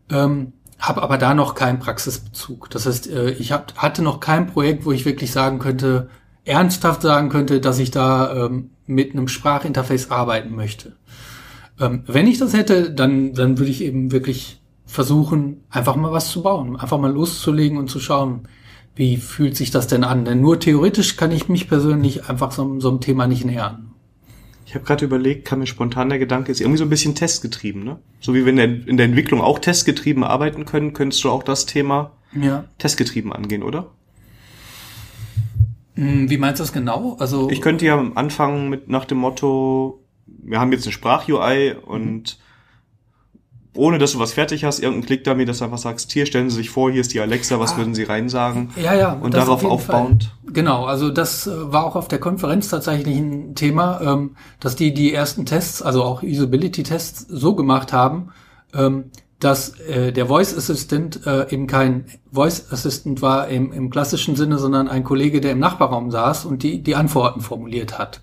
Ähm, 0.10 0.54
habe 0.80 1.02
aber 1.02 1.18
da 1.18 1.34
noch 1.34 1.56
keinen 1.56 1.80
Praxisbezug. 1.80 2.70
Das 2.70 2.86
heißt, 2.86 3.10
äh, 3.10 3.32
ich 3.32 3.52
hab, 3.52 3.76
hatte 3.78 4.02
noch 4.02 4.20
kein 4.20 4.48
Projekt, 4.48 4.86
wo 4.86 4.92
ich 4.92 5.06
wirklich 5.06 5.32
sagen 5.32 5.60
könnte, 5.60 6.10
ernsthaft 6.46 7.02
sagen 7.02 7.30
könnte, 7.30 7.62
dass 7.62 7.80
ich 7.80 7.92
da 7.92 8.46
ähm, 8.46 8.72
mit 8.86 9.14
einem 9.14 9.28
Sprachinterface 9.28 10.12
arbeiten 10.12 10.56
möchte. 10.56 10.94
Ähm, 11.80 12.04
wenn 12.06 12.28
ich 12.28 12.38
das 12.38 12.54
hätte, 12.54 12.92
dann, 12.92 13.34
dann 13.34 13.58
würde 13.58 13.72
ich 13.72 13.82
eben 13.82 14.12
wirklich 14.12 14.62
versuchen, 14.86 15.64
einfach 15.70 15.96
mal 15.96 16.12
was 16.12 16.30
zu 16.30 16.44
bauen, 16.44 16.76
einfach 16.78 17.00
mal 17.00 17.12
loszulegen 17.12 17.78
und 17.78 17.90
zu 17.90 18.00
schauen, 18.00 18.48
wie 18.96 19.18
fühlt 19.18 19.56
sich 19.56 19.72
das 19.72 19.88
denn 19.88 20.04
an? 20.04 20.26
Denn 20.26 20.42
nur 20.42 20.60
theoretisch 20.60 21.16
kann 21.16 21.32
ich 21.32 21.50
mich 21.50 21.68
persönlich 21.68 22.30
einfach 22.30 22.52
so, 22.52 22.80
so 22.80 22.90
einem 22.90 23.00
Thema 23.00 23.26
nicht 23.26 23.46
nähern. 23.46 23.93
Ich 24.74 24.76
habe 24.76 24.86
gerade 24.86 25.05
überlegt, 25.05 25.45
kam 25.45 25.59
mir 25.59 25.67
spontan 25.67 26.09
der 26.09 26.17
Gedanke, 26.17 26.51
ist 26.51 26.59
irgendwie 26.59 26.80
so 26.80 26.84
ein 26.84 26.89
bisschen 26.89 27.13
testgetrieben, 27.13 27.84
ne? 27.84 27.99
So 28.19 28.34
wie 28.34 28.43
wir 28.43 28.49
in 28.49 28.55
der, 28.55 28.88
in 28.88 28.97
der 28.97 29.05
Entwicklung 29.05 29.39
auch 29.39 29.59
testgetrieben 29.59 30.24
arbeiten 30.24 30.65
können, 30.65 30.93
könntest 30.93 31.24
du 31.24 31.30
auch 31.30 31.43
das 31.43 31.67
Thema 31.67 32.13
ja. 32.32 32.63
testgetrieben 32.80 33.32
angehen, 33.32 33.61
oder? 33.61 33.91
Hm, 35.93 36.28
wie 36.28 36.39
meinst 36.39 36.59
du 36.59 36.63
das 36.63 36.74
genau? 36.74 37.17
Also 37.19 37.51
ich 37.51 37.61
könnte 37.61 37.86
ja 37.86 38.03
anfangen 38.15 38.67
mit 38.71 38.89
nach 38.89 39.05
dem 39.05 39.19
Motto, 39.19 40.03
wir 40.26 40.59
haben 40.59 40.71
jetzt 40.71 40.88
eine 40.88 40.91
Sprach-UI 40.91 41.76
und 41.76 42.39
ohne 43.76 43.97
dass 43.97 44.11
du 44.11 44.19
was 44.19 44.34
fertig 44.34 44.63
hast, 44.63 44.80
irgendeinen 44.80 45.05
Klick-Dummy, 45.05 45.45
dass 45.45 45.59
du 45.59 45.65
einfach 45.65 45.78
sagst, 45.78 46.11
hier 46.11 46.26
stellen 46.26 46.49
Sie 46.49 46.57
sich 46.57 46.69
vor, 46.69 46.91
hier 46.91 47.01
ist 47.01 47.13
die 47.13 47.19
Alexa, 47.19 47.59
was 47.59 47.74
ah. 47.74 47.78
würden 47.78 47.95
Sie 47.95 48.03
reinsagen? 48.03 48.69
Ja, 48.82 48.93
ja. 48.93 49.13
Und 49.13 49.34
darauf 49.34 49.63
auf 49.63 49.71
aufbauend. 49.71 50.26
Fall. 50.26 50.53
Genau, 50.53 50.86
also 50.86 51.09
das 51.09 51.47
äh, 51.47 51.71
war 51.71 51.86
auch 51.86 51.95
auf 51.95 52.07
der 52.07 52.19
Konferenz 52.19 52.69
tatsächlich 52.69 53.17
ein 53.17 53.55
Thema, 53.55 54.01
ähm, 54.01 54.36
dass 54.59 54.76
die 54.76 54.93
die 54.93 55.13
ersten 55.13 55.45
Tests, 55.45 55.82
also 55.82 56.03
auch 56.03 56.21
Usability-Tests 56.21 57.26
so 57.30 57.55
gemacht 57.55 57.93
haben, 57.93 58.32
ähm, 58.74 59.05
dass 59.39 59.78
äh, 59.80 60.13
der 60.13 60.28
Voice 60.28 60.55
Assistant 60.55 61.26
äh, 61.26 61.51
eben 61.51 61.67
kein 61.67 62.05
Voice 62.32 62.71
Assistant 62.71 63.21
war 63.21 63.47
im, 63.47 63.74
im 63.74 63.89
klassischen 63.89 64.36
Sinne, 64.36 64.57
sondern 64.57 64.88
ein 64.88 65.03
Kollege, 65.03 65.41
der 65.41 65.51
im 65.51 65.59
Nachbarraum 65.59 66.11
saß 66.11 66.45
und 66.45 66.63
die, 66.63 66.82
die 66.82 66.95
Antworten 66.95 67.41
formuliert 67.41 67.97
hat. 67.97 68.21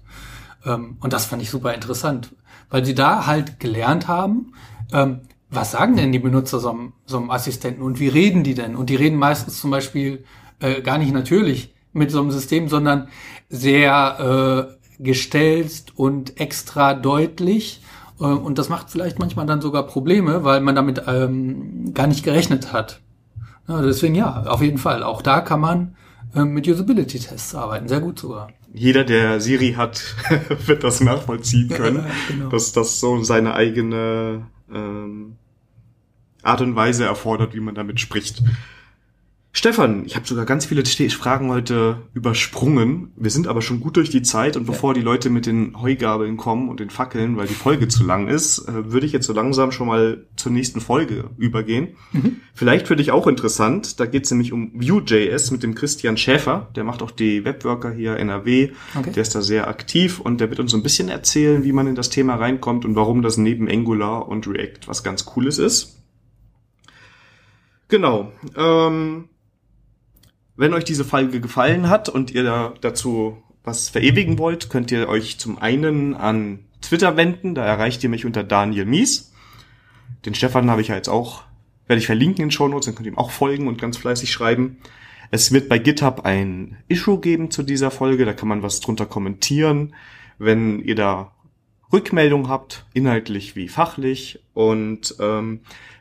Ähm, 0.64 0.96
und 1.00 1.12
das 1.12 1.26
fand 1.26 1.42
ich 1.42 1.50
super 1.50 1.74
interessant, 1.74 2.30
weil 2.70 2.84
sie 2.84 2.94
da 2.94 3.26
halt 3.26 3.60
gelernt 3.60 4.08
haben, 4.08 4.52
ähm, 4.92 5.20
was 5.50 5.72
sagen 5.72 5.96
denn 5.96 6.12
die 6.12 6.18
Benutzer 6.18 6.60
so 6.60 6.70
einem, 6.70 6.92
so 7.06 7.18
einem 7.18 7.30
Assistenten 7.30 7.82
und 7.82 8.00
wie 8.00 8.08
reden 8.08 8.44
die 8.44 8.54
denn? 8.54 8.76
Und 8.76 8.90
die 8.90 8.96
reden 8.96 9.16
meistens 9.16 9.60
zum 9.60 9.70
Beispiel 9.70 10.24
äh, 10.60 10.80
gar 10.82 10.98
nicht 10.98 11.12
natürlich 11.12 11.74
mit 11.92 12.10
so 12.10 12.20
einem 12.20 12.30
System, 12.30 12.68
sondern 12.68 13.08
sehr 13.48 14.76
äh, 14.98 15.02
gestelzt 15.02 15.92
und 15.96 16.40
extra 16.40 16.94
deutlich 16.94 17.82
äh, 18.20 18.24
und 18.24 18.58
das 18.58 18.68
macht 18.68 18.90
vielleicht 18.90 19.18
manchmal 19.18 19.46
dann 19.46 19.60
sogar 19.60 19.86
Probleme, 19.86 20.44
weil 20.44 20.60
man 20.60 20.74
damit 20.74 21.02
ähm, 21.06 21.92
gar 21.94 22.06
nicht 22.06 22.22
gerechnet 22.22 22.72
hat. 22.72 23.00
Ja, 23.66 23.82
deswegen 23.82 24.14
ja, 24.14 24.44
auf 24.44 24.62
jeden 24.62 24.78
Fall. 24.78 25.02
Auch 25.02 25.22
da 25.22 25.40
kann 25.40 25.60
man 25.60 25.96
äh, 26.34 26.44
mit 26.44 26.68
Usability-Tests 26.68 27.54
arbeiten, 27.54 27.88
sehr 27.88 28.00
gut 28.00 28.18
sogar. 28.18 28.48
Jeder, 28.72 29.04
der 29.04 29.40
Siri 29.40 29.72
hat, 29.72 30.14
wird 30.66 30.84
das 30.84 31.00
nachvollziehen 31.00 31.68
können, 31.70 32.04
ja, 32.04 32.10
genau. 32.28 32.48
dass 32.50 32.72
das 32.72 33.00
so 33.00 33.22
seine 33.24 33.54
eigene 33.54 34.46
ähm, 34.72 35.36
Art 36.42 36.60
und 36.60 36.76
Weise 36.76 37.04
erfordert, 37.04 37.54
wie 37.54 37.60
man 37.60 37.74
damit 37.74 38.00
spricht. 38.00 38.42
Stefan, 39.52 40.04
ich 40.06 40.14
habe 40.14 40.26
sogar 40.28 40.44
ganz 40.44 40.64
viele 40.64 40.84
Fragen 41.10 41.50
heute 41.50 42.02
übersprungen. 42.14 43.10
Wir 43.16 43.32
sind 43.32 43.48
aber 43.48 43.62
schon 43.62 43.80
gut 43.80 43.96
durch 43.96 44.08
die 44.08 44.22
Zeit 44.22 44.56
und 44.56 44.64
bevor 44.64 44.94
die 44.94 45.00
Leute 45.00 45.28
mit 45.28 45.44
den 45.44 45.80
Heugabeln 45.80 46.36
kommen 46.36 46.68
und 46.68 46.78
den 46.78 46.88
Fackeln, 46.88 47.36
weil 47.36 47.48
die 47.48 47.54
Folge 47.54 47.88
zu 47.88 48.04
lang 48.04 48.28
ist, 48.28 48.60
äh, 48.68 48.92
würde 48.92 49.06
ich 49.06 49.12
jetzt 49.12 49.26
so 49.26 49.32
langsam 49.32 49.72
schon 49.72 49.88
mal 49.88 50.24
zur 50.36 50.52
nächsten 50.52 50.80
Folge 50.80 51.30
übergehen. 51.36 51.96
Mhm. 52.12 52.36
Vielleicht 52.54 52.86
für 52.86 52.94
dich 52.94 53.10
auch 53.10 53.26
interessant, 53.26 53.98
da 53.98 54.06
geht 54.06 54.24
es 54.24 54.30
nämlich 54.30 54.52
um 54.52 54.70
Vue.js 54.72 55.50
mit 55.50 55.64
dem 55.64 55.74
Christian 55.74 56.16
Schäfer, 56.16 56.68
der 56.76 56.84
macht 56.84 57.02
auch 57.02 57.10
die 57.10 57.44
Webworker 57.44 57.90
hier 57.90 58.16
NRW, 58.18 58.70
okay. 58.96 59.10
der 59.10 59.22
ist 59.22 59.34
da 59.34 59.42
sehr 59.42 59.66
aktiv 59.66 60.20
und 60.20 60.40
der 60.40 60.50
wird 60.50 60.60
uns 60.60 60.70
so 60.70 60.76
ein 60.76 60.84
bisschen 60.84 61.08
erzählen, 61.08 61.64
wie 61.64 61.72
man 61.72 61.88
in 61.88 61.96
das 61.96 62.08
Thema 62.08 62.36
reinkommt 62.36 62.84
und 62.84 62.94
warum 62.94 63.20
das 63.20 63.36
neben 63.36 63.68
Angular 63.68 64.28
und 64.28 64.46
React 64.46 64.86
was 64.86 65.02
ganz 65.02 65.24
Cooles 65.24 65.58
ist. 65.58 65.99
Genau. 67.90 68.32
Ähm, 68.56 69.28
wenn 70.56 70.74
euch 70.74 70.84
diese 70.84 71.04
Folge 71.04 71.40
gefallen 71.40 71.88
hat 71.88 72.08
und 72.08 72.30
ihr 72.30 72.44
da 72.44 72.72
dazu 72.80 73.42
was 73.64 73.88
verewigen 73.88 74.38
wollt, 74.38 74.70
könnt 74.70 74.90
ihr 74.90 75.08
euch 75.08 75.38
zum 75.38 75.58
einen 75.58 76.14
an 76.14 76.60
Twitter 76.80 77.16
wenden. 77.16 77.54
Da 77.54 77.64
erreicht 77.64 78.02
ihr 78.02 78.08
mich 78.08 78.24
unter 78.24 78.44
Daniel 78.44 78.86
Mies. 78.86 79.32
Den 80.24 80.34
Stefan 80.34 80.70
habe 80.70 80.80
ich 80.80 80.88
ja 80.88 80.94
jetzt 80.94 81.08
auch, 81.08 81.42
werde 81.86 81.98
ich 82.00 82.06
verlinken 82.06 82.44
in 82.44 82.50
Show 82.50 82.68
Notes, 82.68 82.86
dann 82.86 82.94
könnt 82.94 83.06
ihr 83.06 83.12
ihm 83.12 83.18
auch 83.18 83.30
folgen 83.30 83.68
und 83.68 83.80
ganz 83.80 83.96
fleißig 83.96 84.30
schreiben. 84.30 84.78
Es 85.30 85.52
wird 85.52 85.68
bei 85.68 85.78
GitHub 85.78 86.24
ein 86.24 86.76
Issue 86.88 87.20
geben 87.20 87.50
zu 87.50 87.62
dieser 87.62 87.90
Folge, 87.90 88.24
da 88.24 88.32
kann 88.32 88.48
man 88.48 88.62
was 88.62 88.80
drunter 88.80 89.06
kommentieren. 89.06 89.94
Wenn 90.38 90.80
ihr 90.80 90.94
da 90.94 91.32
Rückmeldung 91.92 92.48
habt, 92.48 92.86
inhaltlich 92.92 93.56
wie 93.56 93.68
fachlich. 93.68 94.40
Und 94.54 95.14
ähm, 95.20 95.60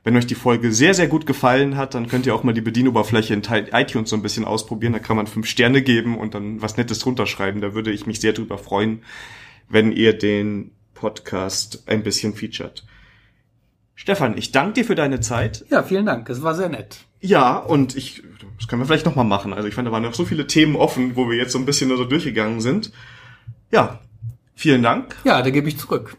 wenn 0.10 0.18
euch 0.18 0.26
die 0.26 0.34
Folge 0.34 0.74
sehr, 0.74 0.96
sehr 0.96 1.08
gut 1.08 1.28
gefallen 1.28 1.78
hat, 1.78 1.94
dann 1.94 2.08
könnt 2.08 2.26
ihr 2.26 2.34
auch 2.34 2.42
mal 2.42 2.56
die 2.56 2.62
Bedienoberfläche 2.62 3.32
in 3.32 3.44
iTunes 3.44 4.10
so 4.10 4.16
ein 4.16 4.24
bisschen 4.24 4.44
ausprobieren. 4.44 4.94
Da 4.94 4.98
kann 4.98 5.16
man 5.16 5.28
fünf 5.28 5.46
Sterne 5.46 5.84
geben 5.84 6.18
und 6.18 6.34
dann 6.34 6.64
was 6.64 6.78
Nettes 6.78 6.98
drunter 6.98 7.28
schreiben. 7.28 7.62
Da 7.62 7.76
würde 7.76 7.92
ich 7.92 8.08
mich 8.08 8.20
sehr 8.20 8.34
drüber 8.34 8.58
freuen, 8.58 9.04
wenn 9.70 9.92
ihr 9.92 10.18
den 10.18 10.72
Podcast 10.96 11.84
ein 11.86 12.02
bisschen 12.02 12.34
featured. 12.34 12.88
Stefan, 13.94 14.36
ich 14.36 14.52
danke 14.52 14.74
dir 14.74 14.86
für 14.86 14.96
deine 14.96 15.20
Zeit. 15.20 15.64
Ja, 15.70 15.84
vielen 15.84 16.08
Dank. 16.08 16.28
Es 16.28 16.42
war 16.42 16.56
sehr 16.56 16.70
nett. 16.70 17.06
Ja, 17.22 17.58
und 17.58 17.96
ich, 17.96 18.24
das 18.58 18.68
können 18.68 18.82
wir 18.82 18.88
vielleicht 18.88 19.06
nochmal 19.06 19.26
machen. 19.26 19.54
Also 19.54 19.68
ich 19.68 19.76
fand, 19.76 19.88
da 19.88 19.92
waren 19.92 20.02
noch 20.02 20.16
so 20.16 20.26
viele 20.26 20.48
Themen 20.48 20.76
offen, 20.76 21.16
wo 21.18 21.30
wir 21.30 21.38
jetzt 21.38 21.52
so 21.52 21.60
ein 21.60 21.66
bisschen 21.68 21.96
so 21.96 22.04
durchgegangen 22.04 22.62
sind. 22.62 22.92
Ja, 23.70 24.00
Vielen 24.60 24.84
Dank. 24.84 25.16
Ja, 25.24 25.42
da 25.42 25.52
gebe 25.52 25.70
ich 25.70 25.78
zurück. 25.78 26.18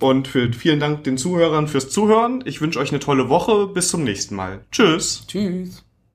Und 0.00 0.28
für, 0.28 0.52
vielen 0.52 0.80
Dank 0.80 1.04
den 1.04 1.18
Zuhörern 1.18 1.68
fürs 1.68 1.90
Zuhören. 1.90 2.42
Ich 2.46 2.60
wünsche 2.60 2.78
euch 2.78 2.90
eine 2.90 3.00
tolle 3.00 3.28
Woche. 3.28 3.66
Bis 3.66 3.88
zum 3.88 4.02
nächsten 4.02 4.34
Mal. 4.34 4.64
Tschüss. 4.72 5.24
Tschüss. 5.28 5.84